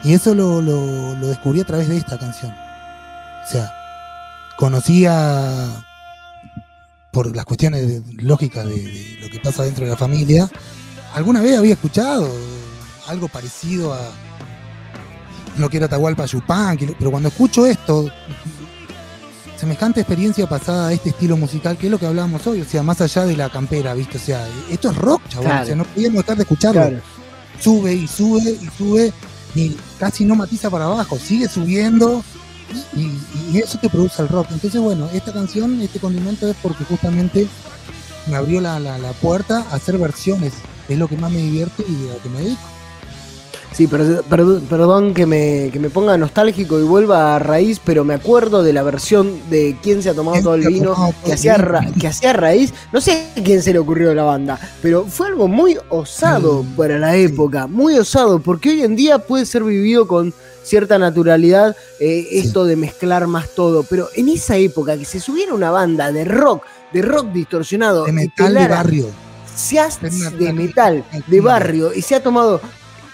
Y 0.03 0.13
eso 0.13 0.35
lo, 0.35 0.61
lo- 0.61 1.15
descubrí 1.27 1.61
a 1.61 1.65
través 1.65 1.87
de 1.87 1.95
esta 1.97 2.17
canción. 2.19 2.51
O 2.51 3.49
sea, 3.49 3.73
conocía 4.57 5.65
por 7.11 7.33
las 7.35 7.45
cuestiones 7.45 8.01
lógicas 8.21 8.65
de, 8.67 9.17
lo 9.21 9.29
que 9.29 9.39
pasa 9.39 9.63
dentro 9.63 9.85
de 9.85 9.91
la 9.91 9.97
familia, 9.97 10.49
alguna 11.13 11.41
vez 11.41 11.57
había 11.57 11.73
escuchado 11.73 12.29
algo 13.07 13.27
parecido 13.29 13.93
a 13.93 13.99
lo 15.57 15.69
que 15.69 15.77
era 15.77 15.85
Atahualpa 15.85 16.25
Yupanqui, 16.25 16.95
pero 16.97 17.11
cuando 17.11 17.29
escucho 17.29 17.65
esto, 17.65 18.09
semejante 19.63 20.01
experiencia 20.01 20.45
pasada 20.47 20.89
a 20.89 20.93
este 20.93 21.11
estilo 21.11 21.37
musical, 21.37 21.77
que 21.77 21.87
es 21.87 21.91
lo 21.91 21.97
que 21.97 22.05
hablábamos 22.05 22.45
hoy, 22.47 22.59
o 22.59 22.65
sea, 22.65 22.83
más 22.83 22.99
allá 22.99 23.25
de 23.25 23.37
la 23.37 23.49
campera, 23.49 23.93
¿viste? 23.93 24.17
O 24.17 24.19
sea, 24.21 24.45
esto 24.69 24.89
es 24.91 24.97
rock, 24.97 25.21
chabón, 25.29 25.45
Claro. 25.47 25.63
o 25.63 25.65
sea, 25.67 25.75
no 25.77 25.85
podíamos 25.85 26.17
dejar 26.23 26.35
de 26.35 26.43
escucharlo. 26.43 26.81
Claro. 26.81 27.01
Sube 27.61 27.93
y 27.93 28.05
sube 28.07 28.57
y 28.61 28.69
sube, 28.77 29.13
y 29.55 29.77
casi 29.99 30.25
no 30.25 30.35
matiza 30.35 30.69
para 30.69 30.83
abajo, 30.85 31.17
sigue 31.17 31.47
subiendo, 31.47 32.21
y, 32.93 33.11
y 33.55 33.59
eso 33.59 33.77
te 33.77 33.87
produce 33.89 34.21
el 34.21 34.27
rock. 34.27 34.47
Entonces, 34.51 34.81
bueno, 34.81 35.07
esta 35.13 35.31
canción, 35.31 35.81
este 35.81 35.99
condimento 35.99 36.45
es 36.49 36.57
porque 36.61 36.83
justamente 36.83 37.47
me 38.27 38.35
abrió 38.35 38.59
la, 38.59 38.81
la- 38.81 38.97
la 38.97 39.13
puerta 39.13 39.65
a 39.71 39.75
hacer 39.75 39.97
versiones. 39.97 40.51
Es 40.89 40.97
lo 40.97 41.07
que 41.07 41.15
más 41.15 41.31
me 41.31 41.37
divierte 41.37 41.85
y 41.87 42.09
a 42.09 42.13
lo 42.15 42.21
que 42.21 42.27
me 42.29 42.39
dedico. 42.41 42.61
Sí, 43.75 43.87
per- 43.87 44.21
perdón, 44.29 44.63
perdón 44.69 45.13
que 45.15 45.25
me, 45.25 45.69
que 45.73 45.79
me 45.79 45.89
ponga 45.89 46.15
nostálgico 46.15 46.79
y 46.79 46.83
vuelva 46.83 47.35
a 47.35 47.39
raíz, 47.39 47.79
pero 47.83 48.03
me 48.03 48.13
acuerdo 48.13 48.61
de 48.61 48.71
la 48.71 48.83
versión 48.83 49.39
de 49.49 49.75
quién 49.81 50.03
se 50.03 50.09
ha 50.09 50.13
tomado 50.13 50.33
¿Quién 50.35 50.43
todo 50.43 50.55
el 50.55 50.67
vino 50.67 50.95
que 51.25 51.33
hacía, 51.33 51.55
vino? 51.57 51.65
ra- 51.67 51.87
que 51.99 52.07
hacía 52.07 52.33
raíz. 52.33 52.71
No 52.91 53.01
sé 53.01 53.29
a 53.35 53.41
quién 53.43 53.63
se 53.63 53.73
le 53.73 53.79
ocurrió 53.79 54.11
a 54.11 54.13
la 54.15 54.23
banda, 54.23 54.59
pero 54.81 55.05
fue 55.05 55.27
algo 55.27 55.47
muy 55.47 55.75
osado 55.89 56.61
Mm, 56.63 56.75
para 56.75 56.99
la 56.99 57.15
época, 57.15 57.65
muy 57.65 57.97
osado, 57.97 58.39
porque 58.39 58.69
hoy 58.69 58.83
en 58.83 58.95
día 58.95 59.17
puede 59.19 59.45
ser 59.47 59.63
vivido 59.63 60.07
con 60.07 60.33
cierta 60.63 60.99
naturalidad 60.99 61.75
eh, 61.99 62.27
esto 62.31 62.65
de 62.65 62.75
mezclar 62.75 63.25
más 63.25 63.49
todo, 63.55 63.83
pero 63.83 64.07
en 64.15 64.29
esa 64.29 64.55
época 64.57 64.97
que 64.97 65.05
se 65.05 65.19
subiera 65.19 65.53
una 65.53 65.71
banda 65.71 66.11
de 66.11 66.25
rock, 66.25 66.63
de 66.93 67.01
rock 67.01 67.31
distorsionado, 67.33 68.05
De 68.05 68.11
metal 68.11 68.53
de 68.53 68.67
barrio. 68.67 69.07
se 69.55 69.79
ha- 69.79 69.89
de 70.37 70.53
metal, 70.53 71.03
de 71.25 71.41
barrio, 71.41 71.91
y 71.93 72.01
se 72.03 72.13
ha 72.15 72.21
tomado 72.23 72.61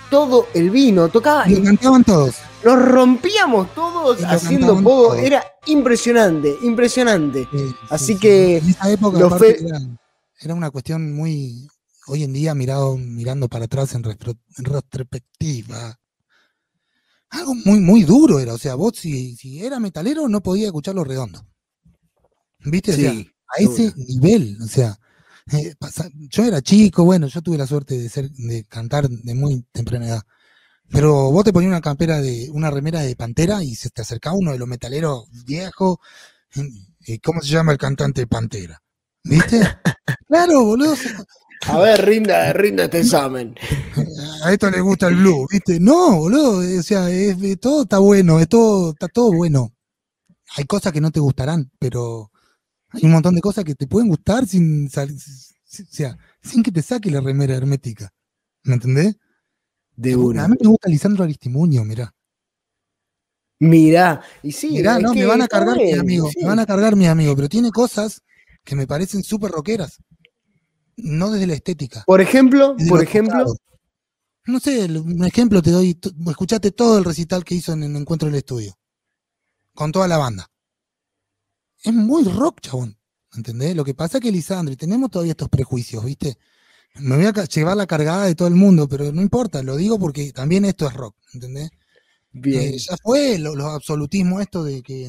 todo 0.10 0.48
el 0.54 0.70
vino, 0.70 1.10
tocaba 1.10 1.48
Y 1.50 1.56
lo 1.56 1.64
cantaban 1.64 2.04
todos. 2.04 2.36
nos 2.64 2.82
rompíamos 2.86 3.74
todos 3.74 4.24
haciendo 4.24 4.82
pogo. 4.82 5.08
todos. 5.10 5.20
Era 5.20 5.44
impresionante, 5.68 6.58
impresionante. 6.64 7.48
Sí, 7.52 7.76
Así 7.90 8.06
sí, 8.06 8.14
sí. 8.14 8.20
que 8.20 8.58
En 8.58 8.70
esa 8.70 8.92
época 8.92 9.30
fe- 9.38 9.58
era, 9.66 9.80
era 10.42 10.54
una 10.54 10.72
cuestión 10.72 11.14
muy. 11.14 11.68
Hoy 12.08 12.24
en 12.24 12.34
día, 12.34 12.56
mirado, 12.56 12.98
mirando 12.98 13.48
para 13.48 13.66
atrás 13.66 13.94
en, 13.94 14.04
retro- 14.04 14.38
en 14.58 14.66
retrospectiva. 14.66 16.00
Algo 17.30 17.54
muy, 17.54 17.80
muy 17.80 18.04
duro 18.04 18.40
era. 18.40 18.54
O 18.56 18.58
sea, 18.58 18.74
vos, 18.74 18.94
si, 18.96 19.36
si 19.36 19.64
era 19.64 19.80
metalero, 19.80 20.28
no 20.28 20.42
podía 20.42 20.66
escucharlo 20.68 21.04
redondo. 21.04 21.46
¿Viste? 22.66 22.92
O 22.94 22.96
sea, 22.96 23.12
a 23.12 23.62
ese 23.62 23.94
nivel. 23.96 24.58
O 24.64 24.68
sea, 24.68 24.98
eh, 25.54 25.76
pasa- 25.80 26.10
yo 26.14 26.44
era 26.46 26.62
chico, 26.62 27.04
bueno, 27.06 27.28
yo 27.28 27.42
tuve 27.42 27.58
la 27.58 27.68
suerte 27.68 27.98
de 27.98 28.10
ser, 28.10 28.30
de 28.32 28.64
cantar 28.66 29.10
de 29.10 29.34
muy 29.36 29.66
temprana 29.72 30.08
edad. 30.08 30.22
Pero 30.92 31.32
vos 31.32 31.44
te 31.44 31.54
ponías 31.54 31.70
una 31.70 31.82
campera 31.82 32.20
de, 32.22 32.50
una 32.52 32.72
remera 32.72 33.02
de 33.02 33.16
pantera 33.16 33.64
y 33.64 33.76
se 33.76 33.90
te 33.92 34.02
acercaba 34.02 34.36
uno 34.38 34.52
de 34.54 34.60
los 34.60 34.68
metaleros 34.68 35.26
viejos. 35.46 35.98
¿Y 37.06 37.20
cómo 37.20 37.42
se 37.42 37.50
llama 37.50 37.72
el 37.74 37.78
cantante 37.78 38.22
de 38.22 38.28
Pantera? 38.28 38.82
¿Viste? 39.24 39.62
claro, 40.28 40.64
boludo. 40.66 40.96
a 41.68 41.78
ver, 41.80 42.04
rinda, 42.06 42.52
rinda 42.54 42.86
este 42.86 43.02
examen. 43.02 43.56
A 44.44 44.52
esto 44.54 44.70
le 44.72 44.82
gusta 44.82 45.10
el 45.10 45.16
blue, 45.18 45.46
¿viste? 45.52 45.80
No, 45.80 46.18
boludo. 46.18 46.80
O 46.80 46.84
sea, 46.84 47.10
es- 47.10 47.42
es- 47.42 47.60
todo 47.60 47.84
está 47.84 48.00
bueno, 48.00 48.40
es 48.40 48.48
todo, 48.50 48.92
está 48.92 49.08
todo 49.08 49.32
bueno. 49.34 49.74
Hay 50.58 50.66
cosas 50.66 50.92
que 50.94 51.02
no 51.02 51.12
te 51.12 51.20
gustarán, 51.20 51.72
pero 51.80 52.32
hay 52.92 53.02
un 53.06 53.12
montón 53.12 53.36
de 53.36 53.42
cosas 53.42 53.64
que 53.64 53.76
te 53.76 53.88
pueden 53.88 54.10
gustar 54.10 54.46
sin, 54.48 54.90
sal- 54.90 55.16
si- 55.18 55.84
o 55.84 55.88
sea, 55.90 56.18
sin 56.42 56.64
que 56.64 56.72
te 56.72 56.82
saque 56.82 57.12
la 57.12 57.22
remera 57.22 57.56
hermética. 57.56 58.12
¿Me 58.64 58.76
entendés? 58.76 59.16
De 59.96 60.14
A 60.14 60.18
una. 60.18 60.48
mí 60.48 60.56
me 60.62 60.68
gusta 60.70 60.90
Lisandro 60.90 61.24
Aristimuño, 61.24 61.84
mirá. 61.84 62.14
Mirá, 63.62 64.22
y 64.42 64.54
sí, 64.54 64.70
Mirá, 64.70 65.00
no, 65.00 65.14
me 65.14 65.26
van 65.26 65.42
a 65.42 65.48
cargar 65.48 65.76
mis 65.76 65.98
amigos, 66.00 66.32
sí. 66.32 66.40
me 66.42 66.48
van 66.48 66.60
a 66.60 66.66
cargar 66.66 66.96
mis 66.96 67.10
amigos, 67.10 67.36
pero 67.36 67.50
tiene 67.50 67.72
cosas 67.72 68.22
que 68.64 68.76
me 68.76 68.88
parecen 68.88 69.22
súper 69.22 69.52
rockeras. 69.52 69.98
No 70.96 71.30
desde 71.32 71.48
la 71.48 71.54
estética. 71.56 72.04
Por 72.06 72.22
ejemplo, 72.22 72.76
por 72.88 72.98
lo 73.00 73.02
ejemplo. 73.04 73.54
No 74.46 74.60
sé, 74.60 74.86
un 74.86 75.24
ejemplo 75.26 75.62
te 75.62 75.72
doy. 75.72 76.00
Escuchate 76.28 76.72
todo 76.72 76.98
el 76.98 77.06
recital 77.06 77.44
que 77.44 77.56
hizo 77.56 77.74
en 77.74 77.84
el 77.84 77.96
encuentro 77.96 78.28
del 78.28 78.36
estudio. 78.36 78.74
Con 79.74 79.92
toda 79.92 80.08
la 80.08 80.18
banda. 80.18 80.48
Es 81.84 81.94
muy 81.94 82.24
rock, 82.24 82.62
chabón. 82.62 82.98
¿Entendés? 83.36 83.76
Lo 83.76 83.86
que 83.86 83.94
pasa 83.94 84.18
es 84.18 84.24
que 84.24 84.32
Lisandro, 84.32 84.74
y 84.74 84.78
tenemos 84.78 85.12
todavía 85.12 85.32
estos 85.34 85.50
prejuicios, 85.50 86.04
¿viste? 86.04 86.38
Me 86.96 87.16
voy 87.18 87.26
a 87.26 87.34
llevar 87.46 87.78
la 87.78 87.88
cargada 87.88 88.26
de 88.26 88.36
todo 88.36 88.48
el 88.48 88.56
mundo, 88.56 88.88
pero 88.90 89.12
no 89.12 89.22
importa, 89.22 89.64
lo 89.64 89.78
digo 89.78 90.00
porque 90.00 90.32
también 90.34 90.66
esto 90.66 90.88
es 90.88 90.94
rock, 90.94 91.16
¿entendés? 91.34 91.70
bien. 92.32 92.74
Eh, 92.76 92.78
ya 92.80 92.98
fue 93.04 93.40
lo- 93.40 93.56
los 93.56 93.68
absolutismos 93.68 94.42
esto 94.42 94.64
de 94.64 94.82
que 94.84 95.08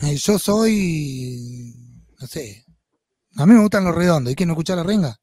eh, 0.00 0.16
yo 0.16 0.38
soy, 0.38 1.74
no 2.20 2.26
sé, 2.26 2.64
a 3.36 3.46
mí 3.46 3.54
me 3.54 3.60
gustan 3.62 3.84
los 3.84 3.94
redondos, 3.94 4.32
¿y 4.32 4.36
que 4.36 4.46
no 4.46 4.52
escuchar 4.54 4.76
la 4.78 4.84
renga? 4.84 5.16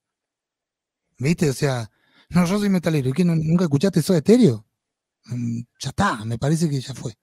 ¿Viste? 1.19 1.49
O 1.49 1.53
sea, 1.53 1.89
no, 2.29 2.45
yo 2.45 2.59
soy 2.59 2.69
metalero, 2.69 3.09
¿y 3.09 3.13
que 3.13 3.25
no- 3.25 3.35
nunca 3.35 3.63
escuchaste 3.65 3.99
eso 4.01 4.13
de 4.13 4.19
estéreo? 4.19 4.65
Mm, 5.25 5.61
Ya 5.81 5.89
está, 5.89 6.25
me 6.25 6.37
parece 6.37 6.69
que 6.69 6.79
ya 6.81 6.93
fue. 6.93 7.13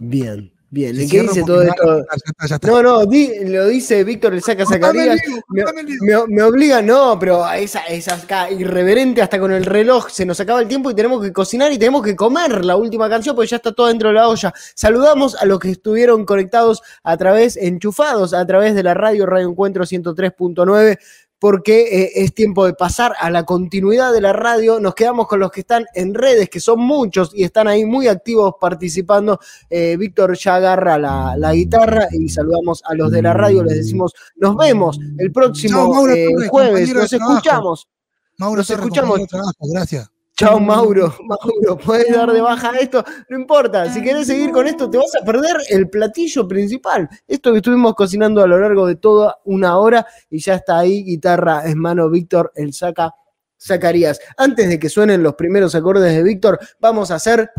Bien, 0.00 0.52
bien. 0.70 0.96
Y 0.96 1.02
¿Y 1.02 1.08
qué 1.08 1.22
dice 1.22 1.42
todo 1.44 1.62
esto? 1.62 1.82
cortar, 1.82 2.06
Ya 2.10 2.30
está, 2.30 2.46
ya 2.46 2.54
está. 2.56 2.68
No, 2.68 2.82
no, 2.82 3.06
di- 3.06 3.44
lo 3.46 3.66
dice 3.66 4.02
Víctor 4.04 4.34
el 4.34 4.42
saca 4.42 4.64
Zacarías. 4.64 5.20
Me, 5.48 5.64
me- 6.02 6.26
me 6.28 6.42
obliga, 6.42 6.80
no, 6.80 7.18
pero 7.18 7.48
esa, 7.52 7.80
esa 7.86 8.14
acá 8.14 8.50
irreverente 8.50 9.20
hasta 9.22 9.38
con 9.38 9.52
el 9.52 9.64
reloj, 9.64 10.08
se 10.10 10.24
nos 10.24 10.40
acaba 10.40 10.60
el 10.60 10.68
tiempo 10.68 10.90
y 10.90 10.94
tenemos 10.94 11.22
que 11.22 11.32
cocinar 11.32 11.72
y 11.72 11.78
tenemos 11.78 12.02
que 12.02 12.16
comer 12.16 12.64
la 12.64 12.76
última 12.76 13.08
canción 13.08 13.34
porque 13.36 13.48
ya 13.50 13.56
está 13.56 13.72
todo 13.72 13.88
dentro 13.88 14.08
de 14.08 14.14
la 14.14 14.28
olla. 14.28 14.52
Saludamos 14.74 15.34
a 15.36 15.44
los 15.44 15.58
que 15.58 15.70
estuvieron 15.70 16.24
conectados 16.24 16.82
a 17.02 17.16
través, 17.16 17.56
enchufados 17.56 18.32
a 18.34 18.46
través 18.46 18.74
de 18.74 18.82
la 18.82 18.94
radio 18.94 19.26
Radio 19.26 19.48
Encuentro 19.48 19.84
103.9 19.84 20.98
porque 21.40 22.02
eh, 22.02 22.12
es 22.16 22.34
tiempo 22.34 22.66
de 22.66 22.74
pasar 22.74 23.14
a 23.18 23.30
la 23.30 23.44
continuidad 23.44 24.12
de 24.12 24.20
la 24.20 24.34
radio. 24.34 24.78
Nos 24.78 24.94
quedamos 24.94 25.26
con 25.26 25.40
los 25.40 25.50
que 25.50 25.60
están 25.60 25.86
en 25.94 26.14
redes, 26.14 26.50
que 26.50 26.60
son 26.60 26.80
muchos 26.80 27.32
y 27.34 27.44
están 27.44 27.66
ahí 27.66 27.86
muy 27.86 28.08
activos 28.08 28.54
participando. 28.60 29.40
Eh, 29.70 29.96
Víctor 29.98 30.36
ya 30.36 30.56
agarra 30.56 30.98
la, 30.98 31.36
la 31.38 31.54
guitarra 31.54 32.08
y 32.12 32.28
saludamos 32.28 32.82
a 32.84 32.94
los 32.94 33.10
de 33.10 33.22
la 33.22 33.32
radio. 33.32 33.64
Les 33.64 33.78
decimos, 33.78 34.14
nos 34.36 34.54
vemos 34.54 35.00
el 35.18 35.32
próximo 35.32 35.88
Mauro 35.88 36.14
eh, 36.14 36.28
jueves. 36.48 36.94
Nos 36.94 37.12
escuchamos. 37.12 37.88
Mauro 38.36 38.58
nos 38.58 38.70
escuchamos. 38.70 39.26
trabajo, 39.26 39.66
gracias. 39.72 40.10
Chao, 40.40 40.58
Mauro. 40.58 41.14
Mauro, 41.28 41.76
puedes 41.76 42.10
dar 42.14 42.32
de 42.32 42.40
baja 42.40 42.70
esto. 42.78 43.04
No 43.28 43.38
importa, 43.38 43.92
si 43.92 44.00
querés 44.00 44.26
seguir 44.26 44.50
con 44.52 44.66
esto, 44.66 44.88
te 44.88 44.96
vas 44.96 45.14
a 45.20 45.22
perder 45.22 45.54
el 45.68 45.90
platillo 45.90 46.48
principal. 46.48 47.06
Esto 47.28 47.52
que 47.52 47.58
estuvimos 47.58 47.94
cocinando 47.94 48.42
a 48.42 48.46
lo 48.46 48.58
largo 48.58 48.86
de 48.86 48.96
toda 48.96 49.38
una 49.44 49.76
hora 49.76 50.06
y 50.30 50.38
ya 50.38 50.54
está 50.54 50.78
ahí, 50.78 51.04
guitarra 51.04 51.66
en 51.66 51.78
mano, 51.78 52.08
Víctor, 52.08 52.52
el 52.54 52.72
saca. 52.72 53.14
Zacarías. 53.62 54.18
Antes 54.38 54.70
de 54.70 54.78
que 54.78 54.88
suenen 54.88 55.22
los 55.22 55.34
primeros 55.34 55.74
acordes 55.74 56.14
de 56.14 56.22
Víctor, 56.22 56.58
vamos 56.80 57.10
a 57.10 57.16
hacer 57.16 57.50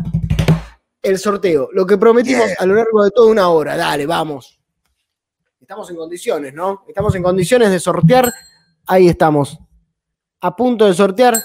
el 1.00 1.16
sorteo. 1.20 1.68
Lo 1.72 1.86
que 1.86 1.96
prometimos 1.96 2.50
a 2.58 2.66
lo 2.66 2.74
largo 2.74 3.04
de 3.04 3.12
toda 3.12 3.30
una 3.30 3.48
hora. 3.50 3.76
Dale, 3.76 4.04
vamos. 4.06 4.58
Estamos 5.60 5.88
en 5.88 5.94
condiciones, 5.94 6.52
¿no? 6.52 6.82
Estamos 6.88 7.14
en 7.14 7.22
condiciones 7.22 7.70
de 7.70 7.78
sortear 7.78 8.34
ahí 8.88 9.06
estamos. 9.06 9.56
A 10.40 10.56
punto 10.56 10.86
de 10.86 10.94
sortear. 10.94 11.40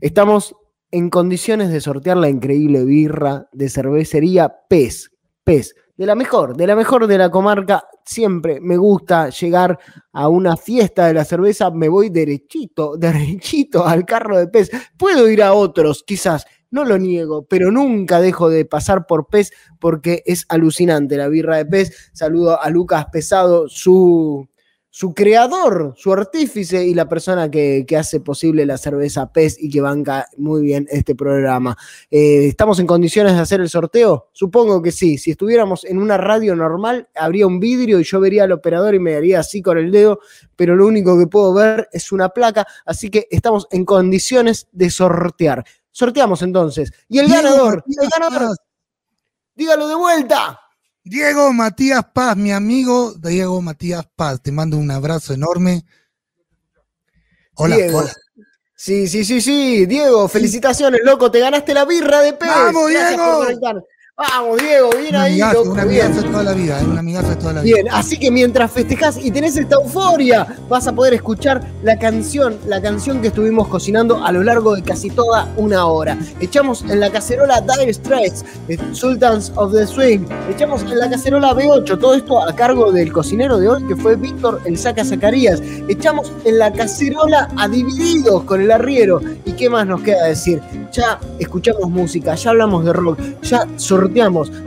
Estamos 0.00 0.54
en 0.90 1.10
condiciones 1.10 1.70
de 1.70 1.80
sortear 1.80 2.16
la 2.16 2.28
increíble 2.28 2.84
birra 2.84 3.48
de 3.52 3.68
cervecería 3.68 4.54
Pez. 4.68 5.10
Pez. 5.42 5.74
De 5.96 6.06
la 6.06 6.16
mejor, 6.16 6.56
de 6.56 6.66
la 6.66 6.74
mejor 6.74 7.06
de 7.06 7.18
la 7.18 7.30
comarca. 7.30 7.84
Siempre 8.04 8.60
me 8.60 8.76
gusta 8.76 9.28
llegar 9.30 9.78
a 10.12 10.28
una 10.28 10.56
fiesta 10.56 11.06
de 11.06 11.14
la 11.14 11.24
cerveza. 11.24 11.70
Me 11.70 11.88
voy 11.88 12.10
derechito, 12.10 12.96
derechito 12.98 13.86
al 13.86 14.04
carro 14.04 14.38
de 14.38 14.48
Pez. 14.48 14.70
Puedo 14.96 15.28
ir 15.28 15.42
a 15.42 15.54
otros, 15.54 16.02
quizás. 16.06 16.46
No 16.70 16.84
lo 16.84 16.98
niego, 16.98 17.46
pero 17.46 17.70
nunca 17.70 18.20
dejo 18.20 18.50
de 18.50 18.64
pasar 18.64 19.06
por 19.06 19.28
Pez 19.28 19.52
porque 19.78 20.24
es 20.26 20.44
alucinante 20.48 21.16
la 21.16 21.28
birra 21.28 21.56
de 21.56 21.66
Pez. 21.66 22.10
Saludo 22.12 22.60
a 22.60 22.68
Lucas 22.70 23.06
Pesado, 23.12 23.68
su 23.68 24.48
su 24.96 25.12
creador, 25.12 25.92
su 25.96 26.12
artífice 26.12 26.86
y 26.86 26.94
la 26.94 27.08
persona 27.08 27.50
que, 27.50 27.84
que 27.84 27.96
hace 27.96 28.20
posible 28.20 28.64
la 28.64 28.78
cerveza 28.78 29.32
PES 29.32 29.56
y 29.60 29.68
que 29.68 29.80
banca 29.80 30.28
muy 30.36 30.62
bien 30.62 30.86
este 30.88 31.16
programa. 31.16 31.76
Eh, 32.12 32.46
¿Estamos 32.46 32.78
en 32.78 32.86
condiciones 32.86 33.34
de 33.34 33.40
hacer 33.40 33.60
el 33.60 33.68
sorteo? 33.68 34.28
Supongo 34.30 34.80
que 34.82 34.92
sí. 34.92 35.18
Si 35.18 35.32
estuviéramos 35.32 35.84
en 35.84 35.98
una 35.98 36.16
radio 36.16 36.54
normal, 36.54 37.08
habría 37.16 37.44
un 37.44 37.58
vidrio 37.58 37.98
y 37.98 38.04
yo 38.04 38.20
vería 38.20 38.44
al 38.44 38.52
operador 38.52 38.94
y 38.94 39.00
me 39.00 39.14
daría 39.14 39.40
así 39.40 39.60
con 39.60 39.78
el 39.78 39.90
dedo, 39.90 40.20
pero 40.54 40.76
lo 40.76 40.86
único 40.86 41.18
que 41.18 41.26
puedo 41.26 41.52
ver 41.52 41.88
es 41.90 42.12
una 42.12 42.28
placa, 42.28 42.64
así 42.86 43.10
que 43.10 43.26
estamos 43.32 43.66
en 43.72 43.84
condiciones 43.84 44.68
de 44.70 44.90
sortear. 44.90 45.64
Sorteamos 45.90 46.40
entonces. 46.42 46.92
Y 47.08 47.18
el 47.18 47.28
ganador, 47.28 47.82
el 47.84 48.08
ganador, 48.08 48.56
dígalo 49.56 49.88
de 49.88 49.94
vuelta. 49.96 50.63
Diego 51.04 51.52
Matías 51.52 52.02
Paz, 52.14 52.34
mi 52.36 52.50
amigo 52.50 53.12
Diego 53.14 53.60
Matías 53.60 54.06
Paz. 54.16 54.40
Te 54.42 54.50
mando 54.50 54.78
un 54.78 54.90
abrazo 54.90 55.34
enorme. 55.34 55.84
Hola, 57.56 57.76
Diego. 57.76 57.98
hola. 57.98 58.12
Sí, 58.74 59.06
sí, 59.06 59.24
sí, 59.24 59.40
sí. 59.40 59.86
Diego, 59.86 60.26
felicitaciones, 60.28 61.00
loco. 61.04 61.30
Te 61.30 61.40
ganaste 61.40 61.74
la 61.74 61.84
birra 61.84 62.20
de 62.22 62.32
pez. 62.32 62.48
¡Vamos, 62.48 62.90
Gracias 62.90 63.10
Diego! 63.10 63.60
por. 63.60 63.84
Vamos, 64.16 64.62
Diego, 64.62 64.90
bien 64.96 65.16
ahí, 65.16 65.40
amigazo, 65.40 65.54
loco. 65.54 65.70
un 65.70 65.74
bien. 65.74 65.88
amigazo 65.88 66.22
de 66.22 66.28
toda 66.28 66.42
la 66.44 66.52
vida, 66.52 66.80
eh, 66.80 66.84
un 66.84 66.98
amigazo 66.98 67.28
de 67.30 67.34
toda 67.34 67.52
la 67.54 67.62
vida. 67.62 67.74
Bien, 67.74 67.88
así 67.90 68.16
que 68.16 68.30
mientras 68.30 68.70
festejás 68.70 69.18
y 69.18 69.32
tenés 69.32 69.56
esta 69.56 69.74
euforia, 69.74 70.46
vas 70.68 70.86
a 70.86 70.92
poder 70.92 71.14
escuchar 71.14 71.66
la 71.82 71.98
canción, 71.98 72.56
la 72.68 72.80
canción 72.80 73.20
que 73.20 73.26
estuvimos 73.26 73.66
cocinando 73.66 74.24
a 74.24 74.30
lo 74.30 74.44
largo 74.44 74.76
de 74.76 74.82
casi 74.84 75.10
toda 75.10 75.52
una 75.56 75.86
hora. 75.86 76.16
Echamos 76.38 76.82
en 76.82 77.00
la 77.00 77.10
cacerola 77.10 77.60
Dire 77.60 77.92
Straits, 77.92 78.44
de 78.68 78.78
Sultans 78.92 79.50
of 79.56 79.72
the 79.72 79.84
Swing. 79.84 80.20
Echamos 80.48 80.82
en 80.82 80.96
la 81.00 81.10
cacerola 81.10 81.52
B8, 81.52 81.98
todo 81.98 82.14
esto 82.14 82.40
a 82.40 82.54
cargo 82.54 82.92
del 82.92 83.12
cocinero 83.12 83.58
de 83.58 83.68
hoy, 83.68 83.82
que 83.88 83.96
fue 83.96 84.14
Víctor 84.14 84.60
El 84.64 84.78
Saca 84.78 85.04
Zacarías. 85.04 85.60
Echamos 85.88 86.30
en 86.44 86.60
la 86.60 86.72
cacerola 86.72 87.48
a 87.56 87.66
Divididos 87.66 88.44
con 88.44 88.60
el 88.60 88.70
arriero. 88.70 89.20
¿Y 89.44 89.54
qué 89.54 89.68
más 89.68 89.88
nos 89.88 90.02
queda 90.02 90.26
decir? 90.26 90.62
Ya 90.92 91.18
escuchamos 91.40 91.90
música, 91.90 92.36
ya 92.36 92.50
hablamos 92.50 92.84
de 92.84 92.92
rock, 92.92 93.18
ya 93.42 93.66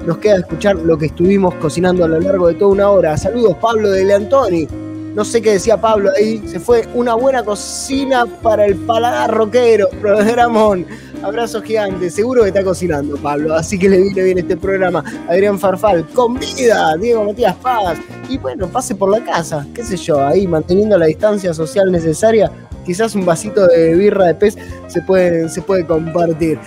Nos 0.05 0.17
queda 0.17 0.37
escuchar 0.37 0.75
lo 0.77 0.97
que 0.97 1.07
estuvimos 1.07 1.53
cocinando 1.55 2.05
a 2.05 2.07
lo 2.07 2.19
largo 2.19 2.47
de 2.47 2.55
toda 2.55 2.71
una 2.71 2.89
hora. 2.89 3.17
Saludos, 3.17 3.55
Pablo 3.61 3.91
de 3.91 4.03
Leantoni. 4.03 4.67
No 5.13 5.25
sé 5.25 5.41
qué 5.41 5.53
decía 5.53 5.79
Pablo 5.79 6.11
ahí. 6.15 6.43
Se 6.47 6.59
fue 6.59 6.87
una 6.93 7.15
buena 7.15 7.43
cocina 7.43 8.25
para 8.41 8.65
el 8.65 8.75
paladar 8.75 9.31
rockero. 9.31 9.89
Programón. 10.01 10.85
Abrazo 11.23 11.61
gigante. 11.61 12.09
Seguro 12.09 12.43
que 12.43 12.49
está 12.49 12.63
cocinando, 12.63 13.17
Pablo. 13.17 13.55
Así 13.55 13.79
que 13.79 13.89
le 13.89 14.01
viene 14.01 14.23
bien 14.23 14.37
este 14.39 14.57
programa. 14.57 15.03
Adrián 15.27 15.57
Farfal, 15.57 16.07
con 16.09 16.35
vida. 16.35 16.95
Diego 16.97 17.23
Matías 17.23 17.55
Paz. 17.55 17.97
Y 18.29 18.37
bueno, 18.37 18.67
pase 18.67 18.95
por 18.95 19.09
la 19.09 19.23
casa. 19.23 19.65
Qué 19.73 19.83
sé 19.83 19.97
yo, 19.97 20.23
ahí 20.23 20.47
manteniendo 20.47 20.97
la 20.97 21.05
distancia 21.07 21.53
social 21.53 21.91
necesaria. 21.91 22.51
Quizás 22.85 23.15
un 23.15 23.25
vasito 23.25 23.67
de 23.67 23.95
birra 23.95 24.27
de 24.27 24.35
pez 24.35 24.57
se 24.87 25.01
puede, 25.01 25.49
se 25.49 25.61
puede 25.61 25.85
compartir. 25.85 26.59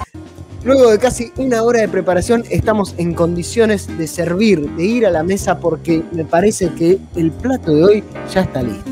Luego 0.62 0.90
de 0.90 0.98
casi 0.98 1.32
una 1.36 1.62
hora 1.62 1.80
de 1.80 1.88
preparación 1.88 2.44
estamos 2.50 2.94
en 2.98 3.14
condiciones 3.14 3.86
de 3.96 4.06
servir, 4.06 4.68
de 4.72 4.84
ir 4.84 5.06
a 5.06 5.10
la 5.10 5.22
mesa 5.22 5.58
porque 5.58 6.02
me 6.12 6.26
parece 6.26 6.70
que 6.74 6.98
el 7.16 7.30
plato 7.30 7.74
de 7.74 7.82
hoy 7.82 8.04
ya 8.30 8.42
está 8.42 8.62
listo. 8.62 8.90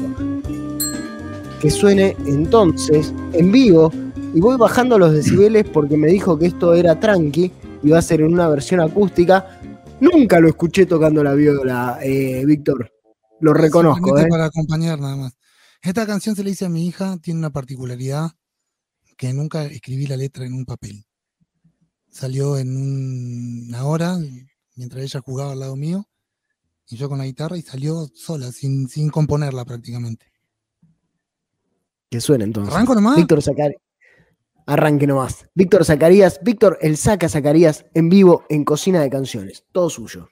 Que 1.61 1.71
suene 1.71 2.17
entonces 2.27 3.13
en 3.35 3.53
vivo 3.53 3.93
y 4.33 4.41
voy 4.41 4.57
bajando 4.57 4.99
los 4.99 5.13
decibeles 5.13 5.67
porque 5.69 5.99
me 5.99 6.09
dijo 6.09 6.39
que 6.39 6.47
esto 6.47 6.73
era 6.73 6.99
tranqui 6.99 7.53
y 7.83 7.91
va 7.91 7.99
a 7.99 8.03
ser 8.03 8.23
en 8.23 8.33
una 8.33 8.49
versión 8.49 8.81
acústica. 8.81 9.61
Nunca 10.01 10.41
lo 10.41 10.49
escuché 10.49 10.87
tocando 10.87 11.23
la 11.23 11.35
viola, 11.35 11.99
eh, 12.03 12.45
Víctor. 12.47 12.91
Lo 13.41 13.53
reconozco, 13.53 14.19
¿eh? 14.19 14.27
Para 14.31 14.47
acompañar 14.47 14.99
nada 15.01 15.17
más. 15.17 15.37
Esta 15.83 16.07
canción 16.07 16.35
se 16.35 16.43
le 16.43 16.51
hice 16.51 16.65
a 16.65 16.71
mi 16.71 16.87
hija, 16.87 17.19
tiene 17.19 17.41
una 17.41 17.51
particularidad 17.51 18.31
que 19.19 19.35
nunca 19.35 19.65
escribí 19.65 20.07
la 20.07 20.17
letra 20.17 20.47
en 20.47 20.55
un 20.55 20.65
papel. 20.65 21.08
Salió 22.19 22.57
en 22.59 22.77
un- 22.77 23.67
una 23.69 23.85
hora, 23.85 24.19
mientras 24.75 25.05
ella 25.05 25.21
jugaba 25.21 25.53
al 25.53 25.61
lado 25.61 25.77
mío, 25.77 26.05
y 26.89 26.97
yo 26.97 27.09
con 27.09 27.19
la 27.19 27.25
guitarra, 27.27 27.57
y 27.57 27.63
salió 27.63 28.09
sola, 28.13 28.51
sin, 28.51 28.89
sin 28.89 29.09
componerla 29.09 29.65
prácticamente. 29.65 30.27
Que 32.11 32.21
suene 32.21 32.43
entonces. 32.43 32.75
¿Arranco 32.75 32.97
nomás? 32.97 33.15
Víctor 33.19 33.41
Zacarías. 33.41 33.81
Arranque 34.67 35.07
nomás. 35.07 35.47
Víctor 35.55 35.85
Zacarías, 35.85 36.41
Víctor 36.43 36.77
el 36.81 36.97
Saca 36.97 37.29
Zacarías 37.29 37.85
en 37.95 38.09
vivo 38.09 38.45
en 38.49 38.65
Cocina 38.65 39.01
de 39.01 39.11
Canciones. 39.11 39.65
Todo 39.71 39.89
suyo. 39.89 40.29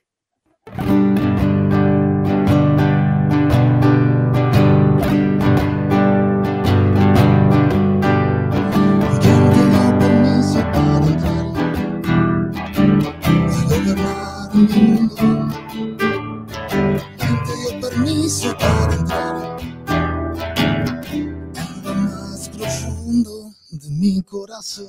Mi 24.07 24.23
corazón? 24.23 24.87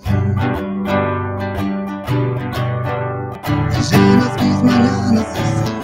Llenas 3.89 4.33
mis 4.43 4.63
mañanas 4.63 5.27
de 5.33 5.41
sol 5.57 5.77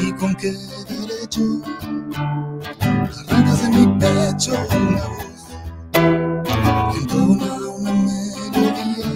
y 0.00 0.12
con 0.12 0.34
qué 0.36 0.52
derecho 0.88 1.42
arrancas 3.28 3.62
de 3.62 3.68
mi 3.70 3.84
pecho 3.98 4.52
una 4.70 5.04
voz 5.14 5.42
que 6.92 6.98
entona 7.00 7.50
una 7.76 7.92
melodía, 7.92 9.10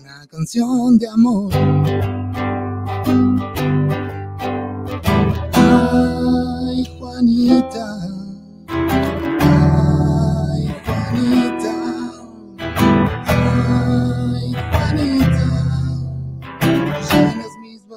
una 0.00 0.26
canción 0.30 0.98
de 0.98 1.08
amor. 1.08 1.52
Ay, 5.52 6.84
Juanita, 6.98 8.07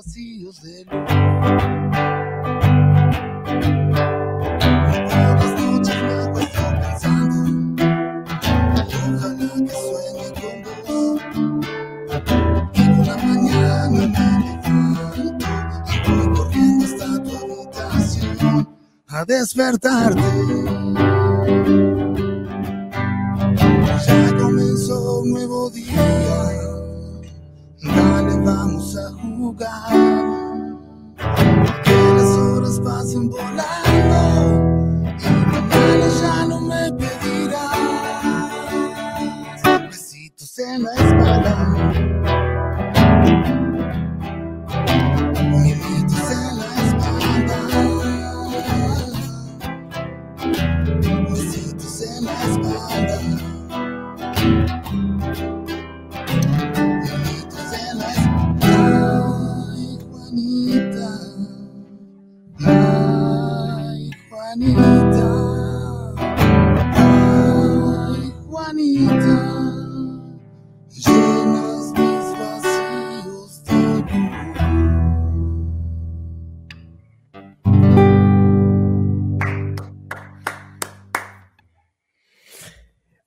vacíos 0.04 0.62
de 0.64 0.86
luz. 0.86 0.92
Todas 5.10 5.36
las 5.36 5.62
noches 5.62 5.98
me 6.04 6.14
acuesto 6.24 6.62
pensando. 6.82 7.38
Ojalá 9.14 9.50
que 9.66 9.74
sueñe 9.86 10.28
con 10.40 10.58
vos. 10.88 11.22
Y 12.74 12.84
por 12.90 13.06
la 13.08 13.18
mañana 13.18 13.90
me 13.92 14.24
levanto 14.46 15.46
Y 15.94 15.96
voy 16.10 16.28
corriendo 16.36 16.86
hasta 16.86 17.08
tu 17.24 17.32
habitación 17.38 18.58
A 19.08 19.26
despertarte 19.26 20.22
a 29.60 30.01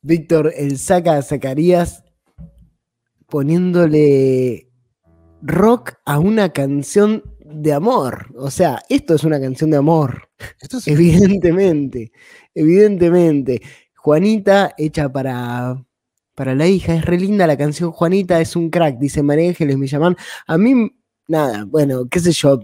Víctor, 0.05 0.53
el 0.55 0.79
saca 0.79 1.17
a 1.17 1.23
Zacarías 1.23 2.05
poniéndole 3.27 4.69
rock 5.41 5.95
a 6.05 6.19
una 6.19 6.53
canción 6.53 7.23
de 7.41 7.73
amor. 7.73 8.27
O 8.37 8.51
sea, 8.51 8.83
esto 8.91 9.15
es 9.15 9.25
una 9.25 9.41
canción 9.41 9.71
de 9.71 9.79
amor, 9.79 10.29
Esto 10.61 10.77
es 10.77 10.89
evidentemente, 10.89 12.13
evidentemente. 12.55 13.63
Juanita 13.97 14.75
hecha 14.77 15.11
para, 15.11 15.83
para 16.35 16.55
la 16.55 16.67
hija, 16.67 16.95
es 16.95 17.07
re 17.07 17.19
linda 17.19 17.47
la 17.47 17.57
canción 17.57 17.91
Juanita, 17.91 18.43
es 18.43 18.57
un 18.57 18.69
crack, 18.69 18.99
dice 18.99 19.23
María 19.23 19.49
Ángeles 19.49 19.79
Millamán. 19.79 20.17
A 20.47 20.59
mí, 20.59 20.95
nada, 21.29 21.65
bueno, 21.65 22.07
qué 22.11 22.21
sé 22.21 22.33
yo, 22.33 22.61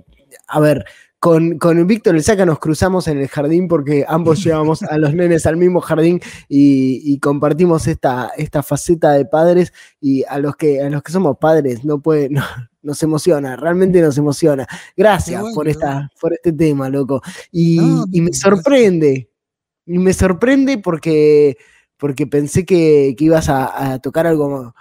a 0.46 0.60
ver, 0.60 0.84
con, 1.20 1.58
con 1.58 1.86
Víctor 1.86 2.16
el 2.16 2.24
Saca 2.24 2.44
nos 2.46 2.58
cruzamos 2.58 3.06
en 3.06 3.18
el 3.18 3.28
jardín 3.28 3.68
porque 3.68 4.04
ambos 4.08 4.42
llevamos 4.44 4.82
a 4.82 4.98
los 4.98 5.14
nenes 5.14 5.46
al 5.46 5.56
mismo 5.56 5.80
jardín 5.80 6.20
y, 6.48 7.00
y 7.04 7.18
compartimos 7.20 7.86
esta, 7.86 8.32
esta 8.36 8.62
faceta 8.62 9.12
de 9.12 9.26
padres 9.26 9.72
y 10.00 10.24
a 10.24 10.38
los 10.38 10.56
que, 10.56 10.80
a 10.82 10.90
los 10.90 11.02
que 11.02 11.12
somos 11.12 11.36
padres 11.38 11.84
no 11.84 12.00
puede, 12.00 12.28
no- 12.30 12.42
nos 12.82 13.02
emociona, 13.02 13.56
realmente 13.56 14.00
nos 14.00 14.16
emociona. 14.16 14.66
Gracias 14.96 15.40
bueno, 15.42 15.54
por, 15.54 15.68
esta, 15.68 16.10
por 16.18 16.32
este 16.32 16.50
tema, 16.54 16.88
loco. 16.88 17.20
Y, 17.52 17.76
No, 17.76 18.06
y 18.10 18.22
me 18.22 18.32
sorprende, 18.32 19.28
y 19.84 19.98
me 19.98 20.14
sorprende 20.14 20.78
porque, 20.78 21.58
porque 21.98 22.26
pensé 22.26 22.64
que, 22.64 23.14
que 23.18 23.24
ibas 23.26 23.50
a, 23.50 23.92
a 23.92 23.98
tocar 23.98 24.26
algo 24.26 24.74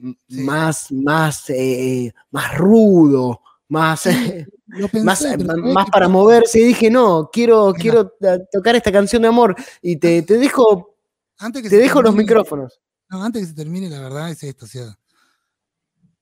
Sí. 0.00 0.42
más, 0.42 0.92
más, 0.92 1.50
eh, 1.50 2.12
más 2.30 2.56
rudo, 2.56 3.40
más, 3.68 4.04
pensé, 4.88 5.04
más, 5.04 5.20
pero 5.22 5.44
ma- 5.44 5.54
¿sabés 5.54 5.74
más 5.74 5.84
qué 5.86 5.90
para 5.90 6.08
moverse. 6.08 6.60
Y 6.60 6.64
dije, 6.64 6.90
no, 6.90 7.30
quiero, 7.32 7.72
quiero 7.74 8.12
tocar 8.52 8.76
esta 8.76 8.92
canción 8.92 9.22
de 9.22 9.28
amor. 9.28 9.56
Y 9.82 9.96
te, 9.96 10.22
te 10.22 10.36
dejo, 10.38 10.96
Antes 11.38 11.62
que 11.62 11.70
te 11.70 11.76
dejo 11.78 12.02
los 12.02 12.14
micrófonos. 12.14 12.80
No, 13.08 13.22
antes 13.24 13.42
que 13.42 13.48
se 13.48 13.54
termine, 13.54 13.88
la 13.88 14.00
verdad 14.00 14.30
es 14.30 14.42
esto, 14.42 14.66
o 14.66 14.68
sea, 14.68 14.98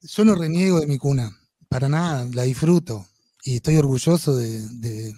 yo 0.03 0.25
no 0.25 0.35
reniego 0.35 0.81
de 0.81 0.87
mi 0.87 0.99
cuna, 0.99 1.37
para 1.69 1.89
nada, 1.89 2.27
la 2.33 2.43
disfruto 2.45 3.07
y 3.43 3.57
estoy 3.57 3.77
orgulloso 3.77 4.37
de, 4.37 4.61
de- 4.69 5.15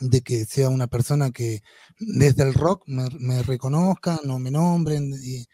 de 0.00 0.20
que 0.20 0.44
sea 0.44 0.68
una 0.68 0.86
persona 0.88 1.30
que 1.30 1.62
desde 1.98 2.42
el 2.42 2.52
rock 2.52 2.82
me, 2.86 3.06
me 3.18 3.42
reconozcan 3.42 4.18
o 4.28 4.38
me 4.38 4.50
nombren, 4.50 5.14
y- 5.22 5.46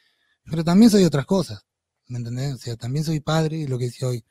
pero 0.51 0.64
también 0.64 0.91
soy 0.91 1.05
otras 1.05 1.26
cosas, 1.26 1.64
¿me 2.09 2.18
entendés? 2.18 2.55
O 2.55 2.59
sea, 2.59 2.76
también 2.76 3.05
soy 3.05 3.20
padre, 3.20 3.68
lo 3.68 3.78
que 3.78 3.85
decía 3.85 4.09
hoy, 4.09 4.24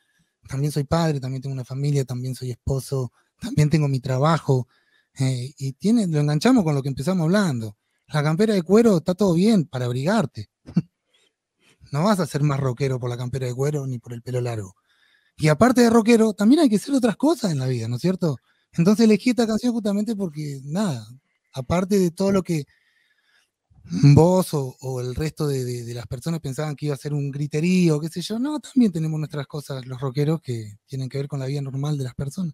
también 0.48 0.72
soy 0.72 0.84
padre, 0.84 1.20
también 1.20 1.42
tengo 1.42 1.54
una 1.54 1.66
familia, 1.66 2.06
también 2.06 2.36
soy 2.36 2.52
esposo, 2.52 3.12
también 3.39 3.70
tengo 3.70 3.88
mi 3.88 4.00
trabajo, 4.00 4.68
eh, 5.20 5.54
y 5.58 5.74
tiene, 5.74 6.08
lo 6.08 6.20
enganchamos 6.20 6.64
con 6.64 6.76
lo 6.76 6.82
que 6.82 6.89
empezamos 6.89 7.24
hablando. 7.26 7.78
La 8.08 8.24
campera 8.24 8.54
de 8.54 8.64
cuero 8.64 8.98
está 8.98 9.14
todo 9.14 9.34
bien 9.34 9.66
para 9.66 9.86
abrigarte. 9.86 10.50
No 11.92 12.06
vas 12.06 12.22
a 12.22 12.26
ser 12.26 12.42
más 12.42 12.58
rockero 12.58 13.02
por 13.02 13.10
la 13.10 13.18
campera 13.18 13.48
de 13.48 13.54
cuero 13.54 13.86
ni 13.86 14.00
por 14.00 14.14
el 14.14 14.22
pelo 14.22 14.39
largo. 14.39 14.76
Y 15.38 15.50
aparte 15.50 15.82
de 15.82 15.89
rockero, 15.89 16.34
también 16.34 16.62
hay 16.62 16.70
que 16.70 16.78
hacer 16.78 16.96
otras 16.96 17.18
cosas 17.18 17.52
en 17.52 17.60
la 17.60 17.68
vida, 17.68 17.89
¿no 17.89 17.98
es 17.98 18.02
cierto? 18.02 18.38
Entonces 18.72 19.04
elegí 19.04 19.32
esta 19.32 19.46
canción 19.46 19.74
justamente 19.74 20.16
porque, 20.16 20.62
nada, 20.64 21.06
aparte 21.54 22.00
de 22.00 22.12
todo 22.12 22.32
lo 22.32 22.44
que 22.44 22.64
vos 23.84 24.54
o, 24.54 24.76
o 24.82 25.02
el 25.02 25.16
resto 25.16 25.48
de, 25.48 25.64
de- 25.64 25.94
las 25.94 26.08
personas 26.08 26.40
pensaban 26.40 26.76
que 26.76 26.88
iba 26.88 26.96
a 26.96 26.98
ser 26.98 27.14
un 27.14 27.32
griterío, 27.32 28.00
qué 28.00 28.10
sé 28.10 28.22
yo, 28.22 28.40
no, 28.40 28.60
también 28.60 28.92
tenemos 28.92 29.20
nuestras 29.20 29.48
cosas, 29.48 29.86
los 29.86 30.00
rockeros, 30.00 30.42
que 30.42 30.78
tienen 30.86 31.10
que 31.10 31.18
ver 31.18 31.28
con 31.28 31.40
la 31.40 31.46
vida 31.46 31.62
normal 31.62 31.98
de 31.98 32.04
las 32.06 32.16
personas. 32.16 32.54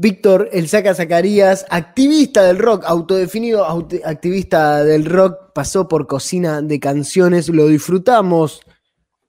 Víctor 0.00 0.48
El 0.52 0.68
Saca 0.68 0.94
Zacarías, 0.94 1.66
activista 1.70 2.44
del 2.44 2.58
rock, 2.58 2.84
autodefinido 2.86 3.64
aut- 3.66 4.00
activista 4.04 4.84
del 4.84 5.04
rock, 5.04 5.52
pasó 5.54 5.88
por 5.88 6.06
cocina 6.06 6.62
de 6.62 6.78
canciones, 6.78 7.48
lo 7.48 7.66
disfrutamos, 7.66 8.60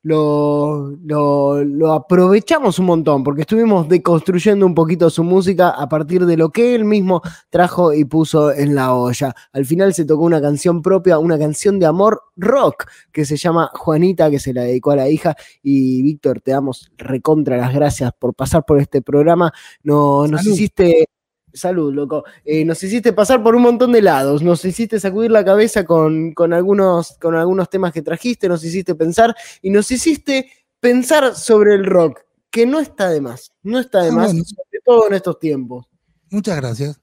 lo, 0.02 0.92
lo- 1.04 1.64
lo 1.64 1.94
aprovechamos 1.94 2.80
un 2.80 2.86
montón, 2.86 3.24
porque 3.24 3.42
estuvimos 3.42 3.88
deconstruyendo 3.90 4.66
un 4.66 4.74
poquito 4.74 5.10
su 5.10 5.24
música 5.24 5.70
a 5.70 5.90
partir 5.90 6.26
de 6.26 6.38
lo 6.38 6.50
que 6.50 6.74
él 6.76 6.86
mismo 6.86 7.22
trajo 7.50 7.94
y 7.94 8.06
puso 8.06 8.52
en 8.54 8.76
la 8.76 8.94
olla. 8.94 9.34
Al 9.52 9.66
final 9.66 9.94
se 9.94 10.06
tocó 10.06 10.24
una 10.24 10.42
canción 10.42 10.82
propia, 10.82 11.20
una 11.20 11.38
canción 11.38 11.80
de 11.80 11.86
amor 11.86 12.22
rock, 12.38 12.86
que 13.12 13.26
se 13.26 13.36
llama 13.38 13.70
Juanita, 13.74 14.30
que 14.32 14.40
se 14.40 14.54
la 14.54 14.64
dedicó 14.64 14.92
a 14.92 14.96
la 14.96 15.10
hija. 15.10 15.36
Y 15.62 16.02
Víctor, 16.02 16.40
te 16.42 16.52
damos 16.52 16.92
recontra 16.98 17.58
las 17.58 17.74
gracias 17.74 18.12
por 18.18 18.34
pasar 18.34 18.64
por 18.66 18.80
este 18.80 19.02
programa. 19.02 19.52
No, 19.84 20.26
nos 20.28 20.42
hiciste. 20.54 21.08
Salud, 21.54 21.94
loco. 21.94 22.24
Eh, 22.46 22.64
nos 22.66 22.82
hiciste 22.84 23.14
pasar 23.14 23.42
por 23.44 23.56
un 23.56 23.62
montón 23.64 23.92
de 23.92 24.02
lados. 24.02 24.42
Nos 24.44 24.64
hiciste 24.66 25.00
sacudir 25.00 25.32
la 25.32 25.44
cabeza 25.44 25.84
con, 25.86 26.34
con 26.34 26.54
algunos, 26.54 27.18
con 27.20 27.36
algunos 27.36 27.70
temas 27.70 27.92
que 27.94 28.02
trajiste. 28.02 28.48
Nos 28.48 28.64
hiciste 28.64 28.96
pensar 28.96 29.36
y 29.62 29.70
nos 29.70 29.90
hiciste 29.92 30.52
pensar 30.80 31.36
sobre 31.36 31.76
el 31.76 31.86
rock, 31.86 32.22
que 32.52 32.66
no 32.66 32.80
está 32.80 33.10
de 33.10 33.22
más. 33.22 33.52
No 33.64 33.80
está 33.80 34.04
de 34.04 34.10
Ah, 34.10 34.14
más, 34.14 34.28
bueno. 34.28 34.44
sobre 34.46 34.80
todo 34.86 35.08
en 35.08 35.14
estos 35.16 35.40
tiempos. 35.40 35.86
Muchas 36.30 36.56
gracias. 36.58 37.00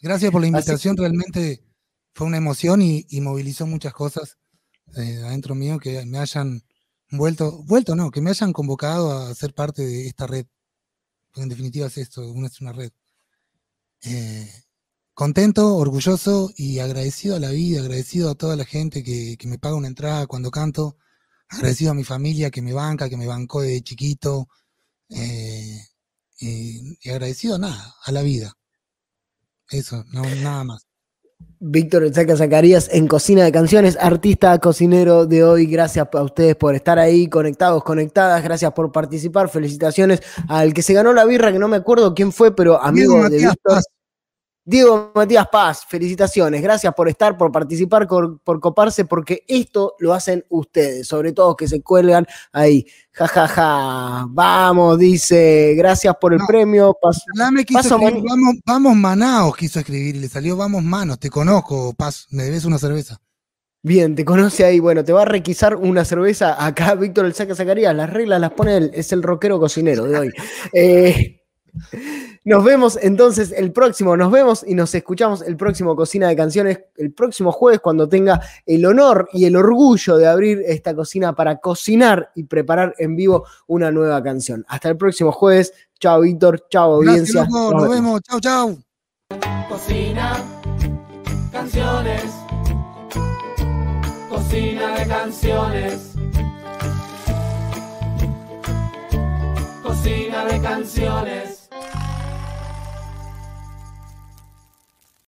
Gracias 0.00 0.30
por 0.30 0.40
la 0.40 0.46
invitación, 0.46 0.96
realmente 0.96 1.60
fue 2.14 2.26
una 2.28 2.36
emoción 2.36 2.80
y, 2.82 3.04
y 3.10 3.20
movilizó 3.20 3.66
muchas 3.66 3.92
cosas 3.92 4.38
eh, 4.96 5.20
adentro 5.24 5.54
mío 5.56 5.78
que 5.78 6.04
me 6.06 6.18
hayan 6.18 6.62
vuelto, 7.10 7.62
vuelto 7.64 7.94
no, 7.96 8.10
que 8.10 8.20
me 8.20 8.30
hayan 8.30 8.52
convocado 8.52 9.10
a 9.12 9.34
ser 9.34 9.52
parte 9.54 9.84
de 9.84 10.06
esta 10.06 10.26
red. 10.28 10.46
Porque 11.26 11.42
en 11.42 11.48
definitiva 11.48 11.88
es 11.88 11.98
esto, 11.98 12.22
una 12.30 12.46
es 12.46 12.60
una 12.60 12.72
red. 12.72 12.90
Eh, 14.02 14.48
contento, 15.14 15.76
orgulloso 15.76 16.50
y 16.56 16.78
agradecido 16.78 17.36
a 17.36 17.40
la 17.40 17.50
vida, 17.50 17.80
agradecido 17.80 18.30
a 18.30 18.34
toda 18.34 18.56
la 18.56 18.64
gente 18.64 19.02
que, 19.02 19.36
que 19.38 19.48
me 19.48 19.58
paga 19.58 19.76
una 19.76 19.88
entrada 19.88 20.26
cuando 20.26 20.50
canto, 20.50 20.96
agradecido 21.48 21.92
a 21.92 21.94
mi 21.94 22.04
familia 22.04 22.50
que 22.50 22.62
me 22.62 22.72
banca, 22.72 23.08
que 23.08 23.16
me 23.16 23.26
bancó 23.26 23.62
desde 23.62 23.82
chiquito, 23.82 24.48
eh, 25.10 25.80
y, 26.40 27.08
agradecido 27.10 27.58
nada, 27.58 27.94
a 28.04 28.12
la 28.12 28.22
vida. 28.22 28.54
Eso, 29.70 30.04
no, 30.12 30.22
nada 30.22 30.64
más. 30.64 30.87
Víctor 31.60 32.04
El 32.04 32.14
Saca 32.14 32.36
Zacarías 32.36 32.88
en 32.92 33.08
Cocina 33.08 33.42
de 33.44 33.50
Canciones, 33.50 33.98
artista 34.00 34.56
cocinero 34.58 35.26
de 35.26 35.42
hoy. 35.42 35.66
Gracias 35.66 36.06
a 36.12 36.22
ustedes 36.22 36.54
por 36.54 36.74
estar 36.74 36.98
ahí 36.98 37.28
conectados, 37.28 37.82
conectadas. 37.82 38.42
Gracias 38.44 38.72
por 38.72 38.92
participar. 38.92 39.48
Felicitaciones 39.48 40.22
al 40.48 40.72
que 40.72 40.82
se 40.82 40.94
ganó 40.94 41.12
la 41.12 41.24
birra, 41.24 41.52
que 41.52 41.58
no 41.58 41.66
me 41.66 41.76
acuerdo 41.76 42.14
quién 42.14 42.32
fue, 42.32 42.54
pero 42.54 42.80
amigo 42.80 43.14
Diego 43.14 43.16
de 43.16 43.22
Matías 43.22 43.52
Víctor. 43.52 43.74
Paz. 43.74 43.84
Diego 44.68 45.12
Matías 45.14 45.48
Paz, 45.50 45.86
felicitaciones. 45.88 46.60
Gracias 46.60 46.92
por 46.92 47.08
estar, 47.08 47.38
por 47.38 47.50
participar, 47.50 48.06
por, 48.06 48.38
por 48.40 48.60
coparse, 48.60 49.06
porque 49.06 49.42
esto 49.48 49.94
lo 49.98 50.12
hacen 50.12 50.44
ustedes, 50.50 51.08
sobre 51.08 51.32
todo 51.32 51.56
que 51.56 51.66
se 51.66 51.80
cuelgan 51.80 52.26
ahí. 52.52 52.84
Ja, 53.12 53.26
ja, 53.28 53.48
ja. 53.48 54.26
Vamos, 54.28 54.98
dice. 54.98 55.72
Gracias 55.74 56.14
por 56.20 56.34
el 56.34 56.40
No. 56.40 56.46
premio. 56.46 56.94
Quiso 57.00 57.78
Paso 57.78 57.98
escribir, 57.98 58.24
vamos, 58.28 58.56
vamos 58.66 58.94
Manaos 58.94 59.56
quiso 59.56 59.78
escribir 59.78 60.16
y 60.16 60.18
le 60.18 60.28
salió 60.28 60.54
vamos 60.54 60.82
manos, 60.82 61.18
te 61.18 61.30
conozco, 61.30 61.94
Paz, 61.94 62.26
me 62.28 62.42
debes 62.42 62.66
una 62.66 62.76
cerveza. 62.76 63.18
Bien, 63.82 64.14
te 64.14 64.22
conoce 64.26 64.66
ahí. 64.66 64.80
Bueno, 64.80 65.02
te 65.02 65.14
va 65.14 65.22
a 65.22 65.24
requisar 65.24 65.76
una 65.76 66.04
cerveza 66.04 66.62
acá, 66.62 66.94
Víctor 66.94 67.24
El 67.24 67.32
Saca 67.32 67.54
Zacarías. 67.54 67.96
Las 67.96 68.10
reglas 68.10 68.38
las 68.38 68.52
pone 68.52 68.76
él, 68.76 68.90
es 68.92 69.12
el 69.12 69.22
rockero 69.22 69.58
cocinero 69.58 70.04
de 70.04 70.18
hoy. 70.18 70.30
Eh, 70.74 71.36
nos 72.48 72.64
vemos 72.64 72.98
entonces 73.02 73.52
el 73.52 73.72
próximo, 73.72 74.16
nos 74.16 74.32
vemos 74.32 74.64
y 74.66 74.74
nos 74.74 74.94
escuchamos 74.94 75.42
el 75.42 75.56
próximo 75.56 75.94
Cocina 75.94 76.28
de 76.28 76.34
Canciones, 76.36 76.80
el 76.96 77.12
próximo 77.12 77.52
jueves, 77.52 77.80
cuando 77.80 78.08
tenga 78.08 78.40
el 78.64 78.86
honor 78.86 79.28
y 79.34 79.44
el 79.44 79.54
orgullo 79.54 80.16
de 80.16 80.26
abrir 80.26 80.62
esta 80.66 80.94
cocina 80.94 81.34
para 81.34 81.58
cocinar 81.58 82.30
y 82.34 82.44
preparar 82.44 82.94
en 82.98 83.16
vivo 83.16 83.44
una 83.66 83.90
nueva 83.90 84.22
canción. 84.22 84.64
Hasta 84.68 84.88
el 84.88 84.96
próximo 84.96 85.30
jueves. 85.30 85.74
Chao, 86.00 86.22
Víctor. 86.22 86.64
Chao, 86.70 87.00
Gracias, 87.00 87.34
audiencia. 87.34 87.44
loco, 87.44 87.58
Nos 87.58 87.72
nos 87.72 87.82
vemos. 87.82 87.94
vemos, 87.94 88.20
chau, 88.22 88.40
chau. 88.40 88.78
Cocina, 89.68 90.36
canciones. 91.52 92.24
Cocina 94.30 94.98
de 94.98 95.06
canciones. 95.06 96.14
Cocina 99.82 100.44
de 100.46 100.60
canciones. 100.62 101.57